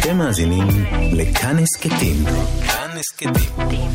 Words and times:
אתם 0.00 0.18
מאזינים 0.18 0.68
לכאן 1.12 1.56
הסכתים. 1.58 2.16
כאן 2.66 2.90
הסכתים. 2.98 3.94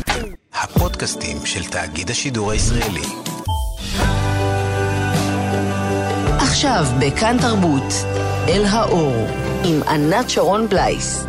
הפודקאסטים 0.54 1.36
של 1.46 1.64
תאגיד 1.64 2.10
השידור 2.10 2.50
הישראלי. 2.50 3.06
עכשיו 6.38 6.86
בכאן 7.00 7.36
תרבות, 7.40 7.92
אל 8.48 8.64
האור, 8.64 9.26
עם 9.64 9.82
ענת 9.82 10.30
שרון 10.30 10.68
בלייס. 10.68 11.26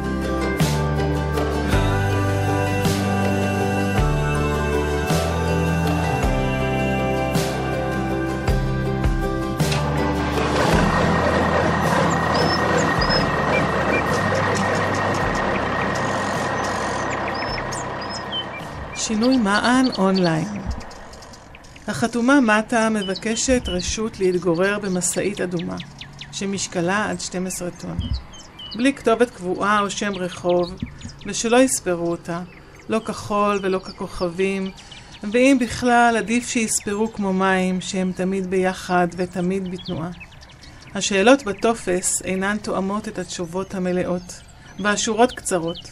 שינוי 19.07 19.37
מען 19.37 19.85
אונליין. 19.97 20.47
החתומה 21.87 22.41
מטה 22.41 22.89
מבקשת 22.89 23.61
רשות 23.67 24.19
להתגורר 24.19 24.79
במשאית 24.79 25.41
אדומה, 25.41 25.75
שמשקלה 26.31 27.09
עד 27.09 27.19
12 27.19 27.69
טון. 27.71 27.97
בלי 28.75 28.93
כתובת 28.93 29.29
קבועה 29.29 29.79
או 29.81 29.89
שם 29.89 30.11
רחוב, 30.15 30.73
ושלא 31.25 31.57
יספרו 31.57 32.11
אותה, 32.11 32.41
לא 32.89 32.99
כחול 32.99 33.59
ולא 33.61 33.79
ככוכבים, 33.79 34.71
ואם 35.31 35.57
בכלל 35.61 36.15
עדיף 36.17 36.49
שיספרו 36.49 37.13
כמו 37.13 37.33
מים, 37.33 37.81
שהם 37.81 38.11
תמיד 38.15 38.49
ביחד 38.49 39.07
ותמיד 39.17 39.71
בתנועה. 39.71 40.09
השאלות 40.95 41.43
בטופס 41.43 42.21
אינן 42.21 42.57
תואמות 42.57 43.07
את 43.07 43.19
התשובות 43.19 43.75
המלאות, 43.75 44.41
והשורות 44.79 45.31
קצרות. 45.31 45.91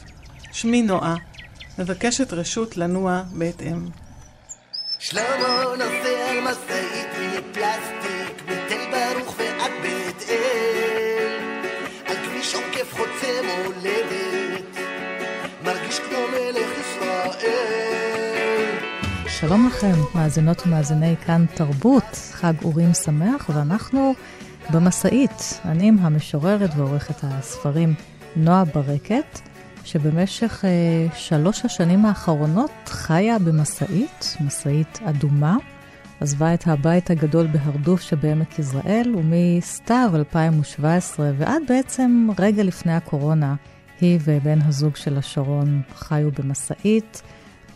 שמי 0.52 0.82
נועה, 0.82 1.16
מבקשת 1.80 2.34
רשות 2.34 2.78
לנוע 2.78 3.24
בהתאם. 3.32 3.86
שלמה 5.00 5.64
נוסע 5.78 6.30
על 6.30 6.42
משאית 6.42 7.08
מפלסטיק 7.20 8.44
מתל 8.44 8.92
ברוך 8.92 9.36
ועד 9.38 9.72
בית 9.82 10.30
אל 10.30 11.40
על 12.06 12.16
כביש 12.16 12.56
עוקף 12.56 12.94
חוצה 12.94 13.42
מולדת 13.44 14.78
מרגיש 15.64 16.00
כמו 16.00 16.18
מלך 16.32 16.70
ישראל 16.80 17.86
שלום 19.28 19.68
לכם, 19.68 19.94
מאזינות 20.16 20.62
ומאזיני 20.66 21.16
כאן 21.26 21.46
תרבות, 21.54 22.04
חג 22.32 22.54
אורים 22.64 22.94
שמח, 22.94 23.50
ואנחנו 23.50 24.14
במשאית. 24.74 25.60
אני 25.66 25.88
עם 25.88 25.98
המשוררת 26.00 26.70
ועורכת 26.76 27.16
הספרים 27.24 27.94
נועה 28.36 28.66
ברקת. 28.66 29.55
שבמשך 29.86 30.66
אה, 30.66 31.16
שלוש 31.16 31.66
השנים 31.66 32.06
האחרונות 32.06 32.72
חיה 32.86 33.40
במשאית, 33.40 34.38
משאית 34.42 35.00
אדומה. 35.04 35.58
עזבה 36.20 36.54
את 36.54 36.68
הבית 36.68 37.10
הגדול 37.10 37.48
בהרדוף 37.48 38.02
שבעמק 38.02 38.60
יזרעאל, 38.60 39.16
ומסתיו 39.16 40.12
2017 40.16 41.32
ועד 41.38 41.62
בעצם 41.68 42.28
רגע 42.40 42.64
לפני 42.64 42.94
הקורונה, 42.94 43.56
היא 44.02 44.20
ובן 44.24 44.60
הזוג 44.62 44.96
שלה 44.96 45.22
שרון 45.22 45.82
חיו 45.96 46.32
במשאית, 46.32 47.22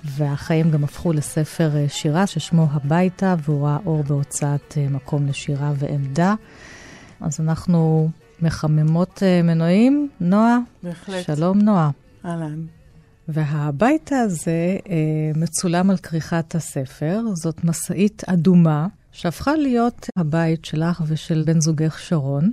והחיים 0.03 0.71
גם 0.71 0.83
הפכו 0.83 1.13
לספר 1.13 1.77
אה, 1.77 1.89
שירה 1.89 2.27
ששמו 2.27 2.67
הביתה, 2.71 3.35
והוא 3.43 3.67
ראה 3.67 3.77
אור 3.85 4.03
בהוצאת 4.03 4.77
אה, 4.77 4.87
מקום 4.89 5.27
לשירה 5.27 5.71
ועמדה. 5.75 6.35
אז 7.21 7.39
אנחנו 7.39 8.09
מחממות 8.41 9.23
אה, 9.23 9.41
מנועים. 9.41 10.09
נועה? 10.19 10.57
בהחלט. 10.83 11.25
שלום, 11.25 11.59
נועה. 11.59 11.89
אהלן. 12.25 12.65
והבית 13.27 14.11
הזה 14.13 14.77
אה, 14.89 14.95
מצולם 15.35 15.89
על 15.89 15.97
כריכת 15.97 16.55
הספר. 16.55 17.21
זאת 17.33 17.63
משאית 17.63 18.23
אדומה, 18.27 18.87
שהפכה 19.11 19.55
להיות 19.55 20.09
הבית 20.17 20.65
שלך 20.65 21.03
ושל 21.07 21.43
בן 21.45 21.61
זוגך 21.61 21.99
שרון. 21.99 22.51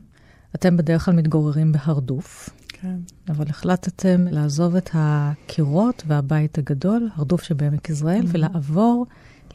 אתם 0.55 0.77
בדרך 0.77 1.05
כלל 1.05 1.15
מתגוררים 1.15 1.73
בהרדוף. 1.73 2.51
כן. 2.69 2.97
אבל 3.29 3.45
החלטתם 3.49 4.25
לעזוב 4.31 4.77
את 4.77 4.91
הקירות 4.95 6.03
והבית 6.07 6.59
הגדול, 6.59 7.09
הרדוף 7.15 7.43
שבעמק 7.43 7.91
יזרעאל, 7.91 8.21
mm-hmm. 8.21 8.29
ולעבור 8.33 9.07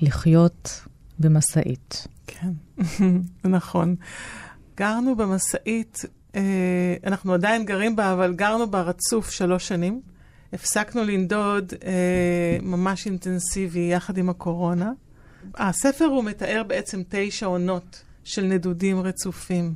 לחיות 0.02 0.82
במשאית. 1.20 2.08
כן, 2.28 2.52
נכון. 3.56 3.96
גרנו 4.78 5.16
במשאית 5.16 6.02
אנחנו 7.06 7.34
עדיין 7.34 7.66
גרים 7.66 7.96
בה, 7.96 8.14
אבל 8.14 8.34
גרנו 8.34 8.72
בה 8.72 8.82
רצוף 8.82 9.32
שלוש 9.32 9.68
שנים. 9.68 10.02
הפסקנו 10.54 11.04
לנדוד 11.04 11.74
אה, 11.86 12.58
ממש 12.62 13.06
אינטנסיבי 13.06 13.90
יחד 13.92 14.18
עם 14.18 14.30
הקורונה. 14.30 14.92
הספר 15.56 16.06
הוא 16.06 16.24
מתאר 16.24 16.64
בעצם 16.68 17.02
תשע 17.10 17.46
עונות 17.46 18.04
של 18.24 18.44
נדודים 18.44 19.00
רצופים. 19.00 19.74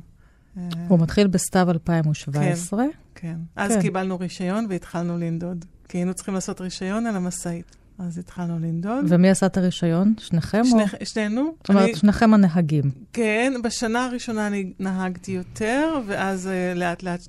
אה, 0.56 0.62
הוא 0.88 0.98
מתחיל 1.00 1.26
בסתיו 1.26 1.70
2017. 1.70 2.84
כן, 2.84 2.90
כן. 3.14 3.36
אז 3.56 3.72
כן. 3.72 3.80
קיבלנו 3.80 4.18
רישיון 4.18 4.66
והתחלנו 4.70 5.18
לנדוד. 5.18 5.64
כי 5.88 5.98
היינו 5.98 6.14
צריכים 6.14 6.34
לעשות 6.34 6.60
רישיון 6.60 7.06
על 7.06 7.16
המשאית. 7.16 7.76
אז 7.98 8.18
התחלנו 8.18 8.58
לנדוד. 8.58 9.04
ומי 9.08 9.30
עשה 9.30 9.46
את 9.46 9.56
הרישיון? 9.56 10.14
שניכם? 10.18 10.64
שני, 10.64 10.82
או... 10.82 11.06
שנינו. 11.06 11.54
זאת 11.58 11.68
אומרת, 11.68 11.84
אני... 11.84 11.96
שניכם 11.96 12.34
הנהגים. 12.34 12.90
כן, 13.12 13.52
בשנה 13.64 14.04
הראשונה 14.04 14.46
אני 14.46 14.72
נהגתי 14.78 15.32
יותר, 15.32 16.00
ואז 16.06 16.46
uh, 16.46 16.78
לאט 16.78 17.02
לאט... 17.02 17.20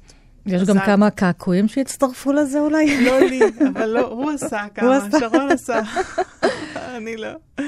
יש 0.45 0.63
גם 0.63 0.79
כמה 0.79 1.09
קעקועים 1.09 1.67
שהצטרפו 1.67 2.33
לזה 2.33 2.59
אולי? 2.59 2.97
לא 3.05 3.19
לי, 3.19 3.39
אבל 3.75 3.85
לא, 3.85 4.07
הוא 4.07 4.31
עשה 4.31 4.65
כמה, 4.75 4.99
שרון 5.19 5.51
עשה. 5.51 5.79
אני 6.97 7.17
לא. 7.17 7.63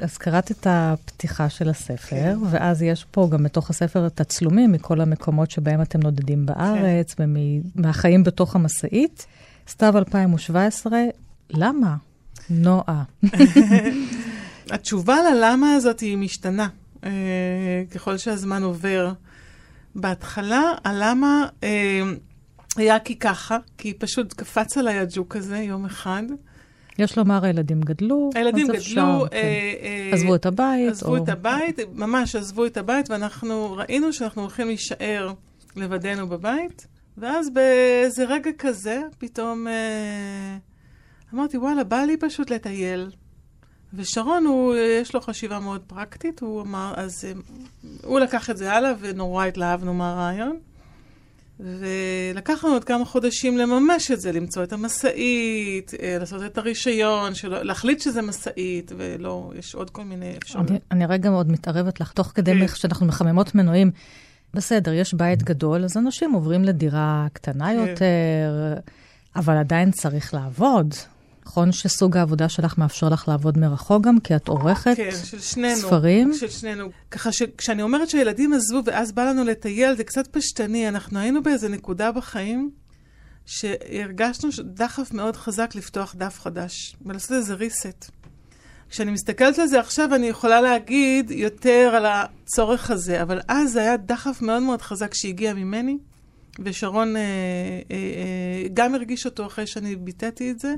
אז 0.00 0.16
קראת 0.18 0.50
את 0.50 0.66
הפתיחה 0.70 1.48
של 1.48 1.68
הספר, 1.68 2.06
כן. 2.06 2.36
ואז 2.50 2.82
יש 2.82 3.06
פה 3.10 3.28
גם 3.32 3.42
בתוך 3.42 3.70
הספר 3.70 4.08
תצלומים 4.08 4.72
מכל 4.72 5.00
המקומות 5.00 5.50
שבהם 5.50 5.82
אתם 5.82 6.00
נודדים 6.00 6.46
בארץ, 6.46 7.14
כן. 7.14 7.24
ומהחיים 7.76 8.24
בתוך 8.24 8.56
המשאית. 8.56 9.26
סתיו 9.68 9.98
2017, 9.98 10.98
למה? 11.50 11.96
נועה. 12.50 13.02
התשובה 14.70 15.16
ללמה 15.22 15.74
הזאת 15.74 16.00
היא 16.00 16.16
משתנה 16.16 16.68
uh, 17.00 17.06
ככל 17.90 18.16
שהזמן 18.16 18.62
עובר. 18.62 19.12
בהתחלה 19.94 20.62
הלמה 20.84 21.46
uh, 21.60 21.64
היה 22.76 22.98
כי 22.98 23.18
ככה, 23.18 23.56
כי 23.78 23.94
פשוט 23.94 24.32
קפץ 24.32 24.78
עליי 24.78 24.98
הג'וק 24.98 25.36
הזה 25.36 25.58
יום 25.58 25.84
אחד. 25.84 26.22
יש 26.98 27.18
לומר, 27.18 27.44
הילדים 27.44 27.80
גדלו, 27.80 28.30
הילדים 28.34 28.66
גדלו, 28.66 28.78
אפשר, 28.78 29.24
כן. 29.30 29.36
אה, 29.36 30.10
עזבו 30.12 30.34
את 30.34 30.46
הבית. 30.46 30.90
עזבו 30.90 31.16
או... 31.16 31.24
את 31.24 31.28
הבית, 31.28 31.78
ממש 31.92 32.36
עזבו 32.36 32.66
את 32.66 32.76
הבית, 32.76 33.10
ואנחנו 33.10 33.72
ראינו 33.72 34.12
שאנחנו 34.12 34.42
הולכים 34.42 34.66
להישאר 34.66 35.32
לבדנו 35.76 36.28
בבית, 36.28 36.86
ואז 37.18 37.50
באיזה 37.50 38.24
רגע 38.24 38.50
כזה, 38.58 39.02
פתאום... 39.18 39.68
אה, 39.68 40.56
אמרתי, 41.34 41.56
וואלה, 41.56 41.84
בא 41.84 41.96
לי 41.96 42.16
פשוט 42.16 42.50
לטייל. 42.50 43.10
ושרון, 43.94 44.46
הוא, 44.46 44.74
יש 44.76 45.14
לו 45.14 45.20
חשיבה 45.20 45.58
מאוד 45.58 45.80
פרקטית, 45.86 46.40
הוא 46.40 46.62
אמר, 46.62 46.92
אז 46.96 47.24
הוא 48.04 48.20
לקח 48.20 48.50
את 48.50 48.56
זה 48.56 48.72
הלאה, 48.72 48.92
ונורא 49.00 49.44
התלהבנו 49.44 49.94
מהרעיון. 49.94 50.58
ולקח 51.60 52.64
לנו 52.64 52.74
עוד 52.74 52.84
כמה 52.84 53.04
חודשים 53.04 53.58
לממש 53.58 54.10
את 54.10 54.20
זה, 54.20 54.32
למצוא 54.32 54.62
את 54.62 54.72
המשאית, 54.72 55.92
אה, 56.02 56.16
לעשות 56.20 56.42
את 56.42 56.58
הרישיון, 56.58 57.34
שלא, 57.34 57.62
להחליט 57.62 58.00
שזה 58.00 58.22
משאית, 58.22 58.92
ולא, 58.96 59.52
יש 59.58 59.74
עוד 59.74 59.90
כל 59.90 60.04
מיני 60.04 60.36
אפשרויות. 60.42 60.70
אני, 60.70 60.78
אני 60.90 61.06
רגע 61.06 61.30
מאוד 61.30 61.50
מתערבת 61.50 62.00
לך, 62.00 62.12
תוך 62.12 62.32
כדי 62.34 62.52
כן. 62.60 62.68
שאנחנו 62.68 63.06
מחממות 63.06 63.54
מנועים. 63.54 63.90
בסדר, 64.54 64.92
יש 64.92 65.14
בית 65.14 65.42
גדול, 65.42 65.84
אז 65.84 65.96
אנשים 65.96 66.32
עוברים 66.32 66.64
לדירה 66.64 67.26
קטנה 67.32 67.66
כן. 67.66 67.78
יותר, 67.78 68.74
אבל 69.36 69.56
עדיין 69.56 69.90
צריך 69.90 70.34
לעבוד. 70.34 70.94
נכון 71.46 71.72
שסוג 71.72 72.16
העבודה 72.16 72.48
שלך 72.48 72.78
מאפשר 72.78 73.08
לך 73.08 73.28
לעבוד 73.28 73.58
מרחוק 73.58 74.02
גם, 74.02 74.20
כי 74.20 74.36
את 74.36 74.48
עורכת 74.48 74.96
כן, 74.96 75.10
של 75.24 75.40
שנינו, 75.40 75.76
ספרים? 75.76 76.34
של 76.34 76.48
שנינו. 76.48 76.90
ככה 77.10 77.32
שכשאני 77.32 77.82
אומרת 77.82 78.10
שהילדים 78.10 78.52
עזבו 78.52 78.80
ואז 78.84 79.12
בא 79.12 79.24
לנו 79.24 79.44
לטייל, 79.44 79.96
זה 79.96 80.04
קצת 80.04 80.26
פשטני. 80.26 80.88
אנחנו 80.88 81.18
היינו 81.18 81.42
באיזה 81.42 81.68
נקודה 81.68 82.12
בחיים 82.12 82.70
שהרגשנו 83.46 84.50
דחף 84.64 85.12
מאוד 85.12 85.36
חזק 85.36 85.74
לפתוח 85.74 86.14
דף 86.18 86.40
חדש 86.40 86.96
ולעשות 87.06 87.32
איזה 87.32 87.54
reset. 87.54 88.10
כשאני 88.90 89.10
מסתכלת 89.10 89.58
על 89.58 89.66
זה 89.66 89.80
עכשיו, 89.80 90.14
אני 90.14 90.26
יכולה 90.26 90.60
להגיד 90.60 91.30
יותר 91.30 91.92
על 91.96 92.06
הצורך 92.06 92.90
הזה, 92.90 93.22
אבל 93.22 93.40
אז 93.48 93.72
זה 93.72 93.80
היה 93.80 93.96
דחף 93.96 94.42
מאוד 94.42 94.62
מאוד 94.62 94.82
חזק 94.82 95.14
שהגיע 95.14 95.54
ממני, 95.54 95.98
ושרון 96.58 97.16
אה, 97.16 97.20
אה, 97.20 97.96
אה, 97.96 98.68
גם 98.74 98.94
הרגיש 98.94 99.26
אותו 99.26 99.46
אחרי 99.46 99.66
שאני 99.66 99.96
ביטאתי 99.96 100.50
את 100.50 100.60
זה. 100.60 100.74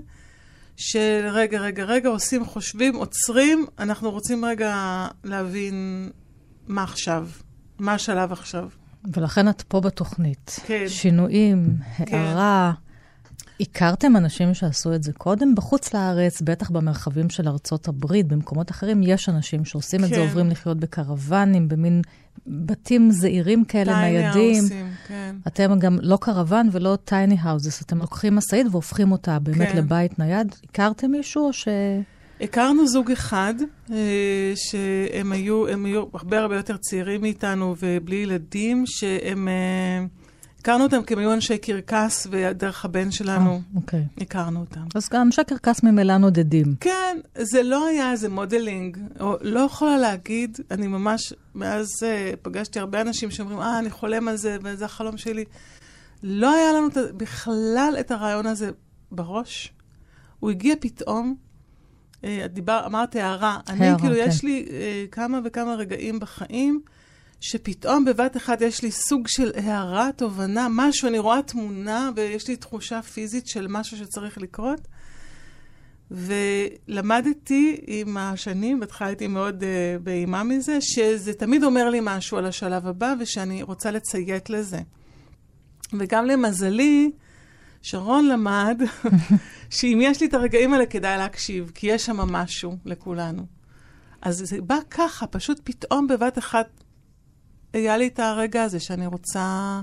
של 0.76 1.28
רגע, 1.32 1.60
רגע, 1.60 1.84
רגע, 1.84 2.08
עושים, 2.08 2.44
חושבים, 2.44 2.96
עוצרים, 2.96 3.66
אנחנו 3.78 4.10
רוצים 4.10 4.44
רגע 4.44 5.06
להבין 5.24 6.10
מה 6.68 6.82
עכשיו, 6.82 7.28
מה 7.78 7.94
השלב 7.94 8.32
עכשיו. 8.32 8.68
ולכן 9.12 9.48
את 9.48 9.62
פה 9.62 9.80
בתוכנית. 9.80 10.60
כן. 10.66 10.84
שינויים, 10.88 11.76
כן. 12.06 12.36
הכרתם 13.60 14.16
אנשים 14.16 14.54
שעשו 14.54 14.94
את 14.94 15.02
זה 15.02 15.12
קודם? 15.12 15.54
בחוץ 15.54 15.94
לארץ, 15.94 16.40
בטח 16.40 16.70
במרחבים 16.70 17.30
של 17.30 17.48
ארצות 17.48 17.88
הברית, 17.88 18.26
במקומות 18.26 18.70
אחרים, 18.70 19.02
יש 19.02 19.28
אנשים 19.28 19.64
שעושים 19.64 20.04
את 20.04 20.08
זה, 20.08 20.14
כן. 20.14 20.20
עוברים 20.20 20.50
לחיות 20.50 20.76
בקרוונים, 20.76 21.68
במין 21.68 22.02
בתים 22.46 23.10
זעירים 23.10 23.64
כאלה, 23.64 24.00
ניידים. 24.00 24.60
האוסים, 24.60 24.90
כן. 25.08 25.36
אתם 25.46 25.78
גם 25.78 25.98
לא 26.02 26.18
קרוון 26.20 26.68
ולא 26.72 26.98
טייני 27.04 27.36
האוזס, 27.40 27.82
אתם 27.82 27.98
לוקחים 27.98 28.36
משאית 28.36 28.66
והופכים 28.70 29.12
אותה 29.12 29.38
באמת 29.38 29.68
כן. 29.68 29.78
לבית 29.78 30.18
נייד. 30.18 30.54
הכרתם 30.70 31.10
מישהו 31.10 31.46
או 31.46 31.52
ש... 31.52 31.68
הכרנו 32.40 32.86
זוג 32.86 33.10
אחד, 33.10 33.54
אה, 33.92 34.52
שהם 34.56 35.32
היו, 35.32 35.66
היו 35.66 36.04
הרבה 36.14 36.38
הרבה 36.38 36.56
יותר 36.56 36.76
צעירים 36.76 37.20
מאיתנו 37.20 37.74
ובלי 37.80 38.16
ילדים, 38.16 38.84
שהם... 38.86 39.48
הכרנו 40.66 40.84
אותם 40.84 41.02
כי 41.02 41.14
הם 41.14 41.20
היו 41.20 41.32
אנשי 41.32 41.58
קרקס, 41.58 42.26
ודרך 42.30 42.84
הבן 42.84 43.10
שלנו 43.10 43.50
אה, 43.50 43.58
אוקיי. 43.76 44.04
הכרנו 44.20 44.60
אותם. 44.60 44.80
אז 44.94 45.08
גם 45.08 45.26
אנשי 45.26 45.44
קרקס 45.46 45.82
ממילא 45.82 46.16
נודדים. 46.16 46.74
כן, 46.80 47.18
זה 47.38 47.62
לא 47.62 47.86
היה 47.86 48.12
איזה 48.12 48.28
modeling, 48.28 48.98
או 49.20 49.36
לא 49.40 49.60
יכולה 49.60 49.98
להגיד, 49.98 50.58
אני 50.70 50.86
ממש, 50.86 51.32
מאז 51.54 51.88
אה, 52.00 52.36
פגשתי 52.42 52.78
הרבה 52.78 53.00
אנשים 53.00 53.30
שאומרים, 53.30 53.60
אה, 53.60 53.78
אני 53.78 53.90
חולם 53.90 54.28
על 54.28 54.36
זה, 54.36 54.56
וזה 54.62 54.84
החלום 54.84 55.16
שלי. 55.16 55.44
לא 56.22 56.54
היה 56.54 56.72
לנו 56.72 56.88
בכלל 57.16 57.96
את 58.00 58.10
הרעיון 58.10 58.46
הזה 58.46 58.70
בראש. 59.12 59.72
הוא 60.40 60.50
הגיע 60.50 60.74
פתאום, 60.80 61.34
אה, 62.22 62.26
דיבר, 62.48 62.82
אמרת 62.86 63.16
הערה. 63.16 63.58
אני, 63.68 63.86
הערה, 63.86 63.98
כאילו, 63.98 64.14
כן. 64.14 64.24
יש 64.28 64.44
לי 64.44 64.66
אה, 64.68 65.10
כמה 65.10 65.40
וכמה 65.44 65.74
רגעים 65.74 66.20
בחיים, 66.20 66.80
שפתאום 67.40 68.04
בבת 68.04 68.36
אחת 68.36 68.60
יש 68.60 68.82
לי 68.82 68.90
סוג 68.90 69.28
של 69.28 69.52
הערה, 69.54 70.10
תובנה, 70.16 70.66
משהו, 70.70 71.08
אני 71.08 71.18
רואה 71.18 71.42
תמונה 71.42 72.10
ויש 72.16 72.48
לי 72.48 72.56
תחושה 72.56 73.02
פיזית 73.02 73.46
של 73.46 73.66
משהו 73.68 73.96
שצריך 73.96 74.38
לקרות. 74.38 74.88
ולמדתי 76.10 77.80
עם 77.86 78.16
השנים, 78.16 78.80
בהתחלה 78.80 79.08
הייתי 79.08 79.26
מאוד 79.26 79.62
uh, 79.62 79.66
באימה 80.02 80.42
מזה, 80.42 80.78
שזה 80.80 81.32
תמיד 81.32 81.64
אומר 81.64 81.90
לי 81.90 81.98
משהו 82.02 82.38
על 82.38 82.46
השלב 82.46 82.86
הבא 82.86 83.14
ושאני 83.20 83.62
רוצה 83.62 83.90
לציית 83.90 84.50
לזה. 84.50 84.80
וגם 85.98 86.26
למזלי, 86.26 87.10
שרון 87.82 88.28
למד 88.28 88.82
שאם 89.70 89.98
יש 90.02 90.20
לי 90.20 90.26
את 90.26 90.34
הרגעים 90.34 90.72
האלה 90.72 90.86
כדאי 90.86 91.18
להקשיב, 91.18 91.72
כי 91.74 91.86
יש 91.86 92.06
שם 92.06 92.16
משהו 92.16 92.76
לכולנו. 92.84 93.46
אז 94.22 94.42
זה 94.44 94.60
בא 94.60 94.78
ככה, 94.90 95.26
פשוט 95.26 95.60
פתאום 95.64 96.06
בבת 96.06 96.38
אחת 96.38 96.66
היה 97.76 97.96
לי 97.96 98.06
את 98.06 98.18
הרגע 98.18 98.62
הזה 98.62 98.80
שאני 98.80 99.06
רוצה... 99.06 99.80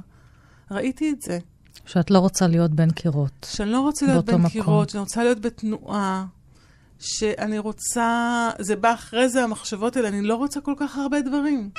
ראיתי 0.71 1.11
את 1.11 1.21
זה. 1.21 1.39
שאת 1.85 2.11
לא 2.11 2.19
רוצה 2.19 2.47
להיות 2.47 2.71
בין 2.71 2.91
קירות. 2.91 3.47
שאני 3.49 3.71
לא 3.71 3.79
רוצה 3.79 4.05
להיות 4.05 4.25
בין 4.25 4.35
מקום. 4.35 4.49
קירות, 4.49 4.89
שאני 4.89 4.99
רוצה 5.01 5.23
להיות 5.23 5.39
בתנועה, 5.39 6.25
שאני 6.99 7.59
רוצה... 7.59 8.49
זה 8.59 8.75
בא 8.75 8.93
אחרי 8.93 9.29
זה, 9.29 9.43
המחשבות 9.43 9.95
האלה, 9.97 10.07
אני 10.07 10.21
לא 10.21 10.35
רוצה 10.35 10.61
כל 10.61 10.73
כך 10.77 10.97
הרבה 10.97 11.21
דברים. 11.21 11.69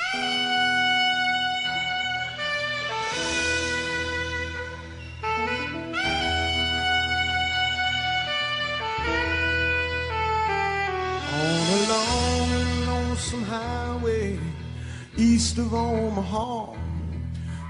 East 15.45 15.59
of 15.59 15.75
Omaha, 15.75 16.73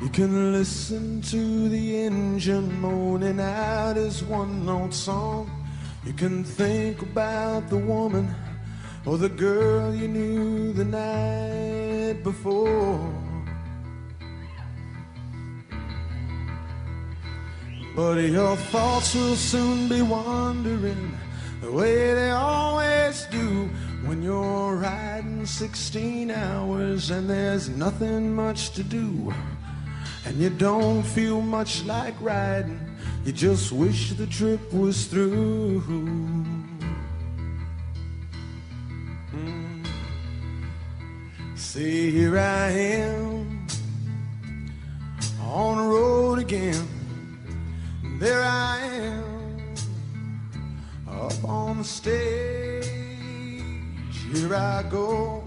you 0.02 0.08
can 0.08 0.54
listen 0.54 1.22
to 1.24 1.68
the 1.68 2.06
engine 2.06 2.80
moaning 2.80 3.42
out 3.42 3.98
his 3.98 4.24
one 4.24 4.66
note 4.66 4.94
song. 4.94 5.52
You 6.06 6.14
can 6.14 6.46
think 6.46 7.02
about 7.02 7.68
the 7.70 7.78
woman 7.78 8.34
or 9.06 9.18
the 9.18 9.28
girl 9.28 9.94
you 9.94 10.08
knew 10.08 10.72
the 10.72 10.86
night 10.86 12.24
before. 12.24 13.14
But 17.94 18.16
your 18.22 18.56
thoughts 18.72 19.14
will 19.16 19.36
soon 19.36 19.90
be 19.90 20.02
wandering 20.02 21.12
the 21.60 21.72
way 21.74 22.14
they 22.14 22.32
always 22.32 23.26
do 23.26 23.70
when 24.06 24.22
you're 24.22 24.76
riding 24.76 25.46
16 25.46 26.30
hours 26.30 27.10
and 27.10 27.28
there's 27.28 27.70
nothing 27.70 28.36
much 28.36 28.70
to 28.72 28.84
do. 28.84 29.34
And 30.26 30.38
you 30.38 30.50
don't 30.52 31.04
feel 31.04 31.42
much 31.42 31.84
like 31.86 32.14
riding, 32.22 32.80
you 33.26 33.32
just 33.32 33.72
wish 33.72 34.14
the 34.14 34.28
trip 34.28 34.62
was 34.72 35.08
through. 35.08 35.82
Mm. 39.34 39.88
See, 41.56 42.12
here 42.12 42.38
I 42.38 42.70
am 42.70 43.68
on 45.42 45.78
the 45.78 45.84
road 45.84 46.40
again. 46.40 46.88
There 48.20 48.44
I 48.44 48.80
am 48.82 49.76
up 51.08 51.44
on 51.44 51.80
the 51.80 51.84
stage. 51.84 53.05
Here 54.34 54.56
I 54.56 54.84
go 54.90 55.44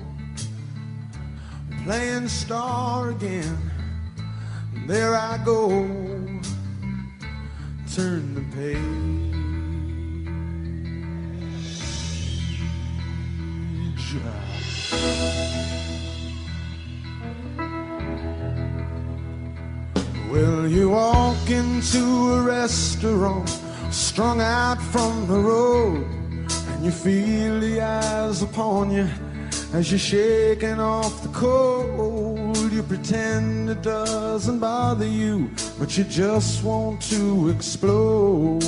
playing 1.85 2.29
star 2.29 3.11
again. 3.11 3.59
There 4.87 5.15
I 5.15 5.39
go, 5.43 5.71
turn 7.95 8.35
the 8.35 8.45
page. 8.55 9.09
Well, 20.31 20.69
you 20.69 20.91
walk 20.91 21.49
into 21.49 22.35
a 22.35 22.43
restaurant, 22.43 23.49
strung 23.91 24.43
out 24.43 24.81
from 24.93 25.27
the 25.27 25.39
road, 25.39 26.07
and 26.79 26.87
you 26.87 26.93
feel 26.93 27.59
the 27.59 27.81
eyes 27.81 28.41
upon 28.41 28.93
you 28.93 29.09
as 29.73 29.91
you're 29.91 29.99
shaking 29.99 30.79
off 30.79 31.23
the 31.25 31.29
cold. 31.31 32.57
You 32.73 32.85
pretend 32.85 33.69
it 33.71 33.83
doesn't 33.83 34.61
bother 34.61 35.07
you, 35.07 35.51
but 35.77 35.99
you 35.99 36.05
just 36.05 36.63
want 36.63 37.03
to 37.11 37.49
explode. 37.49 38.63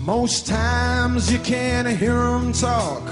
Most 0.00 0.46
times 0.46 1.32
you 1.32 1.38
can't 1.38 1.88
hear 1.88 2.18
them 2.18 2.52
talk, 2.52 3.02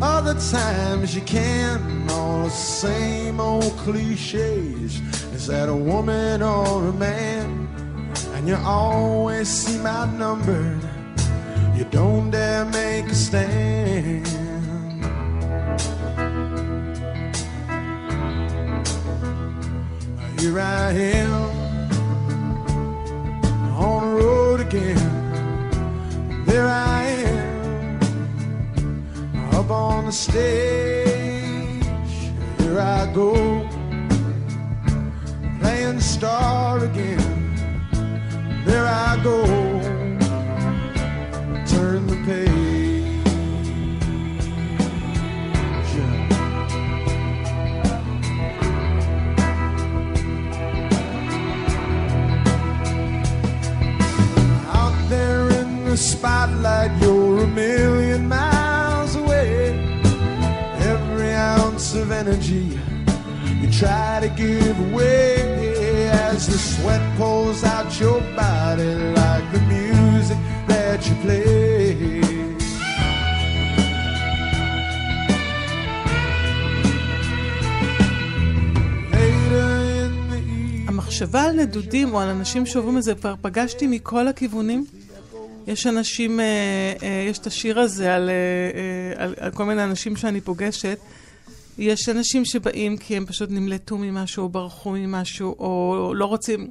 other 0.00 0.40
times 0.40 1.14
you 1.14 1.20
can. 1.22 2.08
All 2.08 2.44
the 2.44 2.50
same 2.50 3.40
old 3.40 3.76
cliches. 3.78 5.00
Is 5.34 5.46
that 5.48 5.68
a 5.68 5.74
woman 5.74 6.40
or 6.40 6.88
a 6.88 6.92
man? 6.92 7.49
And 8.40 8.48
you 8.48 8.56
always 8.64 9.48
seem 9.48 9.84
outnumbered. 9.84 10.82
You 11.76 11.84
don't 11.90 12.30
dare 12.30 12.64
make 12.64 13.04
a 13.04 13.14
stand. 13.14 14.26
Here 20.38 20.58
I 20.58 20.90
am 20.92 21.32
on 23.76 24.08
the 24.08 24.24
road 24.24 24.60
again. 24.60 24.96
There 26.46 26.66
I 26.66 27.02
am 27.26 28.00
up 29.54 29.70
on 29.70 30.06
the 30.06 30.12
stage. 30.12 31.84
Here 32.58 32.80
I 32.80 33.12
go 33.12 33.68
playing 35.60 36.00
star 36.00 36.82
again. 36.82 37.39
There 38.66 38.86
I 38.86 39.20
go, 39.24 39.44
turn 41.66 42.06
the 42.06 42.16
page. 42.24 42.50
Out 54.68 54.94
there 55.08 55.50
in 55.50 55.84
the 55.84 55.96
spotlight, 55.96 56.92
you're 57.02 57.44
a 57.44 57.46
million 57.46 58.28
miles 58.28 59.16
away. 59.16 59.72
Every 60.80 61.32
ounce 61.32 61.94
of 61.94 62.12
energy 62.12 62.78
you 63.60 63.70
try 63.72 64.20
to 64.20 64.28
give 64.28 64.78
away 64.92 65.39
as 66.10 66.46
the 66.46 66.58
sweat 66.58 67.02
pulls 67.16 67.62
out 67.64 67.90
your 68.00 68.20
body 68.36 68.92
like 69.18 69.46
the 69.54 69.62
music 69.74 70.38
that 70.68 70.98
you 71.06 71.14
play. 71.22 72.20
במחשבה 80.86 81.42
על 81.42 81.52
נדודים 81.52 82.14
או 82.14 82.20
על 82.20 82.28
אנשים 82.28 82.66
שעוברים 82.66 82.98
את 82.98 83.02
זה, 83.02 83.14
כבר 83.14 83.34
פגשתי 83.40 83.86
מכל 83.86 84.28
הכיוונים. 84.28 84.84
יש 85.66 85.86
אנשים, 85.86 86.40
אה, 86.40 86.44
אה, 87.02 87.26
יש 87.30 87.38
את 87.38 87.46
השיר 87.46 87.80
הזה 87.80 88.14
על, 88.14 88.30
אה, 88.30 89.24
על, 89.24 89.34
על 89.40 89.50
כל 89.50 89.64
מיני 89.64 89.84
אנשים 89.84 90.16
שאני 90.16 90.40
פוגשת. 90.40 90.98
יש 91.80 92.08
אנשים 92.08 92.44
שבאים 92.44 92.96
כי 92.96 93.16
הם 93.16 93.26
פשוט 93.26 93.50
נמלטו 93.50 93.98
ממשהו, 93.98 94.42
או 94.42 94.48
ברחו 94.48 94.90
ממשהו, 94.90 95.56
או 95.58 96.12
לא 96.16 96.24
רוצים, 96.24 96.70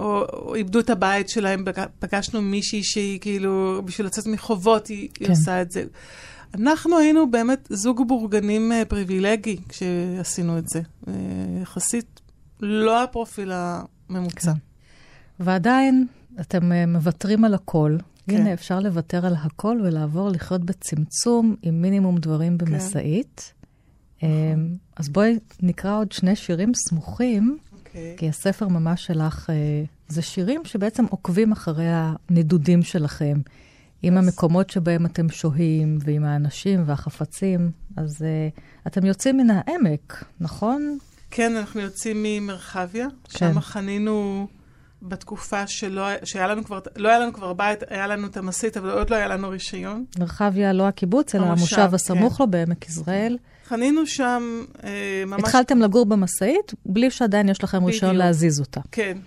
או, 0.00 0.22
או 0.32 0.54
איבדו 0.54 0.80
את 0.80 0.90
הבית 0.90 1.28
שלהם. 1.28 1.64
פגשנו 1.98 2.42
מישהי 2.42 2.82
שהיא 2.82 3.20
כאילו, 3.20 3.82
בשביל 3.84 4.06
לצאת 4.06 4.26
מחובות, 4.26 4.86
היא, 4.86 5.08
כן. 5.14 5.24
היא 5.24 5.32
עושה 5.32 5.62
את 5.62 5.70
זה. 5.70 5.84
אנחנו 6.54 6.98
היינו 6.98 7.30
באמת 7.30 7.68
זוג 7.70 8.08
בורגנים 8.08 8.72
פריבילגי 8.88 9.56
כשעשינו 9.68 10.58
את 10.58 10.68
זה. 10.68 10.80
יחסית 11.62 12.20
לא 12.60 13.02
הפרופיל 13.02 13.52
הממוצע. 13.54 14.52
כן. 14.52 14.58
ועדיין, 15.40 16.06
אתם 16.40 16.72
מוותרים 16.88 17.44
על 17.44 17.54
הכל. 17.54 17.96
כן. 18.28 18.36
הנה, 18.36 18.52
אפשר 18.52 18.80
לוותר 18.80 19.26
על 19.26 19.34
הכל 19.34 19.80
ולעבור 19.84 20.28
לחיות 20.28 20.64
בצמצום 20.64 21.56
עם 21.62 21.82
מינימום 21.82 22.18
דברים 22.18 22.58
כן. 22.58 22.64
במשאית. 22.64 23.52
כן. 23.52 23.57
אז 24.96 25.08
בואי 25.08 25.38
נקרא 25.62 25.98
עוד 25.98 26.12
שני 26.12 26.36
שירים 26.36 26.72
סמוכים, 26.74 27.58
okay. 27.58 27.76
אוקיי. 27.76 28.14
כי 28.16 28.28
הספר 28.28 28.68
ממש 28.68 29.06
שלך, 29.06 29.50
אה, 29.50 29.54
זה 30.08 30.22
שירים 30.22 30.64
שבעצם 30.64 31.04
עוקבים 31.10 31.52
אחרי 31.52 31.86
הנדודים 31.88 32.82
שלכם, 32.82 33.40
עם 34.02 34.18
אז... 34.18 34.24
המקומות 34.24 34.70
שבהם 34.70 35.06
אתם 35.06 35.28
שוהים, 35.28 35.98
ועם 36.04 36.24
האנשים 36.24 36.82
והחפצים. 36.86 37.70
אז 37.96 38.22
uh, 38.22 38.60
אתם 38.86 39.06
יוצאים 39.06 39.36
מן 39.36 39.50
העמק, 39.50 40.24
נכון? 40.40 40.98
כן, 41.30 41.56
אנחנו 41.56 41.80
יוצאים 41.80 42.22
ממרחביה, 42.22 43.06
כן. 43.24 43.38
שם 43.38 43.60
חנינו... 43.60 44.46
בתקופה 45.02 45.66
שלא, 45.66 46.02
שהיה 46.24 46.46
לנו 46.46 46.64
כבר, 46.64 46.78
לא 46.96 47.08
היה 47.08 47.18
לנו 47.18 47.32
כבר 47.32 47.52
בית, 47.52 47.82
היה 47.88 48.06
לנו 48.06 48.26
את 48.26 48.36
המסית, 48.36 48.76
אבל 48.76 48.90
עוד 48.90 49.10
לא 49.10 49.16
היה 49.16 49.28
לנו 49.28 49.48
רישיון. 49.48 50.04
מרחביה 50.18 50.72
לא 50.72 50.88
הקיבוץ, 50.88 51.34
אלא 51.34 51.46
המושב, 51.46 51.78
המושב 51.78 51.94
הסמוך 51.94 52.36
כן. 52.36 52.44
לו 52.44 52.50
בעמק 52.50 52.88
יזרעאל. 52.88 53.38
חנינו 53.68 54.06
שם 54.06 54.64
אה, 54.84 55.24
ממש... 55.26 55.40
התחלתם 55.40 55.78
לגור 55.78 56.06
במשאית, 56.06 56.74
בלי 56.86 57.10
שעדיין 57.10 57.48
יש 57.48 57.64
לכם 57.64 57.84
רישיון 57.84 58.16
להזיז 58.16 58.60
אותה. 58.60 58.80
כן, 58.92 59.18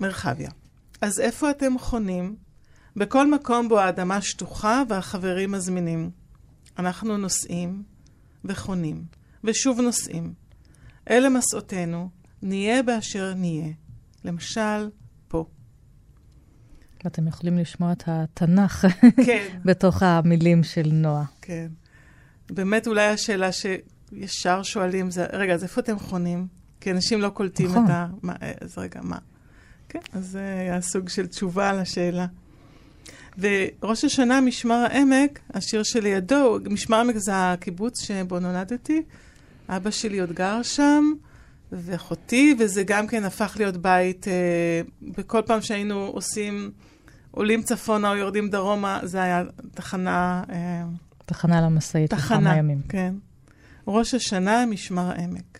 מרחביה. 0.00 0.50
אז 1.00 1.20
איפה 1.20 1.50
אתם 1.50 1.78
חונים? 1.78 2.36
בכל 2.96 3.30
מקום 3.30 3.68
בו 3.68 3.78
האדמה 3.78 4.20
שטוחה 4.20 4.82
והחברים 4.88 5.52
מזמינים. 5.52 6.10
אנחנו 6.78 7.16
נוסעים 7.16 7.82
וחונים, 8.44 9.04
ושוב 9.44 9.80
נוסעים. 9.80 10.32
אלה 11.10 11.28
מסעותינו, 11.28 12.08
נהיה 12.42 12.82
באשר 12.82 13.34
נהיה. 13.34 13.72
למשל, 14.24 14.90
פה. 15.28 15.44
ואתם 17.04 17.28
יכולים 17.28 17.58
לשמוע 17.58 17.92
את 17.92 18.02
התנ"ך 18.06 18.86
כן. 19.26 19.58
בתוך 19.66 20.02
המילים 20.02 20.62
של 20.62 20.88
נועה. 20.92 21.24
כן. 21.42 21.68
באמת 22.50 22.86
אולי 22.86 23.06
השאלה 23.06 23.48
שישר 23.52 24.62
שואלים 24.62 25.10
זה, 25.10 25.26
רגע, 25.32 25.54
אז 25.54 25.62
איפה 25.62 25.80
אתם 25.80 25.98
חונים? 25.98 26.46
כי 26.80 26.90
אנשים 26.90 27.20
לא 27.20 27.28
קולטים 27.28 27.66
נכון. 27.66 27.84
את 27.84 27.90
ה... 27.90 28.06
מה, 28.22 28.32
אז 28.60 28.78
רגע, 28.78 29.00
מה? 29.02 29.18
כן, 29.88 29.98
אז 30.12 30.26
זה 30.26 30.56
היה 30.60 30.80
סוג 30.80 31.08
של 31.08 31.26
תשובה 31.26 31.70
על 31.70 31.78
השאלה. 31.78 32.26
וראש 33.38 34.04
השנה, 34.04 34.40
משמר 34.40 34.74
העמק, 34.74 35.40
השיר 35.54 35.82
שלידו, 35.82 36.58
משמר 36.70 36.96
העמק 36.96 37.16
זה 37.16 37.32
הקיבוץ 37.34 38.02
שבו 38.02 38.38
נולדתי. 38.38 39.02
אבא 39.68 39.90
שלי 39.90 40.20
עוד 40.20 40.32
גר 40.32 40.62
שם, 40.62 41.12
ואחותי, 41.72 42.56
וזה 42.58 42.82
גם 42.82 43.06
כן 43.06 43.24
הפך 43.24 43.56
להיות 43.58 43.76
בית, 43.76 44.28
אה, 44.28 44.80
בכל 45.02 45.42
פעם 45.46 45.62
שהיינו 45.62 46.06
עושים, 46.06 46.70
עולים 47.30 47.62
צפונה 47.62 48.10
או 48.10 48.16
יורדים 48.16 48.50
דרומה, 48.50 49.00
זה 49.02 49.22
היה 49.22 49.44
תחנה... 49.74 50.42
אה, 50.50 50.82
תחנה 51.26 51.60
למשאית 51.60 52.12
לכמה 52.12 52.56
ימים. 52.56 52.82
כן. 52.88 53.14
ראש 53.86 54.14
השנה, 54.14 54.66
משמר 54.66 55.10
העמק. 55.10 55.58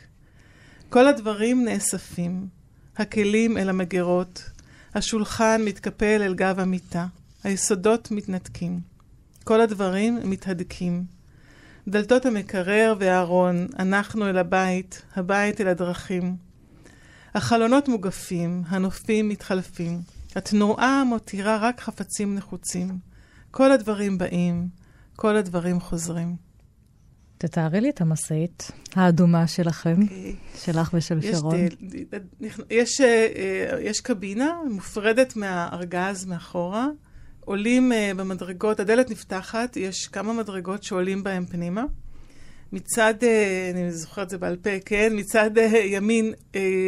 כל 0.89 1.09
הדברים 1.09 1.65
נאספים, 1.65 2.47
הכלים 2.97 3.59
אל 3.59 3.69
המגירות, 3.69 4.51
השולחן 4.95 5.63
מתקפל 5.65 6.23
אל 6.23 6.35
גב 6.35 6.61
המיטה, 6.61 7.07
היסודות 7.45 8.11
מתנתקים. 8.11 8.81
כל 9.45 9.61
הדברים 9.61 10.19
מתהדקים. 10.25 11.05
דלתות 11.89 12.27
המקרר 12.27 12.95
והארון, 12.99 13.67
אנחנו 13.79 14.27
אל 14.29 14.39
הבית, 14.39 15.03
הבית 15.17 15.61
אל 15.61 15.69
הדרכים. 15.69 16.37
החלונות 17.35 17.89
מוגפים, 17.89 18.63
הנופים 18.69 19.29
מתחלפים. 19.29 20.01
התנועה 20.37 21.05
מותירה 21.05 21.57
רק 21.57 21.81
חפצים 21.81 22.35
נחוצים. 22.35 22.99
כל 23.51 23.73
הדברים 23.73 24.19
באים, 24.19 24.69
כל 25.17 25.37
הדברים 25.37 25.81
חוזרים. 25.81 26.37
תתארי 27.39 27.81
לי 27.81 27.91
את 27.91 28.01
המשאית 28.01 28.71
האדומה 28.95 29.47
שלכם, 29.47 29.97
okay. 30.01 30.03
אוקיי. 30.03 30.37
שלך 30.55 30.91
ושל 30.95 31.19
יש 31.19 31.37
שרון. 31.37 31.55
דל, 32.11 32.19
יש, 32.71 33.01
אה, 33.01 33.79
יש 33.81 34.01
קבינה 34.01 34.59
מופרדת 34.71 35.37
מהארגז 35.37 36.25
מאחורה, 36.25 36.89
עולים 37.41 37.93
uh, 37.93 38.17
במדרגות, 38.17 38.81
הדלת 38.81 39.11
נפתחת, 39.11 39.77
יש 39.77 40.07
כמה 40.07 40.33
מדרגות 40.33 40.83
שעולים 40.83 41.25
בהן 41.25 41.47
פנימה. 41.47 41.85
מצד, 42.73 43.15
אני 43.75 43.93
זוכרת 43.93 44.25
את 44.25 44.31
זה 44.31 44.39
בעל 44.39 44.57
פה, 44.57 44.71
כן, 44.85 45.13
מצד 45.13 45.51
ימין 45.85 46.33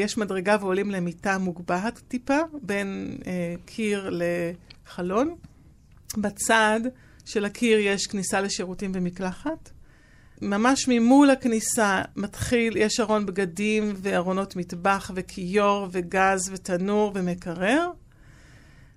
יש 0.03 0.19
מדרגה 0.19 0.57
ועולים 0.61 0.91
למיטה 0.91 1.39
מוגבהת 1.39 1.99
טיפה, 2.09 2.39
בין 2.63 3.19
קיר 3.67 4.11
לחלון. 4.13 5.35
בצד 6.17 6.81
של 7.29 7.45
הקיר 7.45 7.79
יש 7.79 8.07
כניסה 8.07 8.41
לשירותים 8.41 8.93
ומקלחת. 8.95 9.71
ממש 10.43 10.89
ממול 10.89 11.31
הכניסה 11.31 12.03
מתחיל, 12.17 12.77
יש 12.77 13.01
ארון 13.01 13.27
בגדים 13.27 13.95
וארונות 13.97 14.57
מטבח 14.57 15.11
וכיור 15.15 15.89
וגז 15.93 16.51
ותנור 16.53 17.13
ומקרר. 17.15 17.91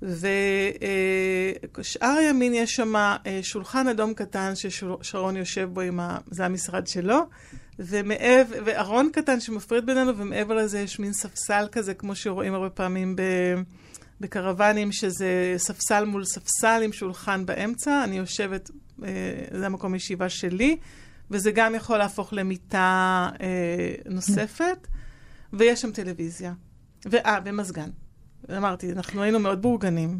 ושאר 0.01 2.15
הימין 2.19 2.53
יש 2.53 2.71
שם 2.71 2.95
אה, 2.95 3.39
שולחן 3.41 3.87
אדום 3.87 4.13
קטן 4.13 4.53
ששרון 4.55 5.37
יושב 5.37 5.69
בו, 5.73 5.81
עם 5.81 5.99
ה... 5.99 6.17
זה 6.31 6.45
המשרד 6.45 6.87
שלו, 6.87 7.19
ומעב... 7.79 8.47
וארון 8.65 9.09
קטן 9.13 9.39
שמפריד 9.39 9.85
בינינו, 9.85 10.17
ומעבר 10.17 10.55
לזה 10.55 10.79
יש 10.79 10.99
מין 10.99 11.13
ספסל 11.13 11.67
כזה, 11.71 11.93
כמו 11.93 12.15
שרואים 12.15 12.53
הרבה 12.53 12.69
פעמים 12.69 13.15
ב... 13.15 13.21
בקרוונים, 14.21 14.91
שזה 14.91 15.53
ספסל 15.57 16.05
מול 16.05 16.25
ספסל 16.25 16.81
עם 16.85 16.93
שולחן 16.93 17.45
באמצע. 17.45 18.03
אני 18.03 18.17
יושבת, 18.17 18.71
אה, 19.03 19.09
זה 19.51 19.65
המקום 19.65 19.95
ישיבה 19.95 20.29
שלי, 20.29 20.77
וזה 21.31 21.51
גם 21.51 21.75
יכול 21.75 21.97
להפוך 21.97 22.33
למיטה 22.33 23.29
אה, 23.41 23.95
נוספת, 24.09 24.87
ויש 25.53 25.81
שם 25.81 25.91
טלוויזיה. 25.91 26.53
ואה, 27.05 27.39
ומזגן. 27.45 27.89
אמרתי, 28.57 28.91
אנחנו 28.91 29.21
היינו 29.21 29.39
מאוד 29.39 29.61
בורגנים. 29.61 30.19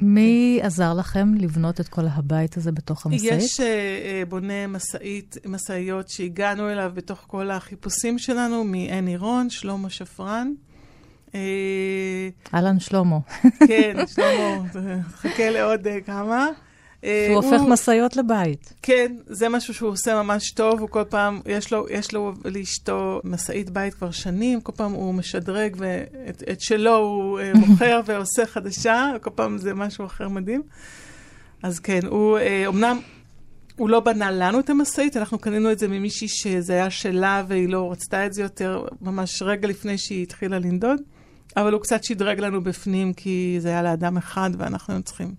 מי 0.00 0.60
עזר 0.62 0.94
לכם 0.94 1.34
לבנות 1.34 1.80
את 1.80 1.88
כל 1.88 2.02
הבית 2.12 2.56
הזה 2.56 2.72
בתוך 2.72 3.06
המשאית? 3.06 3.42
יש 3.42 3.60
uh, 3.60 3.62
uh, 3.62 4.28
בונה 4.28 4.66
משאית, 4.66 5.36
משאיות 5.46 6.08
שהגענו 6.08 6.70
אליו 6.70 6.92
בתוך 6.94 7.24
כל 7.26 7.50
החיפושים 7.50 8.18
שלנו, 8.18 8.64
מעין 8.64 9.06
עירון, 9.06 9.50
שלמה 9.50 9.90
שפרן. 9.90 10.52
אה, 11.34 12.28
אהלן 12.54 12.80
שלמה. 12.80 13.18
כן, 13.68 13.96
שלמה, 14.06 14.68
חכה 15.16 15.50
לעוד 15.50 15.86
uh, 15.86 15.90
כמה. 16.06 16.48
אה, 17.04 17.26
שהוא 17.28 17.44
הופך 17.44 17.60
משאיות 17.68 18.16
לבית. 18.16 18.72
כן, 18.82 19.16
זה 19.26 19.48
משהו 19.48 19.74
שהוא 19.74 19.90
עושה 19.90 20.22
ממש 20.22 20.50
טוב, 20.50 20.80
הוא 20.80 20.88
כל 20.88 21.04
פעם, 21.04 21.40
יש 21.46 21.72
לו, 21.72 21.86
יש 21.90 22.12
לו 22.12 22.32
לאשתו 22.44 23.20
משאית 23.24 23.70
בית 23.70 23.94
כבר 23.94 24.10
שנים, 24.10 24.60
כל 24.60 24.72
פעם 24.72 24.92
הוא 24.92 25.14
משדרג 25.14 25.76
ואת 25.78 26.60
שלו 26.60 26.96
הוא 26.96 27.40
אה, 27.40 27.52
מוכר 27.66 28.00
ועושה 28.06 28.46
חדשה, 28.46 29.12
כל 29.20 29.30
פעם 29.34 29.58
זה 29.58 29.74
משהו 29.74 30.06
אחר 30.06 30.28
מדהים. 30.28 30.62
אז 31.62 31.78
כן, 31.80 32.00
הוא 32.06 32.38
אומנם, 32.66 32.96
אה, 32.96 33.22
הוא 33.76 33.90
לא 33.90 34.00
בנה 34.00 34.30
לנו 34.30 34.60
את 34.60 34.70
המשאית, 34.70 35.16
אנחנו 35.16 35.38
קנינו 35.38 35.72
את 35.72 35.78
זה 35.78 35.88
ממישהי 35.88 36.28
שזה 36.28 36.72
היה 36.72 36.90
שלה 36.90 37.42
והיא 37.48 37.68
לא 37.68 37.92
רצתה 37.92 38.26
את 38.26 38.32
זה 38.32 38.42
יותר, 38.42 38.86
ממש 39.00 39.42
רגע 39.42 39.68
לפני 39.68 39.98
שהיא 39.98 40.22
התחילה 40.22 40.58
לנדוד, 40.58 41.00
אבל 41.56 41.72
הוא 41.72 41.80
קצת 41.82 42.04
שדרג 42.04 42.40
לנו 42.40 42.64
בפנים, 42.64 43.12
כי 43.12 43.56
זה 43.60 43.68
היה 43.68 43.82
לאדם 43.82 44.16
אחד 44.16 44.50
ואנחנו 44.58 45.02
צריכים 45.02 45.34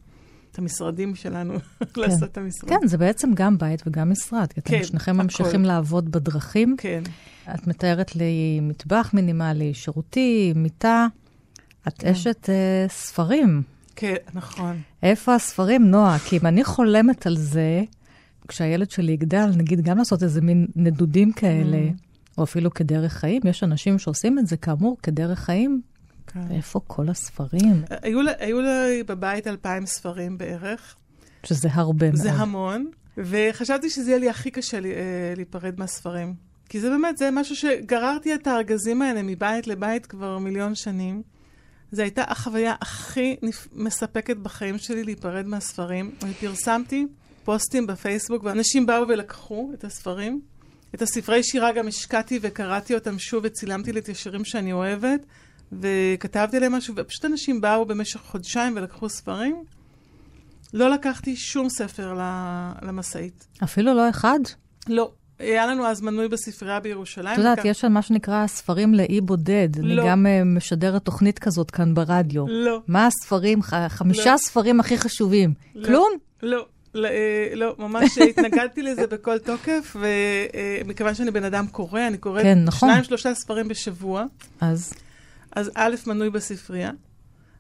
את 0.51 0.59
המשרדים 0.59 1.15
שלנו, 1.15 1.53
כן. 1.93 2.01
לעשות 2.01 2.23
את 2.23 2.37
המשרד. 2.37 2.69
כן, 2.69 2.87
זה 2.87 2.97
בעצם 2.97 3.33
גם 3.33 3.57
בית 3.57 3.83
וגם 3.87 4.11
משרד, 4.11 4.53
כי 4.53 4.59
אתם 4.59 4.69
כן, 4.69 4.83
שניכם 4.83 5.17
ממשיכים 5.17 5.65
לעבוד 5.65 6.11
בדרכים. 6.11 6.75
כן. 6.77 7.03
את 7.55 7.67
מתארת 7.67 8.15
לי 8.15 8.59
מטבח 8.61 9.09
מינימלי, 9.13 9.73
שירותי, 9.73 10.53
מיטה. 10.55 11.07
את 11.87 11.93
כן. 11.97 12.07
אשת 12.07 12.49
uh, 12.49 12.91
ספרים. 12.91 13.61
כן, 13.95 14.15
נכון. 14.33 14.81
איפה 15.03 15.35
הספרים, 15.35 15.91
נועה? 15.91 16.19
כי 16.19 16.37
אם 16.37 16.45
אני 16.45 16.63
חולמת 16.63 17.27
על 17.27 17.37
זה, 17.37 17.83
כשהילד 18.47 18.91
שלי 18.91 19.11
יגדל, 19.11 19.49
נגיד 19.57 19.81
גם 19.81 19.97
לעשות 19.97 20.23
איזה 20.23 20.41
מין 20.41 20.67
נדודים 20.75 21.31
כאלה, 21.31 21.77
mm. 21.77 22.37
או 22.37 22.43
אפילו 22.43 22.73
כדרך 22.73 23.13
חיים. 23.13 23.41
יש 23.45 23.63
אנשים 23.63 23.99
שעושים 23.99 24.39
את 24.39 24.47
זה, 24.47 24.57
כאמור, 24.57 24.97
כדרך 25.03 25.39
חיים. 25.39 25.81
כן. 26.33 26.39
ואיפה 26.49 26.79
כל 26.87 27.09
הספרים? 27.09 27.83
היו, 28.01 28.21
לה- 28.21 28.31
היו 28.39 28.61
לי 28.61 29.03
בבית 29.03 29.47
אלפיים 29.47 29.85
ספרים 29.85 30.37
בערך. 30.37 30.95
שזה 31.43 31.69
הרבה 31.71 32.05
מאוד. 32.05 32.15
זה 32.21 32.31
המון, 32.31 32.89
וחשבתי 33.17 33.89
שזה 33.89 34.09
יהיה 34.11 34.19
לי 34.19 34.29
הכי 34.29 34.51
קשה 34.51 34.79
לי, 34.79 34.91
אה, 34.93 34.99
להיפרד 35.35 35.79
מהספרים. 35.79 36.33
כי 36.69 36.79
זה 36.79 36.89
באמת, 36.89 37.17
זה 37.17 37.31
משהו 37.31 37.55
שגררתי 37.55 38.35
את 38.35 38.47
הארגזים 38.47 39.01
האלה 39.01 39.21
מבית 39.23 39.67
לבית 39.67 40.05
כבר 40.05 40.37
מיליון 40.37 40.75
שנים. 40.75 41.21
זו 41.91 42.01
הייתה 42.01 42.23
החוויה 42.27 42.75
הכי 42.81 43.35
נפ... 43.41 43.67
מספקת 43.73 44.37
בחיים 44.37 44.77
שלי 44.77 45.03
להיפרד 45.03 45.47
מהספרים. 45.47 46.11
אני 46.23 46.33
פרסמתי 46.33 47.07
פוסטים 47.43 47.87
בפייסבוק, 47.87 48.43
ואנשים 48.43 48.85
באו 48.85 49.07
ולקחו 49.07 49.71
את 49.73 49.83
הספרים. 49.83 50.41
את 50.95 51.01
הספרי 51.01 51.43
שירה 51.43 51.71
גם 51.71 51.87
השקעתי 51.87 52.39
וקראתי 52.41 52.95
אותם 52.95 53.19
שוב 53.19 53.43
וצילמתי 53.45 53.91
לי 53.91 53.99
את 53.99 54.09
השירים 54.09 54.45
שאני 54.45 54.73
אוהבת, 54.73 55.25
וכתבתי 55.81 56.57
עליהם 56.57 56.71
משהו, 56.75 56.93
ופשוט 56.97 57.25
אנשים 57.25 57.61
באו 57.61 57.85
במשך 57.85 58.19
חודשיים 58.19 58.73
ולקחו 58.75 59.09
ספרים. 59.09 59.63
לא 60.73 60.89
לקחתי 60.89 61.35
שום 61.35 61.69
ספר 61.69 62.17
למשאית. 62.81 63.47
אפילו 63.63 63.93
לא 63.93 64.09
אחד? 64.09 64.39
לא. 64.87 65.11
היה 65.39 65.67
לנו 65.67 65.85
אז 65.87 66.01
מנוי 66.01 66.27
בספרייה 66.27 66.79
בירושלים. 66.79 67.33
את 67.33 67.37
יודעת, 67.37 67.57
לקח- 67.57 67.65
יש 67.65 67.79
שם 67.79 67.91
מה 67.91 68.01
שנקרא 68.01 68.47
ספרים 68.47 68.93
לאי 68.93 69.21
בודד. 69.21 69.69
אני 69.79 69.95
לא. 69.95 70.03
גם 70.09 70.25
אה, 70.25 70.43
משדרת 70.43 71.05
תוכנית 71.05 71.39
כזאת 71.39 71.71
כאן 71.71 71.93
ברדיו. 71.93 72.45
לא. 72.47 72.79
מה 72.87 73.07
הספרים, 73.07 73.61
ח- 73.63 73.73
חמישה 73.87 74.31
לא. 74.31 74.37
ספרים 74.37 74.79
הכי 74.79 74.97
חשובים? 74.97 75.53
לא. 75.75 75.85
כלום? 75.87 76.09
לא, 76.43 76.65
לא, 76.93 77.07
אה, 77.07 77.47
לא, 77.55 77.75
ממש 77.79 78.17
התנגדתי 78.29 78.81
לזה 78.81 79.07
בכל 79.07 79.37
תוקף, 79.39 79.95
ומכיוון 80.85 81.15
שאני 81.15 81.31
בן 81.31 81.43
אדם 81.43 81.67
קורא, 81.67 82.01
אני 82.07 82.17
קוראת 82.17 82.43
כן, 82.43 82.59
נכון. 82.65 82.89
שניים, 82.89 83.03
שלושה 83.03 83.33
ספרים 83.33 83.67
בשבוע, 83.67 84.25
אז 84.61 84.93
אז 85.55 85.71
א', 85.75 85.95
מנוי 86.07 86.29
בספרייה, 86.29 86.91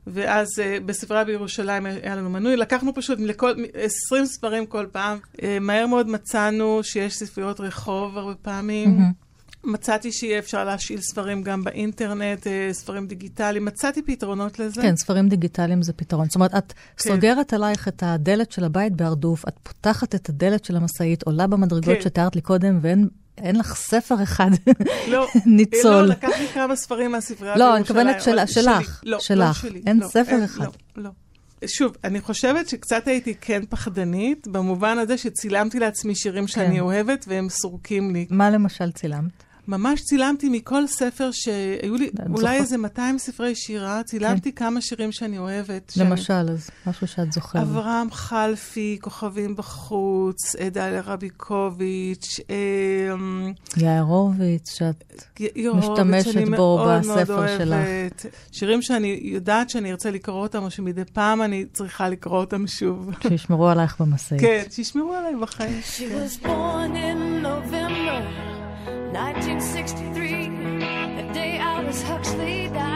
ואז 0.07 0.47
אה, 0.61 0.77
בספרייה 0.85 1.23
בירושלים 1.23 1.85
היה 1.85 2.15
לנו 2.15 2.29
מנוי, 2.29 2.57
לקחנו 2.57 2.93
פשוט 2.93 3.19
לכל, 3.19 3.53
20 3.73 4.25
ספרים 4.25 4.65
כל 4.65 4.85
פעם. 4.91 5.17
אה, 5.43 5.57
מהר 5.61 5.87
מאוד 5.87 6.07
מצאנו 6.07 6.79
שיש 6.83 7.15
ספריות 7.15 7.59
רחוב 7.59 8.17
הרבה 8.17 8.35
פעמים. 8.35 8.89
מהמם. 8.97 9.23
מצאתי 9.65 10.11
שיהיה 10.11 10.39
אפשר 10.39 10.65
להשאיל 10.65 11.01
ספרים 11.01 11.43
גם 11.43 11.63
באינטרנט, 11.63 12.47
אה, 12.47 12.69
ספרים 12.71 13.07
דיגיטליים, 13.07 13.65
מצאתי 13.65 14.01
פתרונות 14.01 14.59
לזה. 14.59 14.81
כן, 14.81 14.95
ספרים 14.95 15.29
דיגיטליים 15.29 15.81
זה 15.81 15.93
פתרון. 15.93 16.25
זאת 16.25 16.35
אומרת, 16.35 16.55
את 16.55 16.73
כן. 16.97 17.09
סוגרת 17.09 17.53
עלייך 17.53 17.87
את 17.87 18.03
הדלת 18.05 18.51
של 18.51 18.63
הבית 18.63 18.93
בהרדוף, 18.93 19.47
את 19.47 19.55
פותחת 19.63 20.15
את 20.15 20.29
הדלת 20.29 20.65
של 20.65 20.75
המשאית, 20.75 21.23
עולה 21.23 21.47
במדרגות 21.47 21.95
כן. 21.95 22.01
שתיארת 22.01 22.35
לי 22.35 22.41
קודם, 22.41 22.79
ואין 22.81 23.07
אין 23.37 23.55
לך 23.55 23.75
ספר 23.75 24.23
אחד 24.23 24.49
לא, 25.07 25.27
ניצול. 25.45 25.91
לא, 25.91 26.05
לקח 26.05 26.29
לי 26.39 26.47
כמה 26.47 26.75
ספרים 26.75 27.11
מהספרייה 27.11 27.57
לא, 27.57 27.73
בירושלים. 27.73 27.99
אני 27.99 28.11
מתכוונת 28.11 28.49
שלך, 28.49 28.49
שלי. 28.49 29.11
לא, 29.11 29.19
שלך. 29.19 29.63
לא 29.63 29.69
שלי. 29.69 29.81
אין 29.87 29.99
לא, 29.99 30.07
ספר 30.07 30.45
אחד. 30.45 30.65
לא, 30.95 31.03
לא. 31.03 31.09
שוב, 31.67 31.95
אני 32.03 32.21
חושבת 32.21 32.69
שקצת 32.69 33.07
הייתי 33.07 33.35
כן 33.41 33.61
פחדנית, 33.69 34.47
במובן 34.47 34.97
הזה 34.97 35.17
שצילמתי 35.17 35.79
לעצמי 35.79 36.15
שירים 36.15 36.47
שאני 36.47 36.75
כן. 36.75 36.79
אוהבת 36.79 37.25
והם 37.27 37.49
סורקים 37.49 38.13
לי. 38.13 38.25
מה 38.29 38.49
למשל 38.49 38.91
צילמת? 38.91 39.42
ממש 39.67 40.01
צילמתי 40.01 40.49
מכל 40.49 40.87
ספר 40.87 41.29
שהיו 41.31 41.95
לי, 41.95 42.09
אולי 42.19 42.35
זוכרת? 42.35 42.61
איזה 42.61 42.77
200 42.77 43.17
ספרי 43.19 43.55
שירה, 43.55 44.01
צילמתי 44.03 44.51
כמה 44.51 44.81
שירים 44.81 45.11
שאני 45.11 45.37
אוהבת. 45.37 45.91
שאני- 45.95 46.09
למשל, 46.09 46.33
אז 46.33 46.69
משהו 46.87 47.07
שאת 47.07 47.31
זוכרת. 47.33 47.61
אברהם 47.61 48.11
חלפי, 48.11 48.97
כוכבים 49.01 49.55
בחוץ, 49.55 50.55
דליה 50.71 51.01
רביקוביץ', 51.05 52.39
אמ, 52.49 53.53
יאיר 53.77 54.01
הורוביץ, 54.01 54.71
שאת... 54.77 55.23
משתמשת 55.73 56.31
שאני 56.33 56.45
בו 56.45 56.51
מאוד 56.77 57.05
מאוד 57.05 57.19
בספר 57.19 57.47
שלך. 57.57 57.77
שירים 58.51 58.81
שאני 58.81 59.19
יודעת 59.23 59.69
שאני 59.69 59.91
ארצה 59.91 60.11
לקרוא 60.11 60.41
אותם, 60.41 60.63
או 60.63 60.71
שמדי 60.71 61.01
פעם 61.13 61.41
אני 61.41 61.65
צריכה 61.73 62.09
לקרוא 62.09 62.37
אותם 62.39 62.67
שוב. 62.67 63.09
שישמרו 63.27 63.67
עלייך 63.67 64.01
במשאית. 64.01 64.41
כן, 64.41 64.63
שישמרו 64.71 65.13
עליי 65.13 65.35
בחיים. 65.41 65.81
1963, 69.13 70.49
the 71.21 71.33
day 71.33 71.61
Aldous 71.61 72.01
Huxley 72.01 72.67
died. 72.69 72.92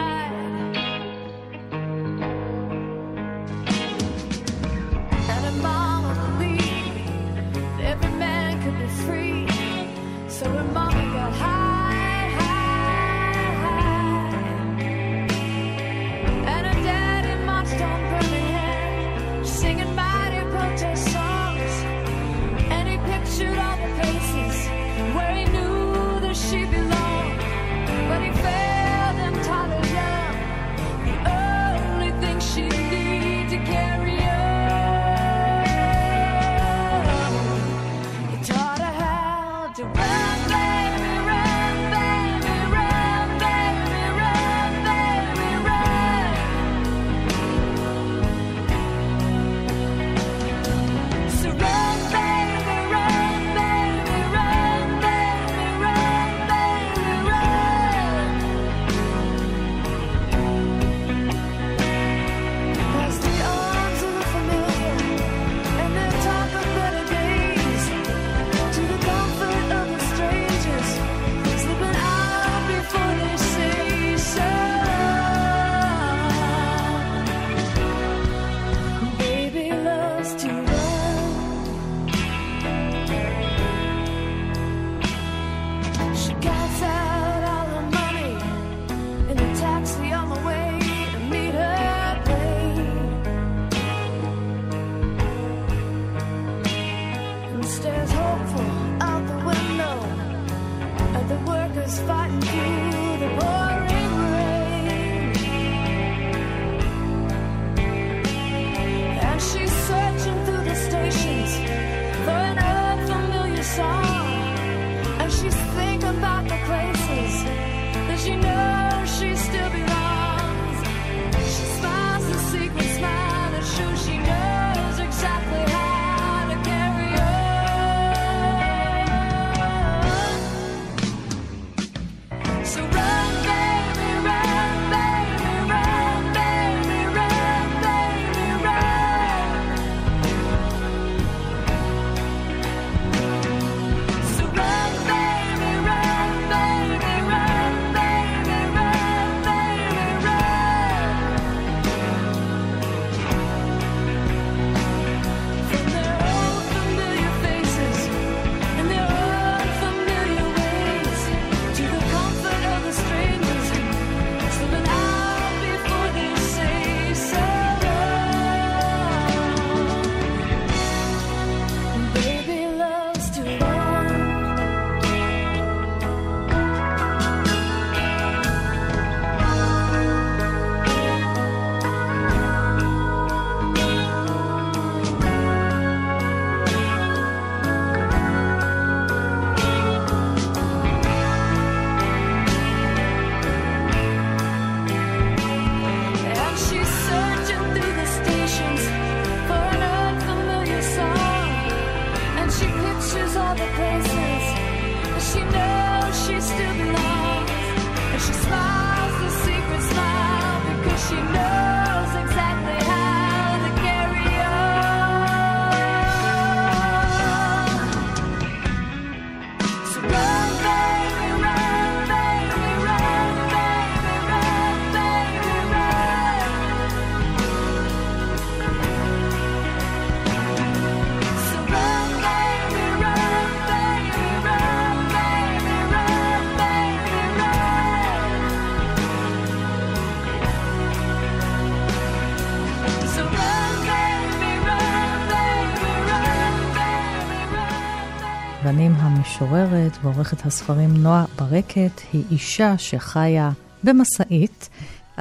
ועורכת 250.02 250.46
הספרים 250.46 250.96
נועה 250.96 251.24
ברקת, 251.38 252.00
היא 252.12 252.24
אישה 252.30 252.78
שחיה 252.78 253.50
במשאית. 253.84 254.68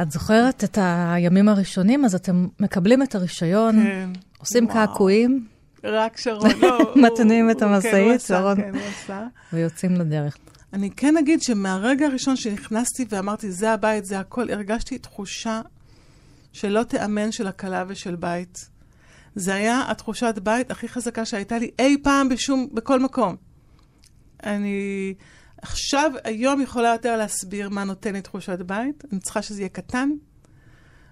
את 0.01 0.11
זוכרת 0.11 0.63
את 0.63 0.77
הימים 0.81 1.49
הראשונים, 1.49 2.05
אז 2.05 2.15
אתם 2.15 2.47
מקבלים 2.59 3.03
את 3.03 3.15
הרישיון, 3.15 3.83
כן. 3.83 4.09
עושים 4.37 4.65
וואו. 4.65 4.75
קעקועים 4.75 5.45
רק 5.83 6.17
שרון, 6.17 6.49
לא. 6.61 6.93
מתניעים 7.05 7.51
את 7.51 7.61
המשאית, 7.61 7.93
כן, 7.93 8.15
עשה, 8.15 8.37
שרון. 8.37 8.55
כן, 8.55 8.71
הוא 8.73 8.81
עשה. 9.03 9.27
ויוצאים 9.53 9.91
לדרך. 9.95 10.37
אני 10.73 10.89
כן 10.91 11.17
אגיד 11.17 11.41
שמהרגע 11.41 12.05
הראשון 12.05 12.35
שנכנסתי 12.35 13.05
ואמרתי, 13.09 13.51
זה 13.51 13.71
הבית, 13.71 14.05
זה 14.05 14.19
הכל, 14.19 14.49
הרגשתי 14.49 14.97
תחושה 14.97 15.61
שלא 16.53 16.83
תיאמן 16.83 17.31
של 17.31 17.47
הקלה 17.47 17.83
ושל 17.87 18.15
בית. 18.15 18.69
זה 19.35 19.53
היה 19.53 19.83
התחושת 19.87 20.35
בית 20.43 20.71
הכי 20.71 20.89
חזקה 20.89 21.25
שהייתה 21.25 21.57
לי 21.59 21.71
אי 21.79 21.97
פעם 22.03 22.29
בשום, 22.29 22.67
בכל 22.73 22.99
מקום. 22.99 23.46
אני 24.43 25.13
עכשיו, 25.61 26.11
היום 26.23 26.61
יכולה 26.61 26.89
יותר 26.89 27.17
להסביר 27.17 27.69
מה 27.69 27.83
נותן 27.83 28.13
לי 28.13 28.21
תחושת 28.21 28.59
בית. 28.59 29.03
אני 29.11 29.19
צריכה 29.19 29.41
שזה 29.41 29.61
יהיה 29.61 29.69
קטן, 29.69 30.09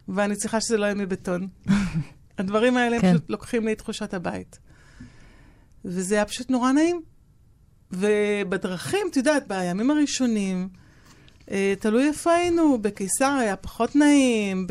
ואני 0.08 0.36
צריכה 0.36 0.62
שזה 0.62 0.78
לא 0.78 0.86
יהיה 0.86 0.96
מבטון. 0.96 1.48
הדברים 2.38 2.78
האלה 2.78 3.02
כן. 3.02 3.12
פשוט 3.12 3.30
לוקחים 3.30 3.66
לי 3.66 3.74
את 3.74 3.78
תחושת 3.78 4.14
הבית. 4.14 4.60
וזה 5.86 6.16
היה 6.16 6.26
פשוט 6.26 6.50
נורא 6.50 6.72
נעים. 6.72 7.02
ובדרכים, 7.92 9.08
את 9.12 9.18
יודעת, 9.18 9.48
בימים 9.48 9.92
הראשונים, 9.92 10.70
אה, 11.52 11.74
תלוי 11.80 12.08
איפה 12.08 12.32
היינו, 12.32 12.78
בקיסר 12.82 13.38
היה 13.40 13.56
פחות 13.56 13.96
נעים, 13.96 14.68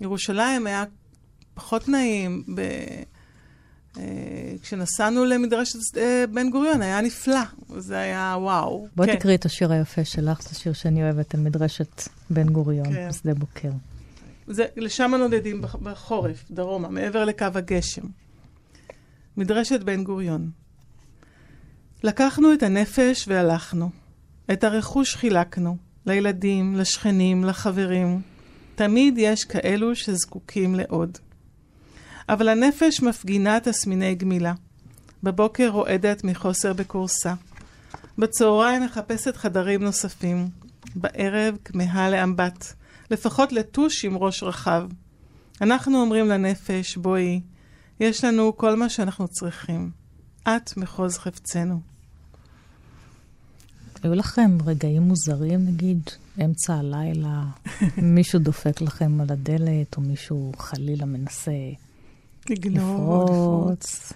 בירושלים 0.00 0.66
היה 0.66 0.84
פחות 1.54 1.88
נעים, 1.88 2.42
ב... 2.54 2.60
אה, 3.98 4.02
כשנסענו 4.62 5.24
למדרשת 5.24 5.78
אה, 5.96 6.24
בן 6.32 6.50
גוריון 6.50 6.82
היה 6.82 7.00
נפלא, 7.00 7.40
זה 7.78 7.98
היה 7.98 8.36
וואו. 8.38 8.88
בואי 8.96 9.08
כן. 9.08 9.18
תקראי 9.18 9.34
את 9.34 9.44
השיר 9.44 9.72
היפה 9.72 10.04
שלך, 10.04 10.42
זה 10.42 10.54
שיר 10.54 10.72
שאני 10.72 11.02
אוהבת 11.02 11.34
על 11.34 11.40
מדרשת 11.40 12.02
בן 12.30 12.48
גוריון, 12.48 12.92
כן. 12.92 13.08
בשדה 13.08 13.34
בוקר. 13.34 13.70
זה, 14.46 14.64
לשם 14.76 15.14
נודדים 15.18 15.62
בח- 15.62 15.76
בחורף, 15.76 16.44
דרומה, 16.50 16.88
מעבר 16.88 17.24
לקו 17.24 17.46
הגשם. 17.54 18.02
מדרשת 19.36 19.80
בן 19.80 20.04
גוריון. 20.04 20.50
לקחנו 22.04 22.52
את 22.54 22.62
הנפש 22.62 23.24
והלכנו. 23.28 23.90
את 24.52 24.64
הרכוש 24.64 25.16
חילקנו. 25.16 25.76
לילדים, 26.06 26.76
לשכנים, 26.76 27.44
לחברים. 27.44 28.20
תמיד 28.74 29.14
יש 29.18 29.44
כאלו 29.44 29.96
שזקוקים 29.96 30.74
לעוד. 30.74 31.18
אבל 32.28 32.48
הנפש 32.48 33.02
מפגינה 33.02 33.60
תסמיני 33.60 34.14
גמילה. 34.14 34.52
בבוקר 35.22 35.68
רועדת 35.68 36.24
מחוסר 36.24 36.72
בכורסה. 36.72 37.34
בצהריים 38.18 38.84
מחפשת 38.84 39.36
חדרים 39.36 39.82
נוספים. 39.82 40.48
בערב 40.94 41.56
כמהה 41.64 42.10
לאמבט. 42.10 42.72
לפחות 43.10 43.52
לטוש 43.52 44.04
עם 44.04 44.16
ראש 44.16 44.42
רחב. 44.42 44.88
אנחנו 45.60 46.00
אומרים 46.00 46.28
לנפש, 46.28 46.96
בואי, 46.96 47.40
יש 48.00 48.24
לנו 48.24 48.56
כל 48.56 48.76
מה 48.76 48.88
שאנחנו 48.88 49.28
צריכים. 49.28 49.90
את 50.42 50.76
מחוז 50.76 51.18
חפצנו. 51.18 51.80
היו 54.02 54.14
לכם 54.14 54.58
רגעים 54.66 55.02
מוזרים, 55.02 55.64
נגיד, 55.66 56.00
אמצע 56.44 56.74
הלילה, 56.74 57.42
מישהו 58.16 58.38
דופק 58.38 58.80
לכם 58.80 59.20
על 59.20 59.26
הדלת, 59.30 59.96
או 59.96 60.02
מישהו 60.02 60.52
חלילה 60.56 61.04
מנסה 61.04 61.52
לגנוב, 62.50 63.30
לפרוץ? 63.30 64.12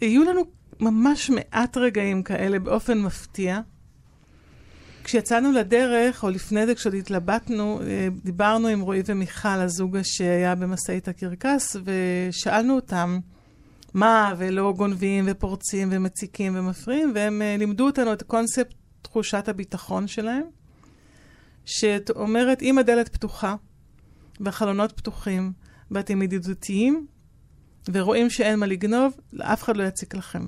יהיו 0.00 0.24
לנו 0.24 0.42
ממש 0.80 1.30
מעט 1.30 1.76
רגעים 1.76 2.22
כאלה 2.22 2.58
באופן 2.58 2.98
מפתיע. 2.98 3.60
כשיצאנו 5.04 5.52
לדרך, 5.52 6.24
או 6.24 6.30
לפני 6.30 6.66
זה 6.66 6.74
כשהתלבטנו, 6.74 7.80
אה, 7.82 8.08
דיברנו 8.24 8.68
עם 8.68 8.80
רועי 8.80 9.02
ומיכל, 9.06 9.48
הזוג 9.48 9.98
שהיה 10.02 10.54
במשאית 10.54 11.08
הקרקס, 11.08 11.76
ושאלנו 11.84 12.74
אותם 12.74 13.18
מה, 13.94 14.34
ולא 14.38 14.72
גונבים 14.76 15.24
ופורצים 15.28 15.88
ומציקים 15.92 16.56
ומפריעים, 16.56 17.12
והם 17.14 17.42
אה, 17.42 17.56
לימדו 17.58 17.86
אותנו 17.86 18.12
את 18.12 18.22
קונספט 18.22 18.74
תחושת 19.02 19.48
הביטחון 19.48 20.06
שלהם, 20.06 20.44
שאומרת, 21.64 22.62
אם 22.62 22.78
הדלת 22.78 23.08
פתוחה 23.08 23.54
והחלונות 24.40 24.92
פתוחים 24.92 25.52
ואתם 25.90 26.22
ידידותיים, 26.22 27.06
ורואים 27.92 28.30
שאין 28.30 28.58
מה 28.58 28.66
לגנוב, 28.66 29.12
אף 29.40 29.62
אחד 29.62 29.76
לא 29.76 29.82
יציק 29.82 30.14
לכם. 30.14 30.44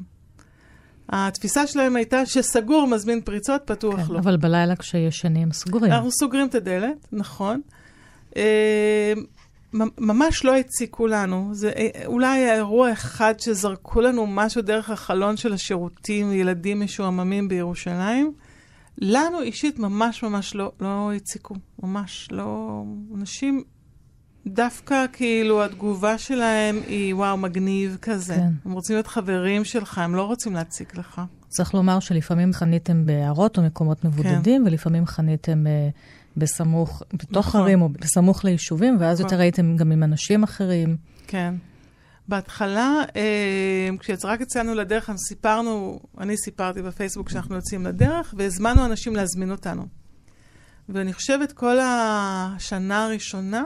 התפיסה 1.09 1.67
שלהם 1.67 1.97
הייתה 1.97 2.27
שסגור 2.27 2.87
מזמין 2.87 3.21
פריצות, 3.21 3.63
פתוח 3.65 4.01
כן, 4.07 4.13
לא. 4.13 4.19
אבל 4.19 4.37
בלילה 4.37 4.77
כשישנים 4.77 5.53
סגורים. 5.53 5.93
אנחנו 5.93 6.11
סוגרים 6.11 6.47
את 6.47 6.55
הדלת, 6.55 7.09
נכון. 7.13 7.61
אה, 8.37 9.13
ממש 9.99 10.45
לא 10.45 10.57
הציקו 10.57 11.07
לנו. 11.07 11.49
זה 11.53 11.71
אה, 11.71 11.89
אולי 12.07 12.39
היה 12.39 12.55
אירוע 12.55 12.93
אחד 12.93 13.35
שזרקו 13.39 14.01
לנו 14.01 14.27
משהו 14.27 14.63
דרך 14.63 14.91
החלון 14.91 15.37
של 15.37 15.53
השירותים, 15.53 16.33
ילדים 16.33 16.81
משועממים 16.81 17.49
בירושלים. 17.49 18.33
לנו 18.99 19.43
אישית 19.43 19.79
ממש 19.79 20.23
ממש 20.23 20.55
לא, 20.55 20.73
לא 20.81 21.13
הציקו. 21.13 21.55
ממש 21.83 22.29
לא... 22.31 22.83
אנשים, 23.15 23.65
דווקא 24.47 25.05
כאילו 25.13 25.65
התגובה 25.65 26.19
שלהם 26.19 26.81
היא 26.87 27.15
וואו, 27.15 27.37
מגניב 27.37 27.97
כזה. 28.03 28.35
כן. 28.35 28.51
הם 28.65 28.73
רוצים 28.73 28.97
להיות 28.97 29.07
חברים 29.07 29.65
שלך, 29.65 29.99
הם 29.99 30.15
לא 30.15 30.23
רוצים 30.23 30.55
להציק 30.55 30.97
לך. 30.97 31.21
צריך 31.49 31.75
לומר 31.75 32.01
שלפעמים 32.01 32.53
חניתם 32.53 33.07
בעיירות 33.07 33.59
או 33.59 33.63
מקומות 33.63 34.05
מבודדים, 34.05 34.67
ולפעמים 34.67 35.07
חניתם 35.07 35.67
אה, 35.67 35.89
בסמוך, 36.37 37.03
בתוך 37.13 37.49
נכון. 37.49 37.61
ערים 37.61 37.83
או 37.83 37.89
בסמוך 37.89 38.45
ליישובים, 38.45 38.97
ואז 39.01 39.21
נכון. 39.21 39.31
יותר 39.33 39.41
הייתם 39.41 39.77
גם 39.77 39.93
עם 39.93 40.03
אנשים 40.03 40.43
אחרים. 40.43 40.97
כן. 41.27 41.55
בהתחלה, 42.29 43.03
אה, 43.17 43.89
כשרק 43.99 44.41
יצאנו 44.41 44.75
לדרך, 44.75 45.11
אנחנו 45.11 45.19
סיפרנו, 45.29 46.01
אני 46.19 46.37
סיפרתי 46.37 46.83
בפייסבוק 46.83 47.29
שאנחנו 47.29 47.55
יוצאים 47.55 47.87
לדרך, 47.87 48.35
והזמנו 48.37 48.85
אנשים 48.85 49.17
להזמין 49.17 49.51
אותנו. 49.51 49.87
ואני 50.89 51.13
חושבת 51.13 51.53
כל 51.53 51.79
השנה 51.83 53.05
הראשונה, 53.05 53.65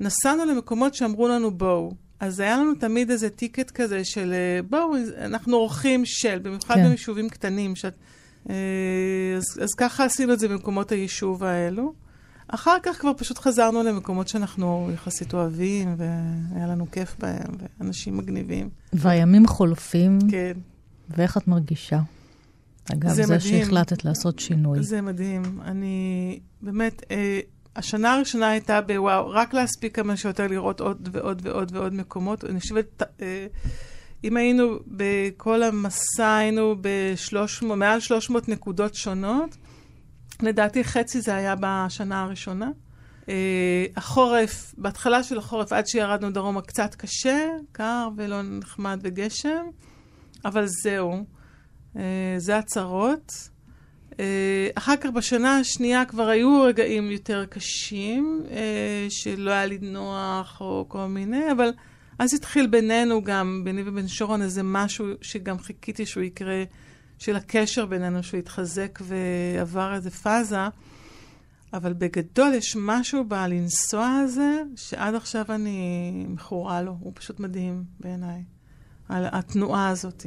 נסענו 0.00 0.44
למקומות 0.44 0.94
שאמרו 0.94 1.28
לנו 1.28 1.50
בואו. 1.50 1.92
אז 2.20 2.40
היה 2.40 2.56
לנו 2.56 2.74
תמיד 2.74 3.10
איזה 3.10 3.30
טיקט 3.30 3.70
כזה 3.70 4.04
של 4.04 4.32
אה, 4.32 4.62
בואו, 4.62 4.92
אנחנו 5.20 5.56
אורחים 5.56 6.02
של, 6.04 6.38
במיוחד 6.38 6.74
כן. 6.74 6.88
ביישובים 6.88 7.28
קטנים. 7.28 7.76
שאת, 7.76 7.94
אה, 8.50 8.54
אז, 9.36 9.44
אז 9.62 9.68
ככה 9.78 10.04
עשינו 10.04 10.32
את 10.32 10.38
זה 10.38 10.48
במקומות 10.48 10.92
היישוב 10.92 11.44
האלו. 11.44 11.92
אחר 12.48 12.76
כך 12.82 13.00
כבר 13.00 13.12
פשוט 13.16 13.38
חזרנו 13.38 13.82
למקומות 13.82 14.28
שאנחנו 14.28 14.90
יחסית 14.94 15.34
אוהבים, 15.34 15.94
והיה 15.96 16.66
לנו 16.66 16.90
כיף 16.90 17.16
בהם, 17.18 17.54
ואנשים 17.80 18.16
מגניבים. 18.16 18.68
והימים 18.92 19.46
חולפים, 19.46 20.18
כן, 20.30 20.52
ואיך 21.10 21.36
את 21.36 21.48
מרגישה? 21.48 22.00
אגב, 22.92 23.08
זה 23.08 23.22
זה, 23.22 23.34
מדהים. 23.34 23.64
שהחלטת 23.64 24.04
לעשות 24.04 24.38
שינוי. 24.38 24.82
זה 24.82 25.00
מדהים. 25.00 25.42
אני 25.64 26.38
באמת, 26.62 27.02
אה, 27.10 27.40
השנה 27.76 28.14
הראשונה 28.14 28.48
הייתה 28.48 28.80
בוואו, 28.80 29.30
רק 29.30 29.54
להספיק 29.54 29.96
כמה 29.96 30.16
שיותר 30.16 30.46
לראות 30.46 30.80
עוד 30.80 31.08
ועוד 31.12 31.42
ועוד 31.44 31.76
ועוד 31.76 31.94
מקומות. 31.94 32.44
אני 32.44 32.60
חושבת, 32.60 33.02
אה, 33.22 33.46
אם 34.24 34.36
היינו 34.36 34.78
בכל 34.86 35.62
המסע, 35.62 36.36
היינו 36.36 36.76
ב-300, 36.80 37.64
מעל 37.64 38.00
300 38.00 38.48
נקודות 38.48 38.94
שונות. 38.94 39.56
לדעתי 40.42 40.84
חצי 40.84 41.20
זה 41.20 41.34
היה 41.34 41.54
בשנה 41.60 42.22
הראשונה. 42.22 42.70
Uh, 43.22 43.28
החורף, 43.96 44.74
בהתחלה 44.78 45.22
של 45.22 45.38
החורף, 45.38 45.72
עד 45.72 45.86
שירדנו 45.86 46.30
דרומה, 46.30 46.62
קצת 46.62 46.94
קשה, 46.94 47.46
קר 47.72 48.08
ולא 48.16 48.42
נחמד 48.42 49.00
וגשם, 49.02 49.66
אבל 50.44 50.66
זהו, 50.66 51.24
uh, 51.94 51.98
זה 52.38 52.58
הצרות. 52.58 53.48
Uh, 54.16 54.18
אחר 54.74 54.96
כך 54.96 55.10
בשנה 55.10 55.58
השנייה 55.58 56.04
כבר 56.04 56.28
היו 56.28 56.62
רגעים 56.62 57.10
יותר 57.10 57.44
קשים, 57.44 58.42
uh, 58.44 58.50
שלא 59.08 59.50
היה 59.50 59.66
לי 59.66 59.78
נוח 59.82 60.60
או 60.60 60.84
כל 60.88 61.06
מיני, 61.06 61.52
אבל 61.52 61.72
אז 62.18 62.34
התחיל 62.34 62.66
בינינו 62.66 63.24
גם, 63.24 63.60
ביני 63.64 63.82
ובין 63.86 64.08
שרון, 64.08 64.42
איזה 64.42 64.62
משהו 64.62 65.06
שגם 65.22 65.58
חיכיתי 65.58 66.06
שהוא 66.06 66.22
יקרה. 66.22 66.64
של 67.18 67.36
הקשר 67.36 67.86
בינינו, 67.86 68.22
שהוא 68.22 68.38
התחזק 68.38 68.98
ועבר 69.02 69.94
איזה 69.94 70.10
פאזה. 70.10 70.68
אבל 71.72 71.92
בגדול 71.92 72.54
יש 72.54 72.76
משהו 72.80 73.24
בלנסוע 73.24 74.08
הזה, 74.08 74.62
שעד 74.76 75.14
עכשיו 75.14 75.44
אני 75.48 76.10
מכורה 76.28 76.82
לו. 76.82 76.96
הוא 77.00 77.12
פשוט 77.14 77.40
מדהים 77.40 77.84
בעיניי. 78.00 78.42
על 79.08 79.24
התנועה 79.32 79.88
הזאת. 79.88 80.26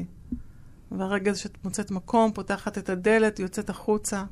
והרגע 0.91 1.32
הזה 1.32 1.39
שאת 1.39 1.58
מוצאת 1.63 1.91
מקום, 1.91 2.32
פותחת 2.34 2.78
את 2.78 2.89
הדלת, 2.89 3.39
יוצאת 3.39 3.69
החוצה, 3.69 4.23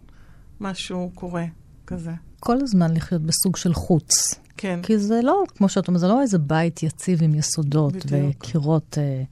משהו 0.59 1.11
קורה 1.15 1.45
כזה. 1.87 2.11
כל 2.39 2.57
הזמן 2.61 2.93
לחיות 2.93 3.21
בסוג 3.21 3.55
של 3.55 3.73
חוץ. 3.73 4.35
כן. 4.57 4.79
כי 4.83 4.97
זה 4.97 5.19
לא, 5.23 5.43
כמו 5.55 5.69
שאת 5.69 5.87
אומרת, 5.87 6.01
זה 6.01 6.07
לא 6.07 6.21
איזה 6.21 6.37
בית 6.37 6.83
יציב 6.83 7.23
עם 7.23 7.35
יסודות 7.35 7.93
בדיוק. 7.93 8.35
וקירות 8.37 8.97
אה, 8.97 9.23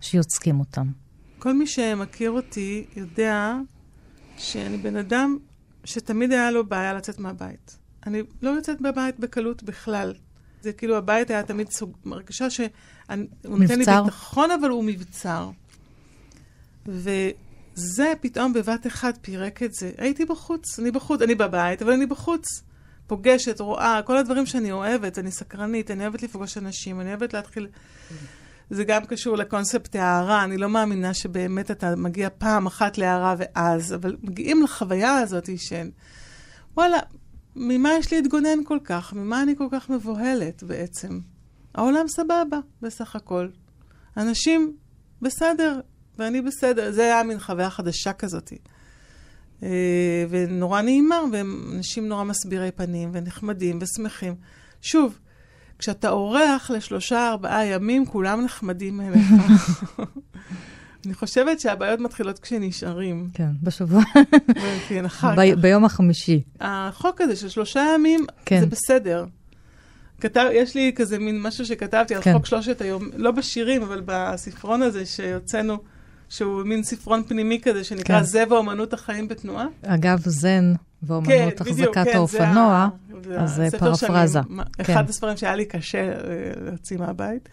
שיוצקים 0.00 0.60
אותם. 0.60 0.86
כל 1.38 1.52
מי 1.52 1.66
שמכיר 1.66 2.30
אותי 2.30 2.86
יודע 2.96 3.56
שאני 4.38 4.76
בן 4.76 4.96
אדם 4.96 5.38
שתמיד 5.84 6.32
היה 6.32 6.50
לו 6.50 6.66
בעיה 6.66 6.94
לצאת 6.94 7.18
מהבית. 7.18 7.78
אני 8.06 8.22
לא 8.42 8.50
יוצאת 8.50 8.80
מהבית 8.80 9.20
בקלות 9.20 9.62
בכלל. 9.62 10.14
זה 10.62 10.72
כאילו, 10.72 10.96
הבית 10.96 11.30
היה 11.30 11.42
תמיד 11.42 11.70
סוג... 11.70 11.96
מרגישה 12.04 12.50
שהוא 12.50 12.68
נותן 13.44 13.78
לי? 13.78 13.84
ביטחון, 13.84 14.50
אבל 14.50 14.68
הוא 14.68 14.84
מבצר. 14.84 15.50
וזה 16.88 18.12
פתאום 18.20 18.52
בבת 18.52 18.86
אחת 18.86 19.18
פירק 19.22 19.62
את 19.62 19.74
זה. 19.74 19.90
הייתי 19.98 20.24
בחוץ, 20.24 20.78
אני 20.78 20.90
בחוץ, 20.90 21.22
אני 21.22 21.34
בבית, 21.34 21.82
אבל 21.82 21.92
אני 21.92 22.06
בחוץ. 22.06 22.46
פוגשת, 23.06 23.60
רואה, 23.60 24.00
כל 24.04 24.16
הדברים 24.16 24.46
שאני 24.46 24.72
אוהבת, 24.72 25.18
אני 25.18 25.30
סקרנית, 25.30 25.90
אני 25.90 26.02
אוהבת 26.02 26.22
לפגוש 26.22 26.58
אנשים, 26.58 27.00
אני 27.00 27.08
אוהבת 27.08 27.34
להתחיל... 27.34 27.68
זה 28.70 28.84
גם 28.84 29.04
קשור 29.04 29.36
לקונספט 29.36 29.96
הערה, 29.96 30.44
אני 30.44 30.56
לא 30.56 30.68
מאמינה 30.68 31.14
שבאמת 31.14 31.70
אתה 31.70 31.96
מגיע 31.96 32.28
פעם 32.38 32.66
אחת 32.66 32.98
להערה 32.98 33.34
ואז, 33.38 33.94
אבל 33.94 34.16
מגיעים 34.22 34.62
לחוויה 34.62 35.18
הזאת 35.18 35.48
של, 35.56 35.90
וואלה, 36.76 36.98
ממה 37.56 37.94
יש 37.94 38.12
להתגונן 38.12 38.64
כל 38.64 38.78
כך? 38.84 39.12
ממה 39.12 39.42
אני 39.42 39.56
כל 39.56 39.66
כך 39.70 39.90
מבוהלת 39.90 40.62
בעצם? 40.62 41.20
העולם 41.74 42.08
סבבה, 42.08 42.58
בסך 42.82 43.16
הכל. 43.16 43.48
אנשים 44.16 44.76
בסדר, 45.22 45.80
ואני 46.18 46.42
בסדר. 46.42 46.92
זה 46.92 47.02
היה 47.02 47.22
מין 47.22 47.40
חוויה 47.40 47.70
חדשה 47.70 48.12
כזאת. 48.12 48.52
אה, 49.62 49.68
ונורא 50.30 50.80
נעימה, 50.82 51.20
ואנשים 51.32 52.08
נורא 52.08 52.24
מסבירי 52.24 52.70
פנים, 52.70 53.10
ונחמדים 53.12 53.78
ושמחים. 53.82 54.34
שוב, 54.82 55.18
כשאתה 55.78 56.10
אורח 56.10 56.70
לשלושה, 56.70 57.28
ארבעה 57.28 57.66
ימים, 57.66 58.06
כולם 58.06 58.44
נחמדים 58.44 59.00
אליך. 59.00 59.26
אני 61.06 61.14
חושבת 61.14 61.60
שהבעיות 61.60 62.00
מתחילות 62.00 62.38
כשנשארים. 62.38 63.28
כן, 63.34 63.50
בשבוע, 63.62 64.02
כן, 64.88 65.04
אחר 65.04 65.34
ב- 65.36 65.52
כך. 65.54 65.60
ביום 65.60 65.84
החמישי. 65.84 66.42
החוק 66.60 67.20
הזה 67.20 67.36
של 67.36 67.48
שלושה 67.48 67.86
ימים, 67.94 68.26
כן. 68.44 68.60
זה 68.60 68.66
בסדר. 68.66 69.24
כתב, 70.20 70.48
יש 70.52 70.74
לי 70.74 70.92
כזה 70.96 71.18
מין 71.18 71.42
משהו 71.42 71.66
שכתבתי 71.66 72.14
על 72.14 72.22
כן. 72.22 72.32
חוק 72.32 72.46
שלושת 72.46 72.80
היום, 72.80 73.08
לא 73.16 73.30
בשירים, 73.30 73.82
אבל 73.82 74.02
בספרון 74.04 74.82
הזה 74.82 75.06
שהוצאנו, 75.06 75.78
שהוא 76.28 76.62
מין 76.62 76.82
ספרון 76.84 77.22
פנימי 77.28 77.60
כזה, 77.62 77.84
שנקרא 77.84 78.18
כן. 78.18 78.24
זה 78.24 78.44
ואומנות 78.50 78.92
החיים 78.92 79.28
בתנועה. 79.28 79.66
אגב, 79.86 80.18
זן 80.24 80.72
ואומנות 81.02 81.60
החזקת 81.60 81.92
כן, 81.94 82.16
האופנוע, 82.16 82.74
ה- 82.74 82.88
זה 83.24 83.40
אז 83.40 83.54
זה 83.54 83.68
שאני- 83.70 83.80
פרפרזה. 83.80 84.40
מה- 84.48 84.64
כן. 84.64 84.92
אחד 84.92 85.10
הספרים 85.10 85.36
שהיה 85.36 85.56
לי 85.56 85.64
קשה 85.64 85.98
אה, 86.12 86.12
להוציא 86.64 86.98
מהבית. 86.98 87.48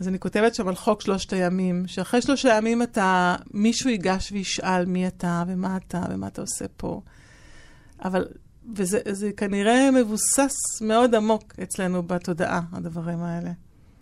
אז 0.00 0.08
אני 0.08 0.18
כותבת 0.18 0.54
שם 0.54 0.68
על 0.68 0.74
חוק 0.74 1.00
שלושת 1.00 1.32
הימים, 1.32 1.84
שאחרי 1.86 2.22
שלושה 2.22 2.48
ימים 2.56 2.82
אתה, 2.82 3.36
מישהו 3.50 3.90
ייגש 3.90 4.32
וישאל 4.32 4.84
מי 4.86 5.06
אתה 5.06 5.42
ומה 5.46 5.76
אתה 5.76 6.02
ומה 6.10 6.26
אתה 6.26 6.40
עושה 6.40 6.64
פה. 6.76 7.00
אבל, 8.04 8.24
וזה 8.76 8.98
זה 9.10 9.30
כנראה 9.36 9.90
מבוסס 9.90 10.54
מאוד 10.80 11.14
עמוק 11.14 11.54
אצלנו 11.62 12.02
בתודעה, 12.02 12.60
הדברים 12.72 13.22
האלה. 13.22 13.50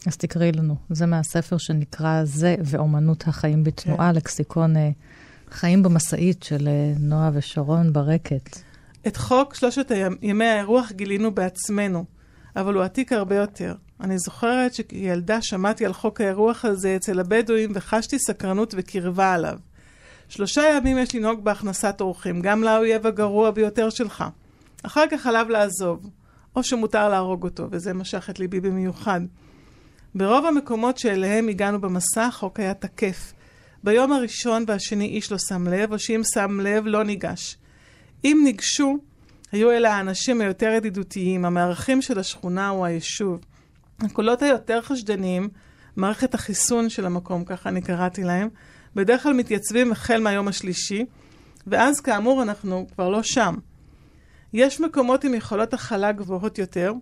אז 0.06 0.16
תקראי 0.16 0.52
לנו. 0.52 0.76
זה 0.90 1.06
מהספר 1.06 1.58
שנקרא 1.58 2.24
זה 2.24 2.56
ואומנות 2.64 3.28
החיים 3.28 3.64
בתנועה, 3.64 4.10
כן. 4.10 4.16
לקסיקון 4.16 4.76
אה, 4.76 4.90
חיים 5.50 5.82
במשאית 5.82 6.42
של 6.42 6.68
אה, 6.68 6.92
נועה 7.00 7.30
ושרון 7.34 7.92
ברקת. 7.92 8.58
את 9.06 9.16
חוק 9.16 9.54
שלושת 9.54 9.90
הימ- 9.90 10.18
ימי 10.22 10.44
האירוח 10.44 10.92
גילינו 10.92 11.34
בעצמנו, 11.34 12.04
אבל 12.56 12.74
הוא 12.74 12.82
עתיק 12.82 13.12
הרבה 13.12 13.36
יותר. 13.36 13.74
אני 14.00 14.18
זוכרת 14.18 14.74
שכילדה 14.74 15.42
שמעתי 15.42 15.86
על 15.86 15.92
חוק 15.92 16.20
האירוח 16.20 16.64
הזה 16.64 16.96
אצל 16.96 17.20
הבדואים 17.20 17.70
וחשתי 17.74 18.18
סקרנות 18.18 18.74
וקרבה 18.76 19.32
עליו. 19.32 19.58
שלושה 20.28 20.62
ימים 20.76 20.98
יש 20.98 21.14
לנהוג 21.14 21.44
בהכנסת 21.44 22.00
אורחים, 22.00 22.40
גם 22.40 22.62
לאויב 22.64 23.06
הגרוע 23.06 23.50
ביותר 23.50 23.90
שלך. 23.90 24.24
אחר 24.82 25.04
כך 25.10 25.26
עליו 25.26 25.46
לעזוב, 25.50 26.10
או 26.56 26.62
שמותר 26.62 27.08
להרוג 27.08 27.44
אותו, 27.44 27.66
וזה 27.70 27.94
משך 27.94 28.30
את 28.30 28.38
ליבי 28.38 28.60
במיוחד. 28.60 29.20
ברוב 30.14 30.46
המקומות 30.46 30.98
שאליהם 30.98 31.48
הגענו 31.48 31.80
במסע, 31.80 32.26
החוק 32.26 32.60
היה 32.60 32.74
תקף. 32.74 33.32
ביום 33.84 34.12
הראשון 34.12 34.64
והשני 34.66 35.06
איש 35.06 35.32
לא 35.32 35.38
שם 35.48 35.68
לב, 35.68 35.92
או 35.92 35.98
שאם 35.98 36.20
שם 36.34 36.60
לב, 36.60 36.86
לא 36.86 37.04
ניגש. 37.04 37.56
אם 38.24 38.40
ניגשו, 38.44 38.98
היו 39.52 39.70
אלה 39.70 39.94
האנשים 39.94 40.40
היותר 40.40 40.72
ידידותיים, 40.76 41.44
המארחים 41.44 42.02
של 42.02 42.18
השכונה 42.18 42.70
או 42.70 42.84
היישוב. 42.84 43.40
הקולות 44.00 44.42
היותר 44.42 44.82
חשדניים, 44.82 45.48
מערכת 45.96 46.34
החיסון 46.34 46.88
של 46.88 47.06
המקום, 47.06 47.44
ככה 47.44 47.68
אני 47.68 47.82
קראתי 47.82 48.24
להם, 48.24 48.48
בדרך 48.94 49.22
כלל 49.22 49.32
מתייצבים 49.32 49.92
החל 49.92 50.20
מהיום 50.20 50.48
השלישי, 50.48 51.04
ואז 51.66 52.00
כאמור 52.00 52.42
אנחנו 52.42 52.86
כבר 52.94 53.08
לא 53.08 53.22
שם. 53.22 53.54
יש 54.52 54.80
מקומות 54.80 55.24
עם 55.24 55.34
יכולות 55.34 55.74
הכלה 55.74 56.12
גבוהות 56.12 56.58
יותר, 56.58 56.92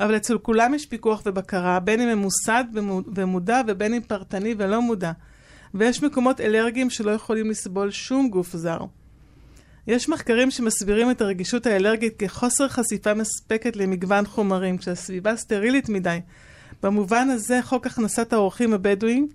אבל 0.00 0.16
אצל 0.16 0.38
כולם 0.38 0.74
יש 0.74 0.86
פיקוח 0.86 1.22
ובקרה, 1.26 1.80
בין 1.80 2.00
אם 2.00 2.08
ממוסד 2.08 2.64
ומו- 2.74 3.02
ומודע 3.14 3.60
ובין 3.66 3.94
אם 3.94 4.02
פרטני 4.02 4.54
ולא 4.58 4.82
מודע. 4.82 5.12
ויש 5.74 6.02
מקומות 6.02 6.40
אלרגיים 6.40 6.90
שלא 6.90 7.10
יכולים 7.10 7.50
לסבול 7.50 7.90
שום 7.90 8.30
גוף 8.30 8.56
זר. 8.56 8.78
יש 9.86 10.08
מחקרים 10.08 10.50
שמסבירים 10.50 11.10
את 11.10 11.20
הרגישות 11.20 11.66
האלרגית 11.66 12.14
כחוסר 12.18 12.68
חשיפה 12.68 13.14
מספקת 13.14 13.76
למגוון 13.76 14.26
חומרים, 14.26 14.78
כשהסביבה 14.78 15.36
סטרילית 15.36 15.88
מדי. 15.88 16.20
במובן 16.82 17.30
הזה, 17.30 17.60
חוק 17.62 17.86
הכנסת 17.86 18.32
האורחים 18.32 18.74
הבדואים, 18.74 19.28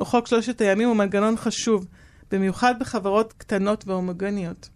או 0.00 0.04
חוק 0.04 0.26
שלושת 0.26 0.60
הימים, 0.60 0.88
הוא 0.88 0.96
מנגנון 0.96 1.36
חשוב, 1.36 1.86
במיוחד 2.30 2.74
בחברות 2.80 3.32
קטנות 3.32 3.84
והומוגניות. 3.86 4.68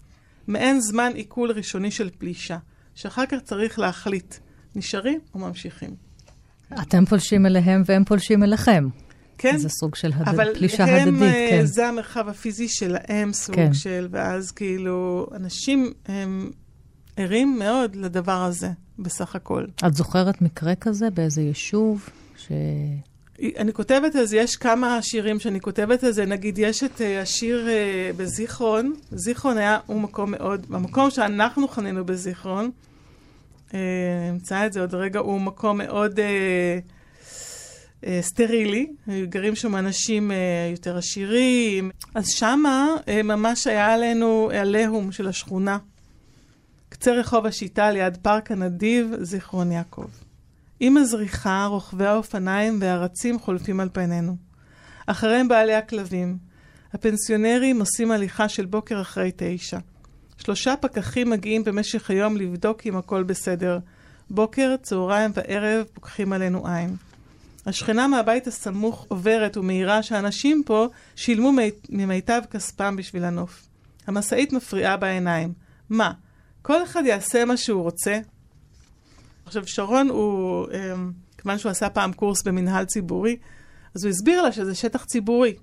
מעין 0.46 0.80
זמן 0.80 1.12
עיכול 1.14 1.50
ראשוני 1.50 1.90
של 1.90 2.10
פלישה, 2.18 2.58
שאחר 2.94 3.26
כך 3.26 3.38
צריך 3.44 3.78
להחליט, 3.78 4.34
נשארים 4.74 5.20
או 5.34 5.38
ממשיכים. 5.38 5.90
אתם 6.82 7.04
פולשים 7.04 7.46
אליהם 7.46 7.82
והם 7.86 8.04
פולשים 8.04 8.42
אליכם. 8.42 8.88
כן, 9.38 9.56
זה 9.56 9.68
סוג 9.68 9.94
של 9.94 10.12
הד... 10.14 10.28
אבל 10.28 10.54
פלישה 10.54 10.84
הם, 10.84 11.08
הדדית, 11.08 11.22
אה, 11.22 11.46
כן. 11.50 11.66
זה 11.66 11.88
המרחב 11.88 12.28
הפיזי 12.28 12.68
שלהם, 12.68 13.32
סוג 13.32 13.54
כן. 13.54 13.74
של, 13.74 14.08
ואז 14.10 14.50
כאילו, 14.50 15.26
אנשים 15.36 15.92
הם 16.06 16.50
ערים 17.16 17.58
מאוד 17.58 17.96
לדבר 17.96 18.42
הזה, 18.42 18.68
בסך 18.98 19.36
הכל. 19.36 19.64
את 19.86 19.94
זוכרת 19.94 20.42
מקרה 20.42 20.74
כזה 20.74 21.10
באיזה 21.10 21.42
יישוב? 21.42 22.08
ש... 22.36 22.52
אני 23.56 23.72
כותבת 23.72 24.14
על 24.14 24.24
זה, 24.24 24.36
יש 24.36 24.56
כמה 24.56 25.02
שירים 25.02 25.40
שאני 25.40 25.60
כותבת 25.60 26.04
על 26.04 26.12
זה, 26.12 26.26
נגיד 26.26 26.58
יש 26.58 26.84
את 26.84 27.00
אה, 27.00 27.20
השיר 27.22 27.68
אה, 27.68 28.10
בזיכרון, 28.16 28.94
זיכרון 29.12 29.58
היה, 29.58 29.78
הוא 29.86 30.00
מקום 30.00 30.30
מאוד, 30.30 30.66
המקום 30.70 31.10
שאנחנו 31.10 31.68
חנינו 31.68 32.04
בזיכרון, 32.04 32.70
אמצא 34.30 34.66
את 34.66 34.72
זה 34.72 34.80
עוד 34.80 34.94
רגע, 34.94 35.18
הוא 35.18 35.40
מקום 35.40 35.78
מאוד 35.78 36.20
אה, 36.20 36.78
אה, 38.06 38.18
סטרילי, 38.22 38.86
גרים 39.24 39.54
שם 39.54 39.76
אנשים 39.76 40.30
אה, 40.30 40.36
יותר 40.70 40.96
עשירים, 40.96 41.90
אז 42.14 42.28
שמה 42.28 42.88
אה, 43.08 43.22
ממש 43.22 43.66
היה 43.66 43.94
עלינו 43.94 44.50
עליהום 44.54 45.12
של 45.12 45.28
השכונה. 45.28 45.78
קצה 46.88 47.12
רחוב 47.12 47.46
השיטה 47.46 47.90
ליד 47.90 48.16
פארק 48.16 48.50
הנדיב, 48.50 49.14
זיכרון 49.20 49.72
יעקב. 49.72 50.08
עם 50.80 50.96
הזריחה, 50.96 51.66
רוכבי 51.66 52.06
האופניים 52.06 52.78
והרצים 52.80 53.38
חולפים 53.38 53.80
על 53.80 53.88
פנינו. 53.92 54.36
אחריהם 55.06 55.48
בעלי 55.48 55.74
הכלבים. 55.74 56.38
הפנסיונרים 56.92 57.80
עושים 57.80 58.10
הליכה 58.10 58.48
של 58.48 58.66
בוקר 58.66 59.00
אחרי 59.00 59.30
תשע. 59.36 59.78
שלושה 60.44 60.74
פקחים 60.80 61.30
מגיעים 61.30 61.64
במשך 61.64 62.10
היום 62.10 62.36
לבדוק 62.36 62.86
אם 62.86 62.96
הכל 62.96 63.22
בסדר. 63.22 63.78
בוקר, 64.30 64.74
צהריים 64.82 65.30
וערב 65.34 65.86
פוקחים 65.94 66.32
עלינו 66.32 66.66
עין. 66.66 66.96
השכנה 67.66 68.06
מהבית 68.08 68.46
הסמוך 68.46 69.06
עוברת 69.08 69.56
ומעירה 69.56 70.02
שאנשים 70.02 70.62
פה 70.66 70.88
שילמו 71.16 71.52
מי- 71.52 71.70
ממיטב 71.88 72.42
כספם 72.50 72.96
בשביל 72.96 73.24
הנוף. 73.24 73.62
המשאית 74.06 74.52
מפריעה 74.52 74.96
בעיניים. 74.96 75.52
מה, 75.90 76.12
כל 76.62 76.82
אחד 76.82 77.02
יעשה 77.06 77.44
מה 77.44 77.56
שהוא 77.56 77.82
רוצה? 77.82 78.18
עכשיו, 79.46 79.66
שרון 79.66 80.08
הוא, 80.08 80.66
אמ, 80.72 81.12
כיוון 81.38 81.58
שהוא 81.58 81.70
עשה 81.70 81.90
פעם 81.90 82.12
קורס 82.12 82.42
במנהל 82.42 82.84
ציבורי, 82.84 83.36
אז 83.94 84.04
הוא 84.04 84.10
הסביר 84.10 84.42
לה 84.42 84.52
שזה 84.52 84.74
שטח 84.74 85.04
ציבורי. 85.04 85.54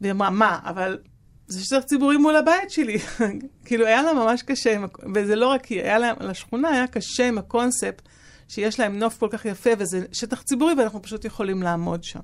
והיא 0.00 0.12
אמרה, 0.12 0.30
מה, 0.30 0.58
אבל 0.64 0.98
זה 1.48 1.64
שטח 1.64 1.82
ציבורי 1.82 2.16
מול 2.16 2.36
הבית 2.36 2.70
שלי. 2.70 2.98
כאילו, 3.64 3.86
היה 3.86 4.02
לה 4.02 4.12
ממש 4.12 4.42
קשה, 4.42 4.76
וזה 5.14 5.36
לא 5.36 5.46
רק 5.46 5.64
היא, 5.64 5.82
היה 5.82 5.98
לה, 5.98 6.12
לשכונה 6.20 6.68
היה 6.68 6.86
קשה 6.86 7.28
עם 7.28 7.38
הקונספט 7.38 8.02
שיש 8.48 8.80
להם 8.80 8.98
נוף 8.98 9.18
כל 9.18 9.28
כך 9.30 9.44
יפה, 9.44 9.70
וזה 9.78 10.04
שטח 10.12 10.42
ציבורי, 10.42 10.74
ואנחנו 10.74 11.02
פשוט 11.02 11.24
יכולים 11.24 11.62
לעמוד 11.62 12.04
שם. 12.04 12.20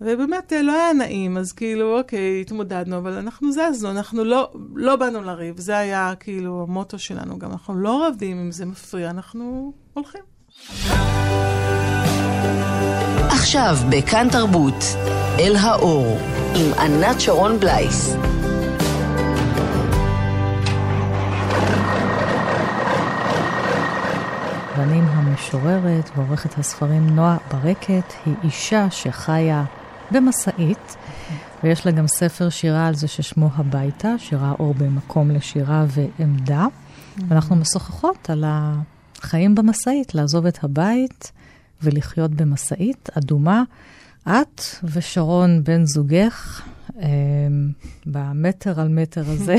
ובאמת 0.00 0.52
אה, 0.52 0.62
לא 0.62 0.72
היה 0.72 0.92
נעים, 0.92 1.36
אז 1.36 1.52
כאילו, 1.52 1.98
אוקיי, 1.98 2.40
התמודדנו, 2.40 2.98
אבל 2.98 3.12
אנחנו 3.12 3.52
זזנו, 3.52 3.90
אנחנו 3.90 4.24
לא, 4.24 4.52
לא 4.74 4.96
באנו 4.96 5.22
לריב, 5.22 5.60
זה 5.60 5.78
היה 5.78 6.14
כאילו 6.20 6.66
המוטו 6.68 6.98
שלנו 6.98 7.38
גם, 7.38 7.50
אנחנו 7.52 7.74
לא 7.74 8.06
רבים 8.06 8.40
אם 8.40 8.52
זה 8.52 8.66
מפריע, 8.66 9.10
אנחנו 9.10 9.72
הולכים. 9.94 10.22
עכשיו 13.28 13.76
בכאן 13.90 14.28
תרבות, 14.32 14.84
אל 15.38 15.56
האור, 15.56 16.18
עם 16.54 16.72
ענת 16.78 17.20
שרון 17.20 17.60
בלייס. 17.60 18.16
ואני 24.76 25.00
המשוררת 25.00 26.10
ועורכת 26.16 26.58
הספרים 26.58 27.06
נועה 27.06 27.36
ברקת, 27.52 28.12
היא 28.26 28.34
אישה 28.44 28.90
שחיה 28.90 29.64
במשאית, 30.10 30.96
ויש 31.64 31.86
לה 31.86 31.92
גם 31.92 32.06
ספר 32.06 32.48
שירה 32.48 32.86
על 32.86 32.94
זה 32.94 33.08
ששמו 33.08 33.50
הביתה, 33.56 34.14
שירה 34.18 34.52
אור 34.58 34.74
במקום 34.74 35.30
לשירה 35.30 35.84
ועמדה. 35.88 36.66
ואנחנו 37.28 37.56
משוחחות 37.56 38.30
על 38.30 38.44
החיים 38.46 39.54
במשאית, 39.54 40.14
לעזוב 40.14 40.46
את 40.46 40.64
הבית 40.64 41.32
ולחיות 41.82 42.30
במשאית 42.30 43.08
אדומה. 43.18 43.62
את 44.28 44.60
ושרון 44.84 45.64
בן 45.64 45.84
זוגך, 45.86 46.62
אה, 47.00 47.06
במטר 48.06 48.80
על 48.80 48.88
מטר 48.88 49.22
הזה, 49.26 49.56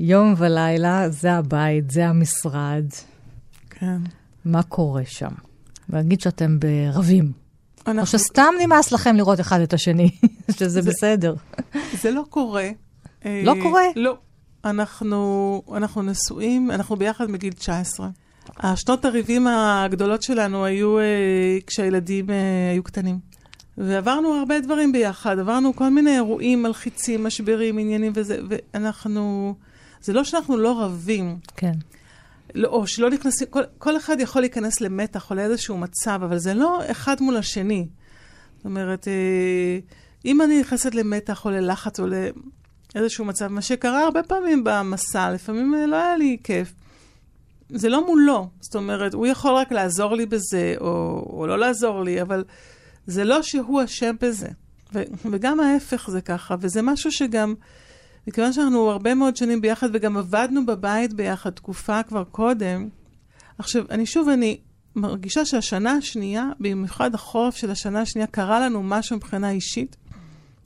יום 0.00 0.34
ולילה, 0.38 1.08
זה 1.10 1.32
הבית, 1.32 1.90
זה 1.90 2.06
המשרד. 2.08 2.84
כן. 3.70 3.96
מה 4.44 4.62
קורה 4.62 5.02
שם? 5.06 5.30
ולהגיד 5.90 6.20
שאתם 6.20 6.58
ברבים. 6.60 7.32
אנחנו... 7.86 8.00
או 8.00 8.06
שסתם 8.06 8.54
נמאס 8.64 8.92
לכם 8.92 9.16
לראות 9.16 9.40
אחד 9.40 9.60
את 9.60 9.72
השני, 9.72 10.10
שזה 10.58 10.68
זה- 10.82 10.90
בסדר. 10.90 11.34
זה 12.02 12.10
לא 12.10 12.24
קורה. 12.30 12.68
אה, 13.26 13.42
לא 13.44 13.54
קורה? 13.62 13.82
לא. 13.96 14.16
אנחנו, 14.64 15.62
אנחנו 15.76 16.02
נשואים, 16.02 16.70
אנחנו 16.70 16.96
ביחד 16.96 17.30
מגיל 17.30 17.52
19. 17.52 18.08
השנות 18.58 19.04
הריבים 19.04 19.46
הגדולות 19.46 20.22
שלנו 20.22 20.64
היו 20.64 20.98
אה, 20.98 21.04
כשהילדים 21.66 22.30
אה, 22.30 22.70
היו 22.72 22.82
קטנים. 22.82 23.18
ועברנו 23.78 24.34
הרבה 24.34 24.60
דברים 24.60 24.92
ביחד, 24.92 25.38
עברנו 25.38 25.76
כל 25.76 25.88
מיני 25.88 26.14
אירועים 26.14 26.62
מלחיצים, 26.62 27.24
משברים, 27.24 27.78
עניינים 27.78 28.12
וזה, 28.14 28.40
ואנחנו... 28.48 29.54
זה 30.00 30.12
לא 30.12 30.24
שאנחנו 30.24 30.56
לא 30.56 30.82
רבים, 30.82 31.38
כן. 31.56 31.72
לא, 32.54 32.68
או 32.68 32.86
שלא 32.86 33.10
נכנסים, 33.10 33.46
כל, 33.50 33.62
כל 33.78 33.96
אחד 33.96 34.20
יכול 34.20 34.42
להיכנס 34.42 34.80
למתח 34.80 35.30
או 35.30 35.36
לאיזשהו 35.36 35.78
מצב, 35.78 36.20
אבל 36.24 36.38
זה 36.38 36.54
לא 36.54 36.80
אחד 36.90 37.16
מול 37.20 37.36
השני. 37.36 37.86
זאת 38.56 38.64
אומרת, 38.64 39.08
אה, 39.08 39.78
אם 40.24 40.42
אני 40.42 40.60
נכנסת 40.60 40.94
למתח 40.94 41.44
או 41.44 41.50
ללחץ 41.50 42.00
או 42.00 42.06
לאיזשהו 42.94 43.24
מצב, 43.24 43.48
מה 43.48 43.62
שקרה 43.62 44.04
הרבה 44.04 44.22
פעמים 44.22 44.64
במסע, 44.64 45.32
לפעמים 45.32 45.74
אה, 45.74 45.86
לא 45.86 45.96
היה 45.96 46.16
לי 46.16 46.36
כיף. 46.44 46.72
זה 47.70 47.88
לא 47.88 48.06
מולו, 48.06 48.48
זאת 48.60 48.76
אומרת, 48.76 49.14
הוא 49.14 49.26
יכול 49.26 49.54
רק 49.54 49.72
לעזור 49.72 50.14
לי 50.14 50.26
בזה, 50.26 50.74
או, 50.80 51.26
או 51.30 51.46
לא 51.46 51.58
לעזור 51.58 52.02
לי, 52.02 52.22
אבל 52.22 52.44
זה 53.06 53.24
לא 53.24 53.42
שהוא 53.42 53.84
אשם 53.84 54.14
בזה. 54.20 54.48
ו, 54.94 55.02
וגם 55.30 55.60
ההפך 55.60 56.10
זה 56.10 56.20
ככה, 56.20 56.54
וזה 56.60 56.82
משהו 56.82 57.12
שגם, 57.12 57.54
מכיוון 58.26 58.52
שאנחנו 58.52 58.90
הרבה 58.90 59.14
מאוד 59.14 59.36
שנים 59.36 59.60
ביחד, 59.60 59.88
וגם 59.92 60.16
עבדנו 60.16 60.66
בבית 60.66 61.12
ביחד 61.12 61.50
תקופה 61.50 62.02
כבר 62.02 62.24
קודם, 62.24 62.88
עכשיו, 63.58 63.84
אני 63.90 64.06
שוב, 64.06 64.28
אני 64.28 64.60
מרגישה 64.96 65.44
שהשנה 65.44 65.92
השנייה, 65.92 66.48
במיוחד 66.60 67.14
החורף 67.14 67.56
של 67.56 67.70
השנה 67.70 68.00
השנייה, 68.00 68.26
קרה 68.26 68.60
לנו 68.60 68.82
משהו 68.82 69.16
מבחינה 69.16 69.50
אישית. 69.50 69.96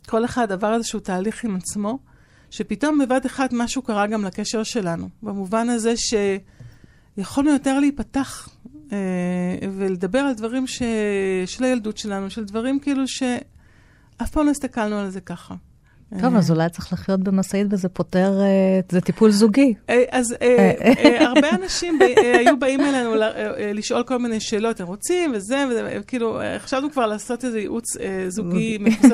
כל 0.09 0.25
אחד 0.25 0.53
עבר 0.53 0.75
איזשהו 0.75 1.01
תהליך 1.01 1.45
עם 1.45 1.57
עצמו, 1.57 1.99
שפתאום 2.51 2.99
בבת 2.99 3.27
אחת 3.27 3.53
משהו 3.53 3.83
קרה 3.83 4.07
גם 4.07 4.25
לקשר 4.25 4.63
שלנו. 4.63 5.09
במובן 5.23 5.69
הזה 5.69 5.97
שיכולנו 7.17 7.51
יותר 7.51 7.81
להיפתח 7.81 8.49
אה, 8.93 8.99
ולדבר 9.73 10.19
על 10.19 10.35
דברים 10.35 10.67
ש... 10.67 10.83
של 11.47 11.65
הילדות 11.65 11.99
שלנו, 11.99 12.31
של 12.31 12.45
דברים 12.45 12.81
כאילו 12.81 13.09
שאף 13.09 14.31
פעם 14.33 14.47
לא 14.47 14.51
הסתכלנו 14.51 14.99
על 14.99 15.11
זה 15.11 15.21
ככה. 15.21 15.55
טוב, 16.21 16.37
אז 16.37 16.51
אולי 16.51 16.69
צריך 16.69 16.93
לחיות 16.93 17.21
במשאית 17.21 17.67
וזה 17.71 17.89
פותר, 17.89 18.41
אה, 18.41 18.81
זה 18.91 19.01
טיפול 19.01 19.31
זוגי. 19.31 19.75
אה, 19.91 20.03
אז 20.11 20.35
אה, 20.43 20.73
אה, 20.81 21.27
הרבה 21.27 21.51
אנשים 21.51 21.99
אה, 22.03 22.39
היו 22.39 22.59
באים 22.59 22.81
אלינו 22.81 23.15
אה, 23.15 23.29
אה, 23.37 23.73
לשאול 23.73 24.03
כל 24.03 24.19
מיני 24.19 24.41
שאלות, 24.41 24.81
הם 24.81 24.87
רוצים 24.87 25.33
וזה, 25.35 25.57
אה, 25.57 26.03
כאילו, 26.07 26.41
אה, 26.41 26.59
חשבנו 26.59 26.91
כבר 26.91 27.07
לעשות 27.07 27.45
איזה 27.45 27.61
ייעוץ 27.61 27.97
אה, 27.97 28.25
זוגי. 28.29 28.79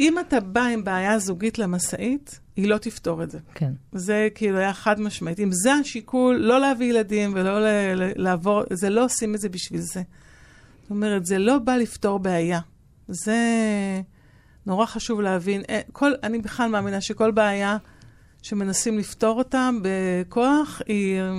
אם 0.00 0.18
אתה 0.18 0.40
בא 0.40 0.64
עם 0.64 0.84
בעיה 0.84 1.18
זוגית 1.18 1.58
למשאית, 1.58 2.40
היא 2.56 2.68
לא 2.68 2.78
תפתור 2.78 3.22
את 3.22 3.30
זה. 3.30 3.38
כן. 3.54 3.72
זה 3.92 4.28
כאילו 4.34 4.58
היה 4.58 4.72
חד 4.72 5.00
משמעית. 5.00 5.40
אם 5.40 5.48
זה 5.52 5.72
השיקול, 5.72 6.36
לא 6.36 6.60
להביא 6.60 6.86
ילדים 6.90 7.32
ולא 7.34 7.60
ל- 7.60 7.94
ל- 7.94 8.12
לעבור, 8.16 8.62
זה 8.72 8.90
לא 8.90 9.04
עושים 9.04 9.34
את 9.34 9.40
זה 9.40 9.48
בשביל 9.48 9.80
זה. 9.80 10.02
זאת 10.82 10.90
אומרת, 10.90 11.26
זה 11.26 11.38
לא 11.38 11.58
בא 11.58 11.76
לפתור 11.76 12.18
בעיה. 12.18 12.60
זה 13.08 13.36
נורא 14.66 14.86
חשוב 14.86 15.20
להבין. 15.20 15.62
אה, 15.70 15.80
כל, 15.92 16.12
אני 16.22 16.38
בכלל 16.38 16.70
מאמינה 16.70 17.00
שכל 17.00 17.30
בעיה 17.30 17.76
שמנסים 18.42 18.98
לפתור 18.98 19.38
אותה 19.38 19.70
בכוח, 19.82 20.82
היא, 20.86 21.20
אה, 21.20 21.32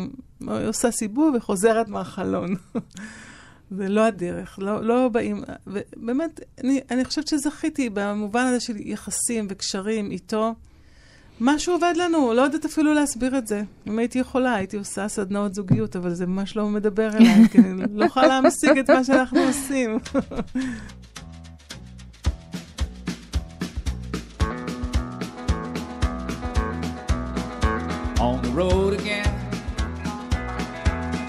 היא 0.59 0.67
עושה 0.67 0.91
סיבוב 0.91 1.35
וחוזרת 1.35 1.87
מהחלון. 1.87 2.55
זה 3.77 3.89
לא 3.89 4.05
הדרך, 4.05 4.59
לא, 4.61 4.83
לא 4.83 5.09
באים, 5.09 5.43
ובאמת, 5.67 6.39
אני, 6.63 6.81
אני 6.91 7.05
חושבת 7.05 7.27
שזכיתי 7.27 7.89
במובן 7.93 8.45
הזה 8.45 8.59
של 8.59 8.73
יחסים 8.77 9.47
וקשרים 9.49 10.11
איתו. 10.11 10.55
משהו 11.41 11.73
עובד 11.73 11.93
לנו, 11.95 12.33
לא 12.33 12.41
יודעת 12.41 12.65
אפילו 12.65 12.93
להסביר 12.93 13.37
את 13.37 13.47
זה. 13.47 13.63
אם 13.87 13.99
הייתי 13.99 14.19
יכולה, 14.19 14.55
הייתי 14.55 14.77
עושה 14.77 15.07
סדנאות 15.07 15.55
זוגיות, 15.55 15.95
אבל 15.95 16.13
זה 16.13 16.25
ממש 16.25 16.57
לא 16.57 16.67
מדבר 16.67 17.09
אליי, 17.17 17.49
כי 17.51 17.57
אני 17.57 17.83
לא 17.93 18.05
יכולה 18.05 18.27
להמשיג 18.27 18.77
את 18.77 18.89
מה 18.89 19.03
שאנחנו 19.03 19.39
עושים. 19.39 19.97
on 28.21 28.39
the 28.43 28.51
road 28.51 28.93
again. 28.93 29.30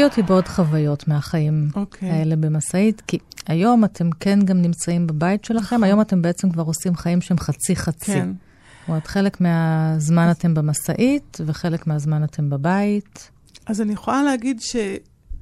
שתפי 0.00 0.20
אותי 0.20 0.22
בעוד 0.32 0.48
חוויות 0.48 1.08
מהחיים 1.08 1.68
אוקיי. 1.76 2.10
האלה 2.10 2.36
במשאית, 2.36 3.02
כי 3.06 3.18
היום 3.46 3.84
אתם 3.84 4.10
כן 4.10 4.38
גם 4.44 4.62
נמצאים 4.62 5.06
בבית 5.06 5.44
שלכם, 5.44 5.84
היום 5.84 6.00
אתם 6.00 6.22
בעצם 6.22 6.50
כבר 6.50 6.62
עושים 6.62 6.96
חיים 6.96 7.20
שהם 7.20 7.38
חצי-חצי. 7.38 8.12
כן. 8.12 8.32
זאת 8.80 8.88
אומרת, 8.88 9.06
חלק 9.06 9.40
מהזמן 9.40 10.30
אתם 10.30 10.54
במשאית 10.54 11.38
וחלק 11.46 11.86
מהזמן 11.86 12.24
אתם 12.24 12.50
בבית. 12.50 13.30
אז 13.66 13.80
אני 13.80 13.92
יכולה 13.92 14.22
להגיד 14.22 14.60
ש... 14.60 14.76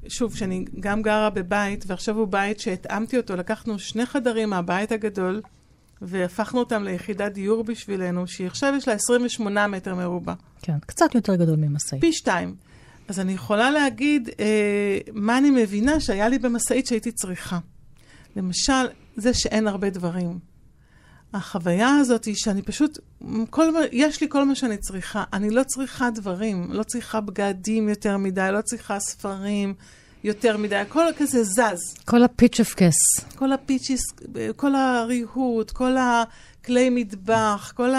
שוב, 0.09 0.37
שאני 0.37 0.65
גם 0.81 1.03
גרה 1.03 1.31
בבית, 1.31 1.85
ועכשיו 1.87 2.19
הוא 2.19 2.29
בית 2.29 2.61
שהתאמתי 2.61 3.17
אותו, 3.17 3.37
לקחנו 3.37 3.79
שני 3.79 4.07
חדרים 4.07 4.51
מהבית 4.51 4.93
הגדול, 4.93 5.43
והפכנו 6.03 6.61
אותם 6.61 6.83
ליחידת 6.83 7.33
דיור 7.33 7.65
בשבילנו, 7.65 8.27
שהיא 8.27 8.47
עכשיו 8.47 8.75
יש 8.77 8.89
לה 8.89 8.95
28 8.95 9.67
מטר 9.67 9.95
מרובע. 9.95 10.35
כן, 10.63 10.79
קצת 10.87 11.15
יותר 11.15 11.35
גדול 11.35 11.57
ממשאית. 11.57 12.01
פי 12.01 12.13
שתיים. 12.13 12.55
אז 13.09 13.21
אני 13.21 13.33
יכולה 13.33 13.71
להגיד 13.71 14.29
אה, 14.41 14.45
מה 15.13 15.39
אני 15.39 15.51
מבינה 15.51 16.01
שהיה 16.01 16.29
לי 16.29 16.39
במשאית 16.39 16.87
שהייתי 16.87 17.13
צריכה. 17.13 17.59
למשל, 18.37 18.87
זה 19.17 19.35
שאין 19.35 19.69
הרבה 19.69 19.91
דברים. 19.91 20.39
החוויה 21.35 21.97
הזאת 21.97 22.25
היא 22.25 22.35
שאני 22.39 22.63
פשוט, 22.63 22.99
כל, 23.51 23.71
מה- 23.73 23.79
יש 23.93 24.21
לי 24.21 24.27
כל 24.31 24.45
מה 24.45 24.55
שאני 24.55 24.77
צריכה. 24.77 25.25
אני 25.33 25.51
לא 25.51 25.63
צריכה 25.63 26.11
דברים, 26.11 26.73
לא 26.73 26.83
צריכה 26.83 27.21
בגדים 27.21 27.89
יותר 27.89 28.17
מדי, 28.17 28.49
לא 28.53 28.61
צריכה 28.61 29.01
ספרים 29.01 29.75
יותר 30.25 30.57
מדי, 30.57 30.77
הכל 30.77 31.05
כזה 31.19 31.45
זז. 31.45 31.95
כל 32.05 32.23
הפיצ'יפקעס. 32.23 32.95
כל 33.37 33.53
הפיצ'יס, 33.53 34.01
כל 34.57 34.75
הריהוט, 34.75 35.71
כל 35.71 35.97
הכלי 35.97 36.91
מטבח, 36.91 37.73
כל 37.77 37.91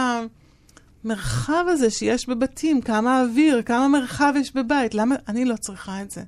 המרחב 1.04 1.66
הזה 1.68 1.90
שיש 1.90 2.30
בבתים, 2.30 2.82
כמה 2.82 3.22
אוויר, 3.22 3.62
כמה 3.62 3.88
מרחב 3.88 4.34
יש 4.38 4.56
בבית, 4.56 4.94
למה 4.94 5.16
אני 5.28 5.46
לא 5.46 5.56
צריכה 5.56 6.02
את 6.02 6.12
זה? 6.12 6.24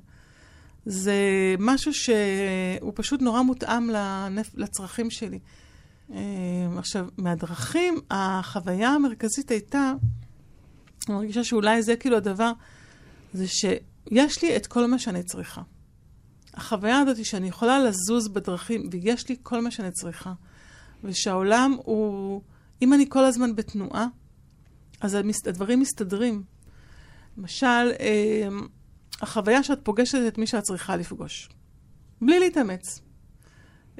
זה 0.86 1.14
משהו 1.58 1.94
שהוא 1.94 2.92
פשוט 2.94 3.22
נורא 3.22 3.42
מותאם 3.42 3.90
לנפ... 3.90 4.50
לצרכים 4.54 5.10
שלי. 5.10 5.38
אה, 6.12 6.18
עכשיו, 6.78 7.06
מהדרכים, 7.18 8.00
החוויה 8.10 8.88
המרכזית 8.88 9.50
הייתה, 9.50 9.92
אני 11.08 11.16
מרגישה 11.16 11.44
שאולי 11.44 11.82
זה 11.82 11.96
כאילו 11.96 12.16
הדבר, 12.16 12.52
זה 13.32 13.48
שיש 13.48 14.42
לי 14.42 14.56
את 14.56 14.66
כל 14.66 14.86
מה 14.86 14.98
שאני 14.98 15.22
צריכה. 15.22 15.62
החוויה 16.54 16.98
הזאת 16.98 17.16
היא 17.16 17.24
שאני 17.24 17.48
יכולה 17.48 17.78
לזוז 17.78 18.28
בדרכים, 18.28 18.88
ויש 18.90 19.28
לי 19.28 19.36
כל 19.42 19.60
מה 19.60 19.70
שאני 19.70 19.90
צריכה. 19.90 20.32
ושהעולם 21.04 21.76
הוא, 21.84 22.42
אם 22.82 22.92
אני 22.92 23.06
כל 23.08 23.24
הזמן 23.24 23.56
בתנועה, 23.56 24.06
אז 25.02 25.18
הדברים 25.46 25.80
מסתדרים. 25.80 26.42
למשל, 27.38 27.66
אה, 28.00 28.48
החוויה 29.20 29.62
שאת 29.62 29.78
פוגשת 29.82 30.18
את 30.28 30.38
מי 30.38 30.46
שאת 30.46 30.62
צריכה 30.62 30.96
לפגוש, 30.96 31.48
בלי 32.20 32.40
להתאמץ. 32.40 33.00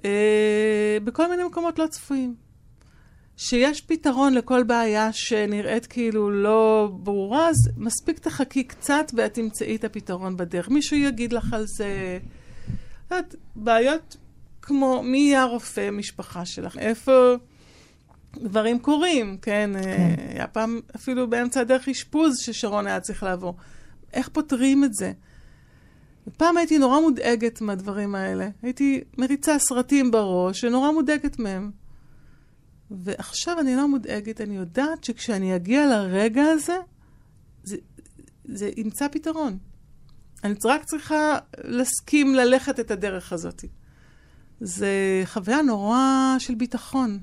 אה, 0.05 0.99
בכל 1.05 1.31
מיני 1.31 1.45
מקומות 1.45 1.79
לא 1.79 1.87
צפויים. 1.87 2.35
שיש 3.37 3.81
פתרון 3.81 4.35
לכל 4.35 4.63
בעיה 4.63 5.13
שנראית 5.13 5.87
כאילו 5.87 6.31
לא 6.31 6.91
ברורה, 6.93 7.49
אז 7.49 7.57
מספיק 7.77 8.19
תחכי 8.19 8.65
קצת 8.65 9.13
ואת 9.15 9.35
תמצאי 9.35 9.77
את 9.77 9.85
הפתרון 9.85 10.37
בדרך. 10.37 10.69
מישהו 10.69 10.97
יגיד 10.97 11.33
לך 11.33 11.53
על 11.53 11.65
זה, 11.67 12.19
את 13.07 13.11
יודעת, 13.11 13.35
בעיות 13.57 14.17
כמו 14.63 15.03
מי 15.03 15.19
יהיה 15.19 15.43
הרופא 15.43 15.91
משפחה 15.91 16.45
שלך, 16.45 16.79
איפה 16.79 17.35
דברים 18.37 18.79
קורים, 18.79 19.37
כן? 19.43 19.71
כן. 19.83 20.15
היה 20.29 20.47
פעם 20.47 20.81
אפילו 20.97 21.31
באמצע 21.31 21.61
הדרך 21.61 21.89
אשפוז 21.89 22.39
ששרון 22.39 22.87
היה 22.87 23.01
צריך 23.01 23.23
לעבור. 23.23 23.57
איך 24.13 24.29
פותרים 24.29 24.85
את 24.85 24.95
זה? 24.95 25.13
פעם 26.37 26.57
הייתי 26.57 26.79
נורא 26.79 27.01
מודאגת 27.01 27.61
מהדברים 27.61 28.15
האלה. 28.15 28.49
הייתי 28.63 29.05
מריצה 29.19 29.59
סרטים 29.59 30.11
בראש 30.11 30.65
ונורא 30.65 30.91
מודאגת 30.91 31.39
מהם. 31.39 31.71
ועכשיו 32.91 33.61
אני 33.61 33.77
לא 33.77 33.89
מודאגת, 33.89 34.41
אני 34.41 34.57
יודעת 34.57 35.05
שכשאני 35.05 35.57
אגיע 35.57 35.87
לרגע 35.87 36.43
הזה, 36.43 36.77
זה, 37.65 37.77
זה 38.45 38.71
ימצא 38.77 39.09
פתרון. 39.09 39.59
אני 40.45 40.55
רק 40.65 40.85
צריכה 40.85 41.39
להסכים 41.59 42.35
ללכת 42.35 42.81
את 42.81 42.91
הדרך 42.91 43.33
הזאת. 43.33 43.65
זה 44.61 45.23
חוויה 45.25 45.63
נורא 45.63 46.37
של 46.39 46.55
ביטחון. 46.55 47.19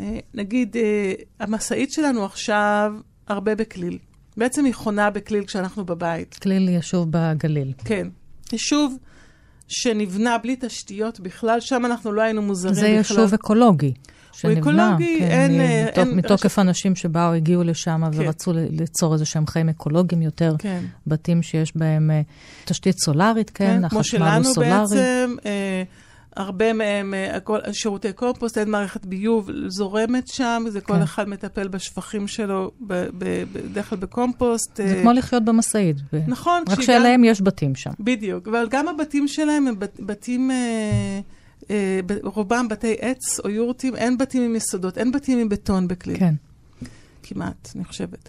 אה, 0.00 0.18
נגיד, 0.34 0.76
אה, 0.76 1.12
המשאית 1.40 1.92
שלנו 1.92 2.24
עכשיו 2.24 2.92
הרבה 3.28 3.54
בכליל. 3.54 3.98
בעצם 4.36 4.64
היא 4.64 4.74
חונה 4.74 5.10
בכליל 5.10 5.44
כשאנחנו 5.44 5.84
בבית. 5.84 6.34
כליל 6.34 6.68
יישוב 6.68 7.06
בגליל. 7.10 7.72
כן. 7.84 8.08
יישוב 8.52 8.96
שנבנה 9.68 10.38
בלי 10.38 10.56
תשתיות 10.60 11.20
בכלל, 11.20 11.60
שם 11.60 11.82
אנחנו 11.86 12.12
לא 12.12 12.22
היינו 12.22 12.42
מוזרים 12.42 12.74
זה 12.74 12.80
בכלל. 12.80 12.92
יישוב 12.96 13.34
אקולוגי. 13.34 13.92
שנבנה, 14.32 14.60
אקולוגי, 14.60 15.16
כן, 15.18 15.24
אין, 15.30 15.60
אה, 15.60 15.84
מתוק, 15.86 15.98
אין- 15.98 16.16
מתוקף 16.16 16.58
אנשים 16.58 16.96
שבאו, 16.96 17.32
הגיעו 17.32 17.62
לשם 17.62 18.02
כן. 18.12 18.20
ורצו 18.20 18.52
ליצור 18.70 19.12
איזה 19.12 19.24
שהם 19.24 19.46
חיים 19.46 19.68
אקולוגיים 19.68 20.22
יותר. 20.22 20.54
כן. 20.58 20.84
בתים 21.06 21.42
שיש 21.42 21.76
בהם 21.76 22.10
תשתית 22.64 22.98
סולארית, 22.98 23.50
כן, 23.50 23.88
כמו 23.88 23.98
החשמל 24.00 24.22
הוא 24.22 24.30
שלנו 24.32 24.54
סולארי. 24.54 24.82
בעצם, 24.82 25.34
אה, 25.46 25.82
הרבה 26.36 26.72
מהם, 26.72 27.14
אה, 27.14 27.36
הכל, 27.36 27.58
שירותי 27.72 28.12
קומפוסט, 28.12 28.58
אין 28.58 28.70
מערכת 28.70 29.06
ביוב 29.06 29.50
זורמת 29.68 30.28
שם, 30.28 30.64
זה 30.68 30.80
כל 30.80 30.94
כן. 30.94 31.02
אחד 31.02 31.28
מטפל 31.28 31.68
בשפכים 31.68 32.28
שלו, 32.28 32.70
ב- 32.86 33.06
ב- 33.18 33.44
בדרך 33.52 33.88
כלל 33.90 33.98
בקומפוסט. 33.98 34.76
זה 34.76 34.82
אה, 34.96 35.02
כמו 35.02 35.12
לחיות 35.12 35.44
במשאית. 35.44 35.96
נכון, 36.28 36.62
רק 36.68 36.80
שאליהם 36.80 37.24
יש 37.24 37.42
בתים 37.42 37.74
שם. 37.74 37.90
בדיוק, 38.00 38.48
אבל 38.48 38.66
גם 38.70 38.88
הבתים 38.88 39.28
שלהם 39.28 39.66
הם 39.66 39.78
בת- 39.78 40.00
בתים, 40.00 40.50
אה, 40.50 41.20
אה, 41.70 42.00
רובם 42.22 42.68
בתי 42.68 42.94
עץ 43.00 43.40
או 43.44 43.50
יורטים, 43.50 43.96
אין 43.96 44.18
בתים 44.18 44.42
עם 44.42 44.56
יסודות, 44.56 44.98
אין 44.98 45.12
בתים 45.12 45.38
עם 45.38 45.48
בטון 45.48 45.88
בכלי. 45.88 46.18
כן. 46.18 46.34
כמעט, 47.22 47.68
אני 47.76 47.84
חושבת. 47.84 48.28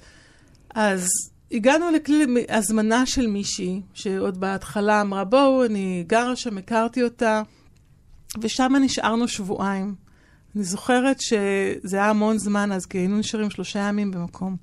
אז 0.76 1.08
הגענו 1.52 1.92
לכלי 1.92 2.26
הזמנה 2.50 3.06
של 3.06 3.28
מישהי, 3.28 3.82
שעוד 3.94 4.40
בהתחלה 4.40 5.02
אמרה, 5.02 5.24
בואו, 5.24 5.66
אני 5.66 6.04
גרה 6.08 6.36
שם, 6.36 6.58
הכרתי 6.58 7.04
אותה, 7.04 7.42
ושם 8.42 8.74
נשארנו 8.82 9.28
שבועיים. 9.28 9.96
אני 10.56 10.64
זוכרת 10.64 11.22
שזה 11.22 11.98
היה 11.98 12.10
המון 12.10 12.38
זמן 12.38 12.72
אז, 12.72 12.86
כי 12.86 12.98
היינו 12.98 13.18
נשארים 13.18 13.50
שלושה 13.50 13.80
ימים 13.80 14.12
במקום. 14.12 14.56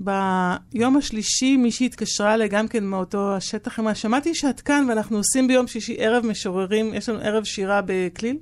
ביום 0.00 0.96
השלישי 0.96 1.56
מישהי 1.56 1.86
התקשרה 1.86 2.34
אליי 2.34 2.48
גם 2.48 2.68
כן 2.68 2.84
מאותו 2.84 3.36
השטח, 3.36 3.80
אמרה, 3.80 3.94
שמעתי 3.94 4.34
שאת 4.34 4.60
כאן 4.60 4.86
ואנחנו 4.88 5.16
עושים 5.16 5.48
ביום 5.48 5.66
שישי 5.66 5.96
ערב 5.98 6.26
משוררים, 6.26 6.94
יש 6.94 7.08
לנו 7.08 7.18
ערב 7.18 7.44
שירה 7.44 7.80
בכליל, 7.86 8.38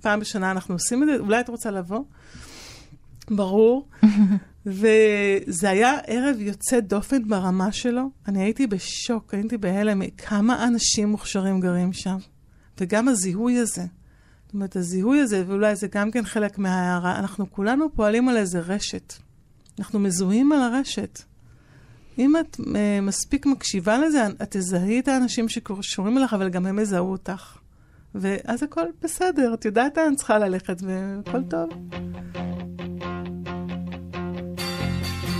פעם 0.00 0.20
בשנה 0.20 0.50
אנחנו 0.50 0.74
עושים 0.74 1.02
את 1.02 1.08
זה, 1.08 1.16
אולי 1.18 1.40
את 1.40 1.48
רוצה 1.48 1.70
לבוא? 1.70 2.00
ברור. 3.30 3.88
וזה 4.66 5.70
היה 5.70 5.98
ערב 6.06 6.36
יוצא 6.40 6.80
דופן 6.80 7.28
ברמה 7.28 7.72
שלו. 7.72 8.10
אני 8.28 8.42
הייתי 8.42 8.66
בשוק, 8.66 9.34
הייתי 9.34 9.58
בהלם, 9.58 10.02
כמה 10.16 10.66
אנשים 10.66 11.08
מוכשרים 11.08 11.60
גרים 11.60 11.92
שם. 11.92 12.16
וגם 12.80 13.08
הזיהוי 13.08 13.58
הזה. 13.58 13.84
זאת 14.46 14.54
אומרת, 14.54 14.76
הזיהוי 14.76 15.20
הזה, 15.20 15.44
ואולי 15.46 15.76
זה 15.76 15.86
גם 15.86 16.10
כן 16.10 16.24
חלק 16.24 16.58
מההערה, 16.58 17.18
אנחנו 17.18 17.50
כולנו 17.50 17.94
פועלים 17.94 18.28
על 18.28 18.36
איזה 18.36 18.60
רשת. 18.60 19.14
אנחנו 19.78 19.98
מזוהים 19.98 20.52
על 20.52 20.62
הרשת. 20.62 21.22
אם 22.18 22.36
את 22.36 22.56
uh, 22.56 22.64
מספיק 23.02 23.46
מקשיבה 23.46 23.98
לזה, 23.98 24.26
את 24.26 24.56
תזהי 24.56 25.00
את 25.00 25.08
האנשים 25.08 25.48
שקשורים 25.48 26.18
אליך, 26.18 26.34
אבל 26.34 26.48
גם 26.48 26.66
הם 26.66 26.78
יזהו 26.78 27.12
אותך. 27.12 27.56
ואז 28.14 28.62
הכל 28.62 28.84
בסדר, 29.02 29.54
את 29.54 29.64
יודעת 29.64 29.96
לאן 29.96 30.14
צריכה 30.14 30.38
ללכת, 30.38 30.82
והכל 30.82 31.42
טוב. 31.42 31.70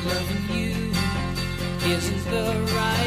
loving 0.07 0.47
you 0.57 0.75
isn't 1.95 2.25
the 2.31 2.47
right 2.77 3.04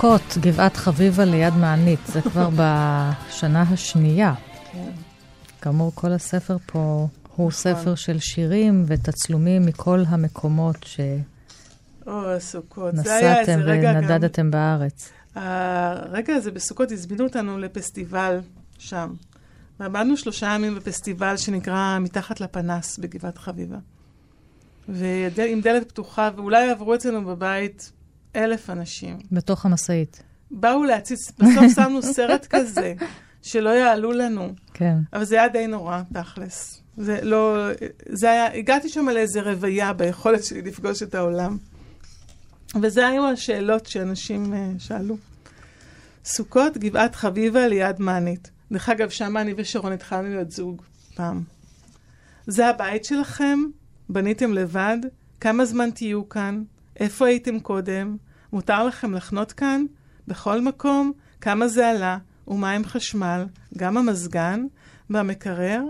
סוכות, 0.00 0.38
גבעת 0.40 0.76
חביבה 0.76 1.24
ליד 1.24 1.54
מענית, 1.54 1.98
זה 2.06 2.22
כבר 2.22 2.48
בשנה 2.58 3.62
השנייה. 3.62 4.34
כן. 4.72 4.90
כאמור, 5.60 5.92
כל 5.94 6.12
הספר 6.12 6.56
פה 6.66 6.78
הוא 6.78 7.08
נכון. 7.36 7.50
ספר 7.50 7.94
של 7.94 8.18
שירים 8.18 8.84
ותצלומים 8.86 9.66
מכל 9.66 10.02
המקומות 10.08 10.84
או, 12.06 12.30
הסוכות. 12.30 12.94
גם... 13.82 13.96
ונדדתם 13.96 14.50
בארץ. 14.50 15.10
הרגע 15.34 16.34
הזה 16.34 16.50
בסוכות 16.50 16.92
הזמינו 16.92 17.24
אותנו 17.24 17.58
לפסטיבל 17.58 18.40
שם. 18.78 19.12
ועמדנו 19.80 20.16
שלושה 20.16 20.46
ימים 20.46 20.74
בפסטיבל 20.74 21.36
שנקרא 21.36 21.98
מתחת 22.00 22.40
לפנס 22.40 22.98
בגבעת 22.98 23.38
חביבה. 23.38 23.78
ועם 24.88 25.60
דלת 25.60 25.88
פתוחה, 25.88 26.30
ואולי 26.36 26.70
עברו 26.70 26.94
אצלנו 26.94 27.24
בבית 27.24 27.92
אלף 28.36 28.70
אנשים. 28.70 29.18
בתוך 29.32 29.66
המשאית. 29.66 30.22
באו 30.50 30.84
להציץ, 30.84 31.30
בסוף 31.38 31.74
שמנו 31.74 32.02
סרט 32.02 32.46
כזה, 32.50 32.94
שלא 33.42 33.70
יעלו 33.70 34.12
לנו. 34.12 34.52
כן. 34.74 34.96
אבל 35.12 35.24
זה 35.24 35.36
היה 35.36 35.48
די 35.48 35.66
נורא, 35.66 36.02
תכלס. 36.12 36.82
זה 36.96 37.18
לא... 37.22 37.68
זה 38.08 38.30
היה... 38.30 38.54
הגעתי 38.58 38.88
שם 38.88 39.08
לאיזה 39.08 39.42
רוויה 39.42 39.92
ביכולת 39.92 40.44
שלי 40.44 40.62
לפגוש 40.62 41.02
את 41.02 41.14
העולם. 41.14 41.56
וזה 42.82 43.06
היו 43.06 43.26
השאלות 43.26 43.86
שאנשים 43.86 44.52
uh, 44.52 44.82
שאלו. 44.82 45.16
סוכות, 46.24 46.78
גבעת 46.78 47.14
חביבה 47.14 47.68
ליד 47.68 48.00
מענית. 48.00 48.50
דרך 48.72 48.88
אגב, 48.88 49.08
שם 49.08 49.36
אני 49.36 49.54
ושרון 49.56 49.92
התחלנו 49.92 50.28
להיות 50.28 50.50
זוג 50.50 50.82
פעם. 51.14 51.42
זה 52.46 52.68
הבית 52.68 53.04
שלכם? 53.04 53.58
בניתם 54.08 54.52
לבד? 54.52 54.98
כמה 55.40 55.64
זמן 55.64 55.90
תהיו 55.90 56.28
כאן? 56.28 56.62
איפה 56.98 57.26
הייתם 57.26 57.60
קודם? 57.60 58.16
מותר 58.52 58.84
לכם 58.84 59.14
לחנות 59.14 59.52
כאן? 59.52 59.84
בכל 60.28 60.60
מקום? 60.60 61.12
כמה 61.40 61.68
זה 61.68 61.88
עלה? 61.88 62.18
ומה 62.48 62.70
עם 62.70 62.84
חשמל? 62.84 63.46
גם 63.76 63.96
המזגן? 63.96 64.66
והמקרר? 65.10 65.82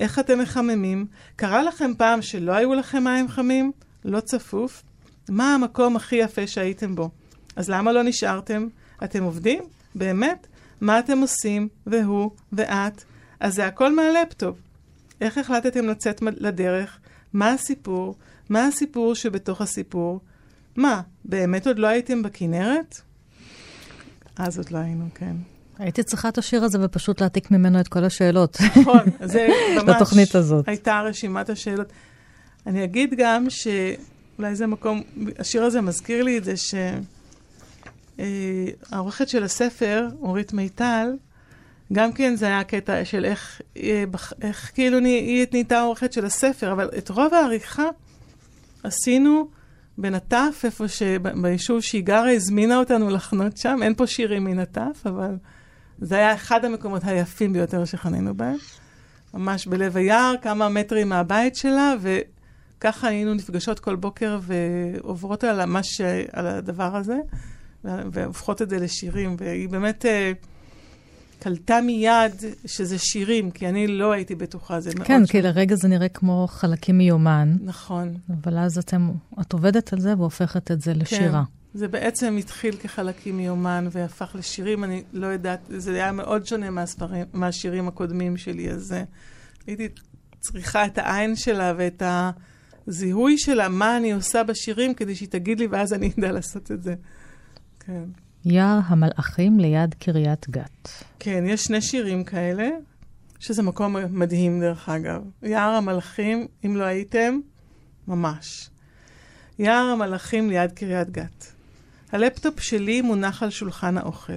איך 0.00 0.18
אתם 0.18 0.38
מחממים? 0.38 1.06
קרה 1.36 1.62
לכם 1.62 1.90
פעם 1.98 2.22
שלא 2.22 2.52
היו 2.52 2.74
לכם 2.74 3.04
מים 3.04 3.28
חמים? 3.28 3.72
לא 4.04 4.20
צפוף? 4.20 4.82
מה 5.28 5.54
המקום 5.54 5.96
הכי 5.96 6.16
יפה 6.16 6.46
שהייתם 6.46 6.94
בו? 6.94 7.10
אז 7.56 7.70
למה 7.70 7.92
לא 7.92 8.02
נשארתם? 8.02 8.68
אתם 9.04 9.22
עובדים? 9.22 9.62
באמת? 9.94 10.46
מה 10.80 10.98
אתם 10.98 11.18
עושים? 11.18 11.68
והוא? 11.86 12.30
ואת? 12.52 13.04
אז 13.40 13.54
זה 13.54 13.66
הכל 13.66 13.94
מהלפטופ. 13.96 14.56
איך 15.20 15.38
החלטתם 15.38 15.84
לצאת 15.88 16.22
לדרך? 16.22 16.98
מה 17.32 17.52
הסיפור? 17.52 18.14
מה 18.48 18.66
הסיפור 18.66 19.14
שבתוך 19.14 19.60
הסיפור? 19.60 20.20
מה, 20.76 21.00
באמת 21.24 21.66
עוד 21.66 21.78
לא 21.78 21.86
הייתם 21.86 22.22
בכנרת? 22.22 23.00
אז 24.36 24.58
עוד 24.58 24.70
לא 24.70 24.78
היינו, 24.78 25.04
כן. 25.14 25.36
הייתי 25.78 26.02
צריכה 26.02 26.28
את 26.28 26.38
השיר 26.38 26.64
הזה 26.64 26.78
ופשוט 26.82 27.20
להעתיק 27.20 27.50
ממנו 27.50 27.80
את 27.80 27.88
כל 27.88 28.04
השאלות. 28.04 28.58
נכון, 28.80 28.98
זה 29.24 29.48
ממש... 29.76 29.88
לתוכנית 29.88 30.34
הזאת. 30.34 30.68
הייתה 30.68 31.00
רשימת 31.00 31.50
השאלות. 31.50 31.92
אני 32.66 32.84
אגיד 32.84 33.14
גם 33.16 33.46
שאולי 33.50 34.54
זה 34.54 34.66
מקום, 34.66 35.02
השיר 35.38 35.62
הזה 35.64 35.80
מזכיר 35.80 36.22
לי 36.22 36.38
את 36.38 36.44
זה 36.44 36.54
שהעורכת 38.18 39.28
של 39.28 39.44
הספר, 39.44 40.08
אורית 40.22 40.52
מיטל, 40.52 41.08
גם 41.92 42.12
כן 42.12 42.36
זה 42.36 42.46
היה 42.46 42.64
קטע 42.64 43.04
של 43.04 43.24
איך, 43.24 43.60
אה, 43.76 44.04
בח- 44.10 44.32
איך 44.42 44.70
כאילו 44.74 44.98
היא 44.98 45.46
נהייתה 45.52 45.78
העורכת 45.78 46.12
של 46.12 46.24
הספר, 46.24 46.72
אבל 46.72 46.90
את 46.98 47.08
רוב 47.10 47.34
העריכה 47.34 47.84
עשינו 48.82 49.48
בנטף, 49.98 50.62
איפה 50.64 50.88
ש... 50.88 51.02
ביישוב 51.42 51.80
שהיא 51.80 52.04
גרה, 52.04 52.30
הזמינה 52.30 52.76
אותנו 52.78 53.10
לחנות 53.10 53.56
שם. 53.56 53.78
אין 53.82 53.94
פה 53.94 54.06
שירים 54.06 54.44
מנטף, 54.44 55.02
אבל 55.06 55.36
זה 55.98 56.16
היה 56.16 56.34
אחד 56.34 56.64
המקומות 56.64 57.02
היפים 57.04 57.52
ביותר 57.52 57.84
שחנינו 57.84 58.34
בהם. 58.34 58.56
ממש 59.34 59.66
בלב 59.66 59.96
היער, 59.96 60.34
כמה 60.42 60.68
מטרים 60.68 61.08
מהבית 61.08 61.56
שלה, 61.56 61.94
וככה 62.00 63.08
היינו 63.08 63.34
נפגשות 63.34 63.80
כל 63.80 63.96
בוקר 63.96 64.38
ועוברות 64.42 65.44
על, 65.44 65.64
מה 65.64 65.82
ש... 65.82 66.00
על 66.32 66.46
הדבר 66.46 66.96
הזה, 66.96 67.16
והופכות 67.84 68.62
את 68.62 68.70
זה 68.70 68.78
לשירים. 68.78 69.36
והיא 69.38 69.68
באמת 69.68 70.06
אה, 70.06 70.32
קלטה 71.44 71.80
מיד 71.80 72.32
שזה 72.66 72.98
שירים, 72.98 73.50
כי 73.50 73.68
אני 73.68 73.86
לא 73.86 74.12
הייתי 74.12 74.34
בטוחה, 74.34 74.80
זה 74.80 74.90
מאוד... 74.94 75.06
כן, 75.06 75.26
ש- 75.26 75.30
כי 75.30 75.42
לרגע 75.42 75.74
זה 75.76 75.88
נראה 75.88 76.08
כמו 76.08 76.46
חלקים 76.50 76.98
מיומן, 76.98 77.56
נכון. 77.60 78.14
אבל 78.42 78.58
אז 78.58 78.78
אתם, 78.78 79.10
את 79.40 79.52
עובדת 79.52 79.92
על 79.92 80.00
זה 80.00 80.14
והופכת 80.18 80.70
את 80.70 80.80
זה 80.80 80.94
לשירה. 80.94 81.44
כן. 81.44 81.78
זה 81.78 81.88
בעצם 81.88 82.36
התחיל 82.38 82.76
כחלקים 82.76 83.36
מיומן 83.36 83.88
והפך 83.90 84.36
לשירים, 84.38 84.84
אני 84.84 85.02
לא 85.12 85.26
יודעת, 85.26 85.60
זה 85.68 85.94
היה 85.94 86.12
מאוד 86.12 86.46
שונה 86.46 86.70
מהספרים, 86.70 87.24
מהשירים 87.32 87.88
הקודמים 87.88 88.36
שלי, 88.36 88.70
אז 88.70 88.92
אה, 88.92 89.02
הייתי 89.66 89.88
צריכה 90.40 90.86
את 90.86 90.98
העין 90.98 91.36
שלה 91.36 91.72
ואת 91.76 92.02
הזיהוי 92.86 93.38
שלה, 93.38 93.68
מה 93.68 93.96
אני 93.96 94.12
עושה 94.12 94.42
בשירים, 94.42 94.94
כדי 94.94 95.14
שהיא 95.14 95.28
תגיד 95.28 95.58
לי, 95.58 95.66
ואז 95.66 95.92
אני 95.92 96.10
אדע 96.18 96.32
לעשות 96.32 96.70
את 96.72 96.82
זה. 96.82 96.94
כן. 97.80 98.04
יער 98.46 98.80
המלאכים 98.86 99.60
ליד 99.60 99.94
קריית 99.94 100.50
גת. 100.50 100.88
כן, 101.18 101.44
יש 101.46 101.64
שני 101.64 101.82
שירים 101.82 102.24
כאלה, 102.24 102.68
שזה 103.38 103.62
מקום 103.62 103.96
מדהים 104.10 104.60
דרך 104.60 104.88
אגב. 104.88 105.22
יער 105.42 105.70
המלאכים, 105.70 106.46
אם 106.64 106.76
לא 106.76 106.84
הייתם, 106.84 107.40
ממש. 108.08 108.70
יער 109.58 109.84
המלאכים 109.84 110.50
ליד 110.50 110.72
קריית 110.72 111.10
גת. 111.10 111.52
הלפטופ 112.12 112.60
שלי 112.60 113.02
מונח 113.02 113.42
על 113.42 113.50
שולחן 113.50 113.98
האוכל. 113.98 114.32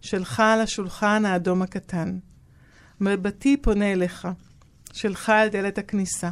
שלך 0.00 0.40
על 0.40 0.60
השולחן 0.60 1.24
האדום 1.24 1.62
הקטן. 1.62 2.18
מבטי 3.00 3.56
פונה 3.56 3.92
אליך. 3.92 4.28
שלך 4.92 5.30
על 5.30 5.48
דלת 5.48 5.78
הכניסה. 5.78 6.30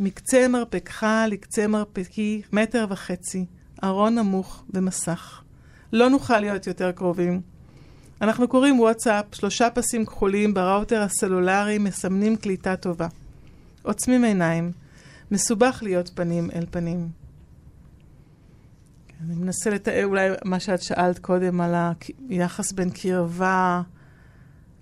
מקצה 0.00 0.48
מרפקך 0.48 1.06
לקצה 1.28 1.66
מרפקי 1.66 2.42
מטר 2.52 2.86
וחצי. 2.90 3.46
ארון 3.84 4.14
נמוך 4.14 4.64
ומסך. 4.74 5.42
לא 5.92 6.10
נוכל 6.10 6.40
להיות 6.40 6.66
יותר 6.66 6.92
קרובים. 6.92 7.40
אנחנו 8.22 8.48
קוראים 8.48 8.80
וואטסאפ, 8.80 9.24
שלושה 9.32 9.70
פסים 9.70 10.06
כחולים 10.06 10.54
בראוטר 10.54 11.00
הסלולרי 11.00 11.78
מסמנים 11.78 12.36
קליטה 12.36 12.76
טובה. 12.76 13.08
עוצמים 13.82 14.24
עיניים. 14.24 14.72
מסובך 15.30 15.78
להיות 15.82 16.10
פנים 16.14 16.50
אל 16.54 16.66
פנים. 16.70 17.08
כן, 19.08 19.24
אני 19.26 19.34
מנסה 19.34 19.70
לתאר 19.70 20.04
אולי 20.04 20.28
מה 20.44 20.60
שאת 20.60 20.82
שאלת 20.82 21.18
קודם 21.18 21.60
על 21.60 21.74
היחס 22.28 22.72
בין 22.72 22.90
קרבה 22.90 23.82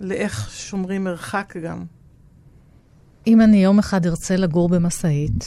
לאיך 0.00 0.50
שומרים 0.50 1.04
מרחק 1.04 1.56
גם. 1.62 1.84
אם 3.26 3.40
אני 3.40 3.64
יום 3.64 3.78
אחד 3.78 4.06
ארצה 4.06 4.36
לגור 4.36 4.68
במשאית, 4.68 5.44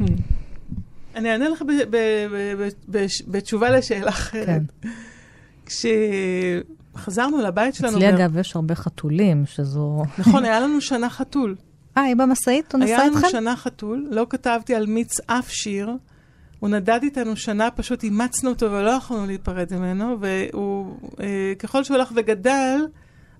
אני 1.14 1.32
אענה 1.32 1.48
לך 1.48 1.62
בתשובה 3.28 3.70
לשאלה 3.70 4.08
אחרת. 4.08 4.62
כן. 4.82 4.88
כשחזרנו 5.66 7.38
לבית 7.42 7.74
שלנו... 7.74 7.96
אצלי 7.96 8.08
אגב 8.08 8.36
יש 8.36 8.56
הרבה 8.56 8.74
חתולים, 8.74 9.46
שזו... 9.46 10.02
נכון, 10.18 10.44
היה 10.44 10.60
לנו 10.60 10.80
שנה 10.80 11.10
חתול. 11.10 11.56
אה, 11.96 12.02
היא 12.02 12.16
במשאית? 12.16 12.74
הוא 12.74 12.84
היה 12.84 12.96
נסע 12.96 13.06
לנו 13.06 13.16
איתכם? 13.16 13.30
שנה 13.30 13.56
חתול, 13.56 14.06
לא 14.10 14.26
כתבתי 14.30 14.74
על 14.74 14.86
מיץ 14.86 15.20
אף 15.26 15.50
שיר. 15.50 15.90
הוא 16.60 16.70
נדד 16.70 17.00
איתנו 17.02 17.36
שנה, 17.36 17.70
פשוט 17.70 18.02
אימצנו 18.02 18.50
אותו 18.50 18.72
ולא 18.72 18.90
יכולנו 18.90 19.26
להיפרד 19.26 19.74
ממנו, 19.74 20.16
והוא, 20.20 20.96
אה, 21.20 21.52
ככל 21.58 21.84
שהוא 21.84 21.96
הלך 21.96 22.12
וגדל, 22.16 22.86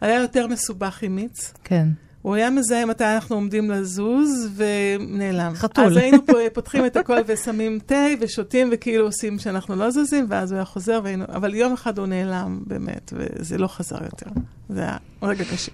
היה 0.00 0.20
יותר 0.20 0.46
מסובך 0.46 1.02
עם 1.02 1.16
מיץ. 1.16 1.52
כן. 1.64 1.88
הוא 2.24 2.34
היה 2.34 2.50
מזהה 2.50 2.86
מתי 2.86 3.04
אנחנו 3.04 3.36
עומדים 3.36 3.70
לזוז, 3.70 4.48
ונעלם. 4.56 5.54
חתול. 5.54 5.84
אז 5.84 5.96
היינו 5.96 6.18
פותחים 6.52 6.86
את 6.86 6.96
הכל 6.96 7.18
ושמים 7.26 7.78
תה 7.86 8.04
ושותים, 8.20 8.68
וכאילו 8.72 9.04
עושים 9.04 9.38
שאנחנו 9.38 9.76
לא 9.76 9.90
זזים, 9.90 10.26
ואז 10.28 10.52
הוא 10.52 10.56
היה 10.56 10.64
חוזר, 10.64 11.00
והיינו... 11.04 11.24
אבל 11.28 11.54
יום 11.54 11.72
אחד 11.72 11.98
הוא 11.98 12.06
נעלם, 12.06 12.62
באמת, 12.66 13.12
וזה 13.16 13.58
לא 13.58 13.66
חזר 13.66 14.04
יותר. 14.04 14.26
זה 14.68 14.80
היה 14.80 14.96
רגע 15.22 15.44
קשה. 15.44 15.72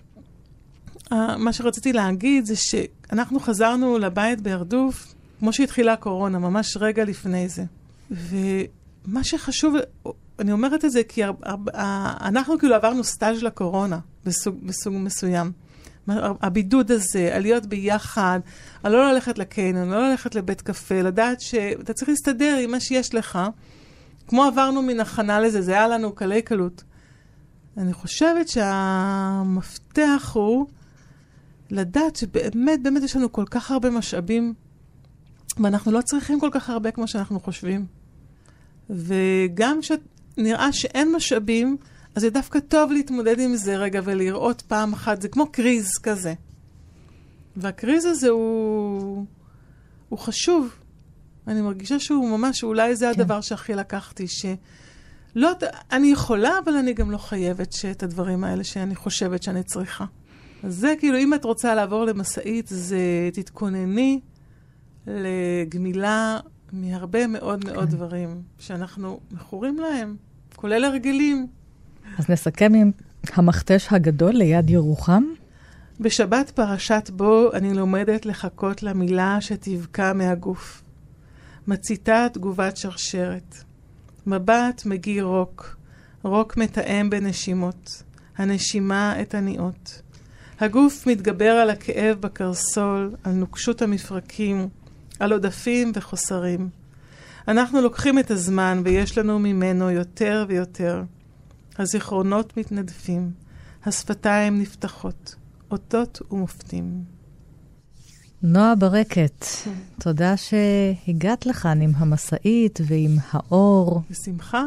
Uh, 1.13 1.15
מה 1.39 1.53
שרציתי 1.53 1.93
להגיד 1.93 2.45
זה 2.45 2.57
שאנחנו 2.57 3.41
חזרנו 3.41 3.99
לבית 3.99 4.41
בהרדוף, 4.41 5.15
כמו 5.39 5.53
שהתחילה 5.53 5.93
הקורונה, 5.93 6.39
ממש 6.39 6.77
רגע 6.81 7.05
לפני 7.05 7.49
זה. 7.49 7.65
ומה 8.11 9.25
שחשוב, 9.25 9.75
אני 10.39 10.53
אומרת 10.53 10.85
את 10.85 10.91
זה 10.91 11.03
כי 11.05 11.25
הר, 11.25 11.33
הר, 11.43 11.57
אנחנו 12.21 12.59
כאילו 12.59 12.75
עברנו 12.75 13.05
סטאז' 13.05 13.43
לקורונה 13.43 13.99
בסוג, 14.25 14.55
בסוג 14.63 14.95
מסוים. 14.97 15.53
הבידוד 16.43 16.91
הזה, 16.91 17.31
על 17.33 17.43
להיות 17.43 17.67
ביחד, 17.67 18.41
על 18.83 18.93
לא 18.93 19.13
ללכת 19.13 19.39
לקניון, 19.39 19.91
לא 19.91 20.11
ללכת 20.11 20.35
לבית 20.35 20.61
קפה, 20.61 21.03
לדעת 21.03 21.41
שאתה 21.41 21.93
צריך 21.93 22.09
להסתדר 22.09 22.57
עם 22.63 22.71
מה 22.71 22.81
שיש 22.81 23.15
לך. 23.15 23.39
כמו 24.29 24.45
עברנו 24.45 24.83
מן 24.83 25.01
הכנה 25.01 25.41
לזה, 25.41 25.63
זה 25.63 25.73
היה 25.73 25.89
לנו 25.89 26.13
קלי 26.13 26.43
קלות. 26.43 26.85
אני 27.77 27.93
חושבת 27.93 28.49
שהמפתח 28.49 30.31
הוא 30.35 30.67
לדעת 31.71 32.17
שבאמת, 32.17 32.83
באמת 32.83 33.03
יש 33.03 33.17
לנו 33.17 33.33
כל 33.33 33.45
כך 33.51 33.71
הרבה 33.71 33.91
משאבים, 33.91 34.55
ואנחנו 35.59 35.93
לא 35.93 36.01
צריכים 36.01 36.41
כל 36.41 36.49
כך 36.53 36.71
הרבה 36.71 36.91
כמו 36.91 37.09
שאנחנו 37.09 37.41
חושבים. 37.41 37.87
וגם 38.91 39.83
ש... 39.83 39.93
נראה 40.37 40.73
שאין 40.73 41.13
משאבים, 41.13 41.77
אז 42.15 42.23
זה 42.23 42.31
דווקא 42.31 42.59
טוב 42.61 42.93
להתמודד 42.93 43.41
עם 43.41 43.57
זה 43.57 43.77
רגע 43.77 44.01
ולראות 44.05 44.63
פעם 44.63 44.93
אחת, 44.93 45.23
זה 45.23 45.29
כמו 45.29 45.47
קריז 45.53 45.89
כזה. 46.03 46.35
והקריז 47.57 48.05
הזה 48.05 48.29
הוא, 48.29 49.25
הוא 50.09 50.19
חשוב. 50.19 50.75
אני 51.47 51.63
מרגישה 51.63 51.99
שהוא 51.99 52.39
ממש, 52.39 52.65
אולי 52.65 52.97
זה 52.97 53.11
כן. 53.15 53.21
הדבר 53.21 53.41
שהכי 53.41 53.75
לקחתי, 53.75 54.27
שלא, 54.29 55.51
אני 55.93 56.07
יכולה, 56.07 56.59
אבל 56.65 56.73
אני 56.73 56.93
גם 56.93 57.11
לא 57.11 57.19
חייבת 57.19 57.73
שאת 57.73 58.03
הדברים 58.03 58.45
האלה 58.45 58.65
שאני 58.65 58.95
חושבת 58.95 59.43
שאני 59.43 59.63
צריכה. 59.63 60.05
אז 60.63 60.77
זה 60.77 60.95
כאילו, 60.99 61.19
אם 61.19 61.35
את 61.35 61.45
רוצה 61.45 61.75
לעבור 61.75 62.05
למשאית, 62.05 62.67
זה 62.69 63.31
תתכונני 63.33 64.21
לגמילה 65.07 66.41
מהרבה 66.73 67.27
מאוד 67.27 67.65
מאוד 67.65 67.89
כן. 67.89 67.97
דברים 67.97 68.43
שאנחנו 68.59 69.21
מכורים 69.31 69.79
להם, 69.79 70.17
כולל 70.57 70.85
הרגלים. 70.85 71.47
אז 72.19 72.31
נסכם 72.31 72.73
עם 72.75 72.91
המכתש 73.33 73.89
הגדול 73.91 74.33
ליד 74.33 74.71
ירוחם. 74.71 75.23
בשבת 76.01 76.51
פרשת 76.51 77.11
בו 77.13 77.53
אני 77.53 77.75
לומדת 77.75 78.27
לחכות 78.27 78.83
למילה 78.83 79.41
שתבקע 79.41 80.13
מהגוף. 80.13 80.83
מציתה 81.67 82.27
תגובת 82.33 82.77
שרשרת. 82.77 83.65
מבט 84.27 84.83
מגיא 84.87 85.23
רוק, 85.23 85.77
רוק 86.23 86.57
מתאם 86.57 87.11
בנשימות, 87.11 88.03
הנשימה 88.39 89.21
את 89.21 89.35
הניעות. 89.35 90.03
הגוף 90.61 91.07
מתגבר 91.07 91.51
על 91.51 91.71
הכאב 91.71 92.17
בקרסול, 92.21 93.15
על 93.25 93.33
נוקשות 93.33 93.83
המפרקים, 93.83 94.69
על 95.21 95.33
עודפים 95.33 95.93
וחוסרים. 95.95 96.69
אנחנו 97.49 97.81
לוקחים 97.81 98.19
את 98.19 98.31
הזמן 98.31 98.83
ויש 98.85 99.19
לנו 99.19 99.39
ממנו 99.39 99.91
יותר 99.91 100.45
ויותר. 100.49 101.03
הזיכרונות 101.79 102.57
מתנדפים, 102.57 103.31
השפתיים 103.87 104.61
נפתחות, 104.61 105.35
אותות 105.71 106.23
ומופתים. 106.31 107.05
נועה 108.43 108.75
ברקת, 108.75 109.45
תודה 110.01 110.35
שהגעת 110.37 111.47
לכאן 111.47 111.81
עם 111.81 111.91
המשאית 111.97 112.81
ועם 112.87 113.17
האור 113.31 114.03
בשמחה. 114.11 114.65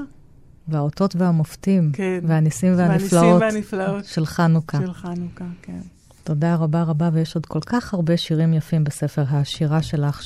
והאותות 0.68 1.16
והמופתים, 1.16 1.91
כן. 1.93 2.20
והניסים 2.28 2.74
והניסים 2.78 3.20
והנפלאות 3.20 3.41
והנפלאות 3.41 4.06
של 4.06 4.26
חנוכה. 4.26 4.80
של 4.80 4.93
חנוכה, 4.93 5.45
כן. 5.62 5.80
תודה 6.24 6.56
רבה 6.56 6.84
רבה, 6.84 7.10
ויש 7.14 7.36
עוד 7.36 7.45
כל 7.45 7.60
כך 7.66 7.93
הרבה 7.93 8.18
שירים 8.18 8.54
יפים 8.54 8.84
בספר 8.84 9.24
השירה 9.30 9.82
שלך, 9.82 10.24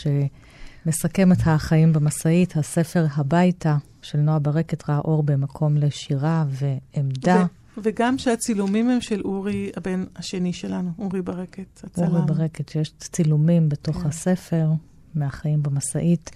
שמסכם 0.83 1.31
את 1.31 1.37
החיים 1.45 1.93
במשאית, 1.93 2.57
הספר 2.57 3.05
הביתה 3.15 3.77
של 4.01 4.17
נועה 4.17 4.39
ברקת 4.39 4.89
ראה 4.89 4.99
אור 4.99 5.23
במקום 5.23 5.77
לשירה 5.77 6.45
ועמדה. 6.49 7.45
ו- 7.45 7.57
וגם 7.83 8.17
שהצילומים 8.17 8.89
הם 8.89 9.01
של 9.01 9.21
אורי, 9.25 9.71
הבן 9.77 10.03
השני 10.15 10.53
שלנו, 10.53 10.91
אורי 10.99 11.21
ברקת, 11.21 11.81
הצלם. 11.83 12.07
אורי 12.07 12.21
ברקת, 12.25 12.69
שיש 12.69 12.91
צילומים 12.99 13.69
בתוך 13.69 13.97
כן. 13.97 14.07
הספר 14.07 14.69
מהחיים 15.15 15.63
במשאית. 15.63 16.31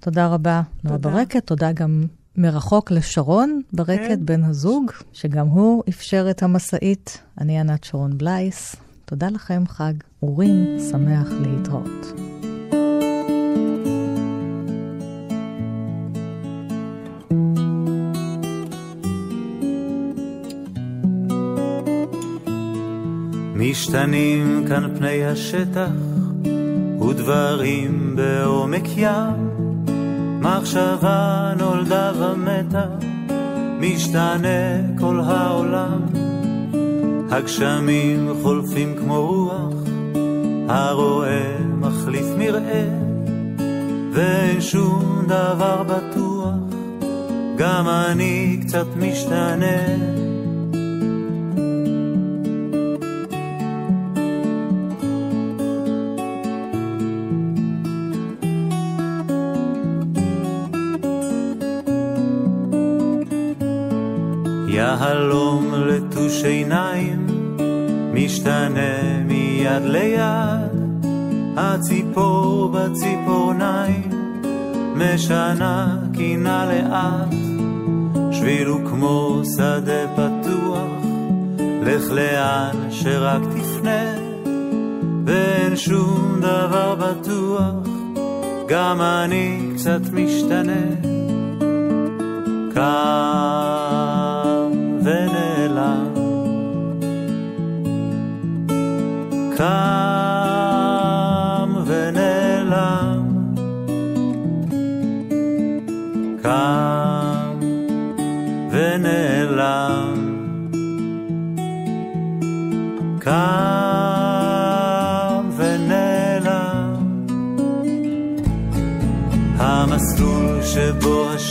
תודה 0.00 0.26
רבה, 0.26 0.62
נועה 0.84 0.98
תודה. 0.98 1.10
ברקת. 1.10 1.46
תודה 1.46 1.72
גם 1.72 2.04
מרחוק 2.36 2.90
לשרון 2.90 3.60
ברקת, 3.72 4.08
כן. 4.08 4.26
בן 4.26 4.44
הזוג, 4.44 4.90
שגם 5.12 5.46
הוא 5.46 5.82
אפשר 5.88 6.26
את 6.30 6.42
המשאית. 6.42 7.22
אני 7.40 7.60
ענת 7.60 7.84
שרון 7.84 8.18
בלייס. 8.18 8.76
תודה 9.04 9.28
לכם, 9.28 9.62
חג 9.68 9.94
אורים 10.22 10.78
שמח 10.90 11.28
להתראות. 11.40 12.37
משתנים 23.70 24.64
כאן 24.68 24.98
פני 24.98 25.24
השטח 25.24 25.90
ודברים 27.08 28.16
בעומק 28.16 28.84
ים. 28.96 29.48
מחשבה 30.40 31.52
נולדה 31.58 32.12
במתח 32.12 33.06
משתנה 33.80 34.80
כל 34.98 35.20
העולם. 35.20 36.00
הגשמים 37.30 38.30
חולפים 38.42 38.94
כמו 38.98 39.26
רוח 39.26 39.74
הרואה 40.68 41.56
מחליף 41.80 42.26
מראה 42.38 42.88
ואין 44.12 44.60
שום 44.60 45.24
דבר 45.26 45.82
בטוח 45.82 46.54
גם 47.56 47.88
אני 47.88 48.60
קצת 48.62 48.86
משתנה 48.96 49.78
יהלום 65.00 65.74
לטוש 65.74 66.44
עיניים, 66.44 67.26
משתנה 68.14 69.18
מיד 69.26 69.82
ליד, 69.84 71.04
הציפור 71.56 72.68
בציפורניים, 72.68 74.10
משנה 74.94 75.96
קינה 76.12 76.66
לאט, 76.66 77.34
שביל 78.32 78.68
הוא 78.68 78.80
כמו 78.90 79.42
שדה 79.56 80.06
פתוח, 80.14 81.06
לך 81.82 82.10
לאן 82.10 82.76
שרק 82.90 83.42
תפנה, 83.42 84.12
ואין 85.26 85.76
שום 85.76 86.40
דבר 86.40 86.94
בטוח, 86.94 87.88
גם 88.68 89.00
אני 89.00 89.70
קצת 89.74 90.00
משתנה. 90.12 90.82
קם 92.74 94.17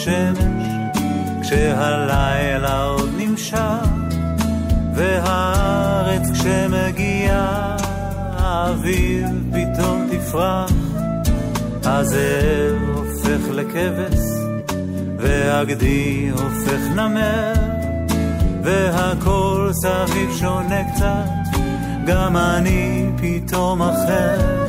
השמש 0.08 0.68
כשהלילה 1.42 2.84
עוד 2.84 3.10
נמשך, 3.18 3.88
והארץ 4.96 6.32
כשמגיעה, 6.34 7.78
האוויר 8.38 9.28
פתאום 9.52 10.10
תפרח, 10.12 10.72
הזאב 11.84 12.90
הופך 12.96 13.50
לכבש, 13.52 14.20
והגדי 15.18 16.30
הופך 16.32 16.82
נמר, 16.96 17.54
והכל 18.64 19.70
סביב 19.74 20.30
שונה 20.40 20.94
קצת, 20.94 21.58
גם 22.06 22.38
אני 22.38 23.10
פתאום 23.22 23.82
אחר. 23.82 24.67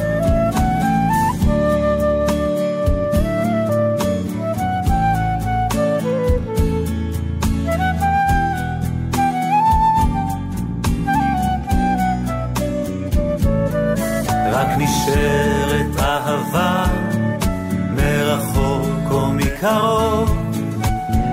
מקרוב 19.58 20.54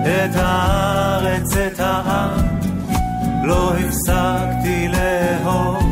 את 0.02 0.36
הארץ, 0.36 1.58
את 1.58 1.80
העם. 1.80 2.40
לא 3.44 3.74
הפסקתי 3.74 4.88
לאהוב 4.88 5.84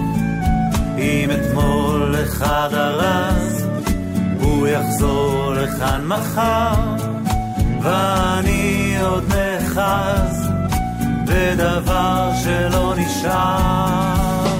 אם 0.97 1.29
אתמול 1.31 2.15
אחד 2.23 2.69
ארז 2.73 3.67
הוא 4.39 4.67
יחזור 4.67 5.53
לכאן 5.53 6.05
מחר. 6.05 6.95
ואני 7.81 8.95
עוד 9.01 9.33
נאחז 9.33 10.49
בדבר 11.25 12.31
שלא 12.43 12.93
נשאר 12.97 14.52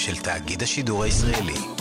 של 0.00 0.16
תאגיד 0.16 0.62
השידור 0.62 1.04
הישראלי. 1.04 1.79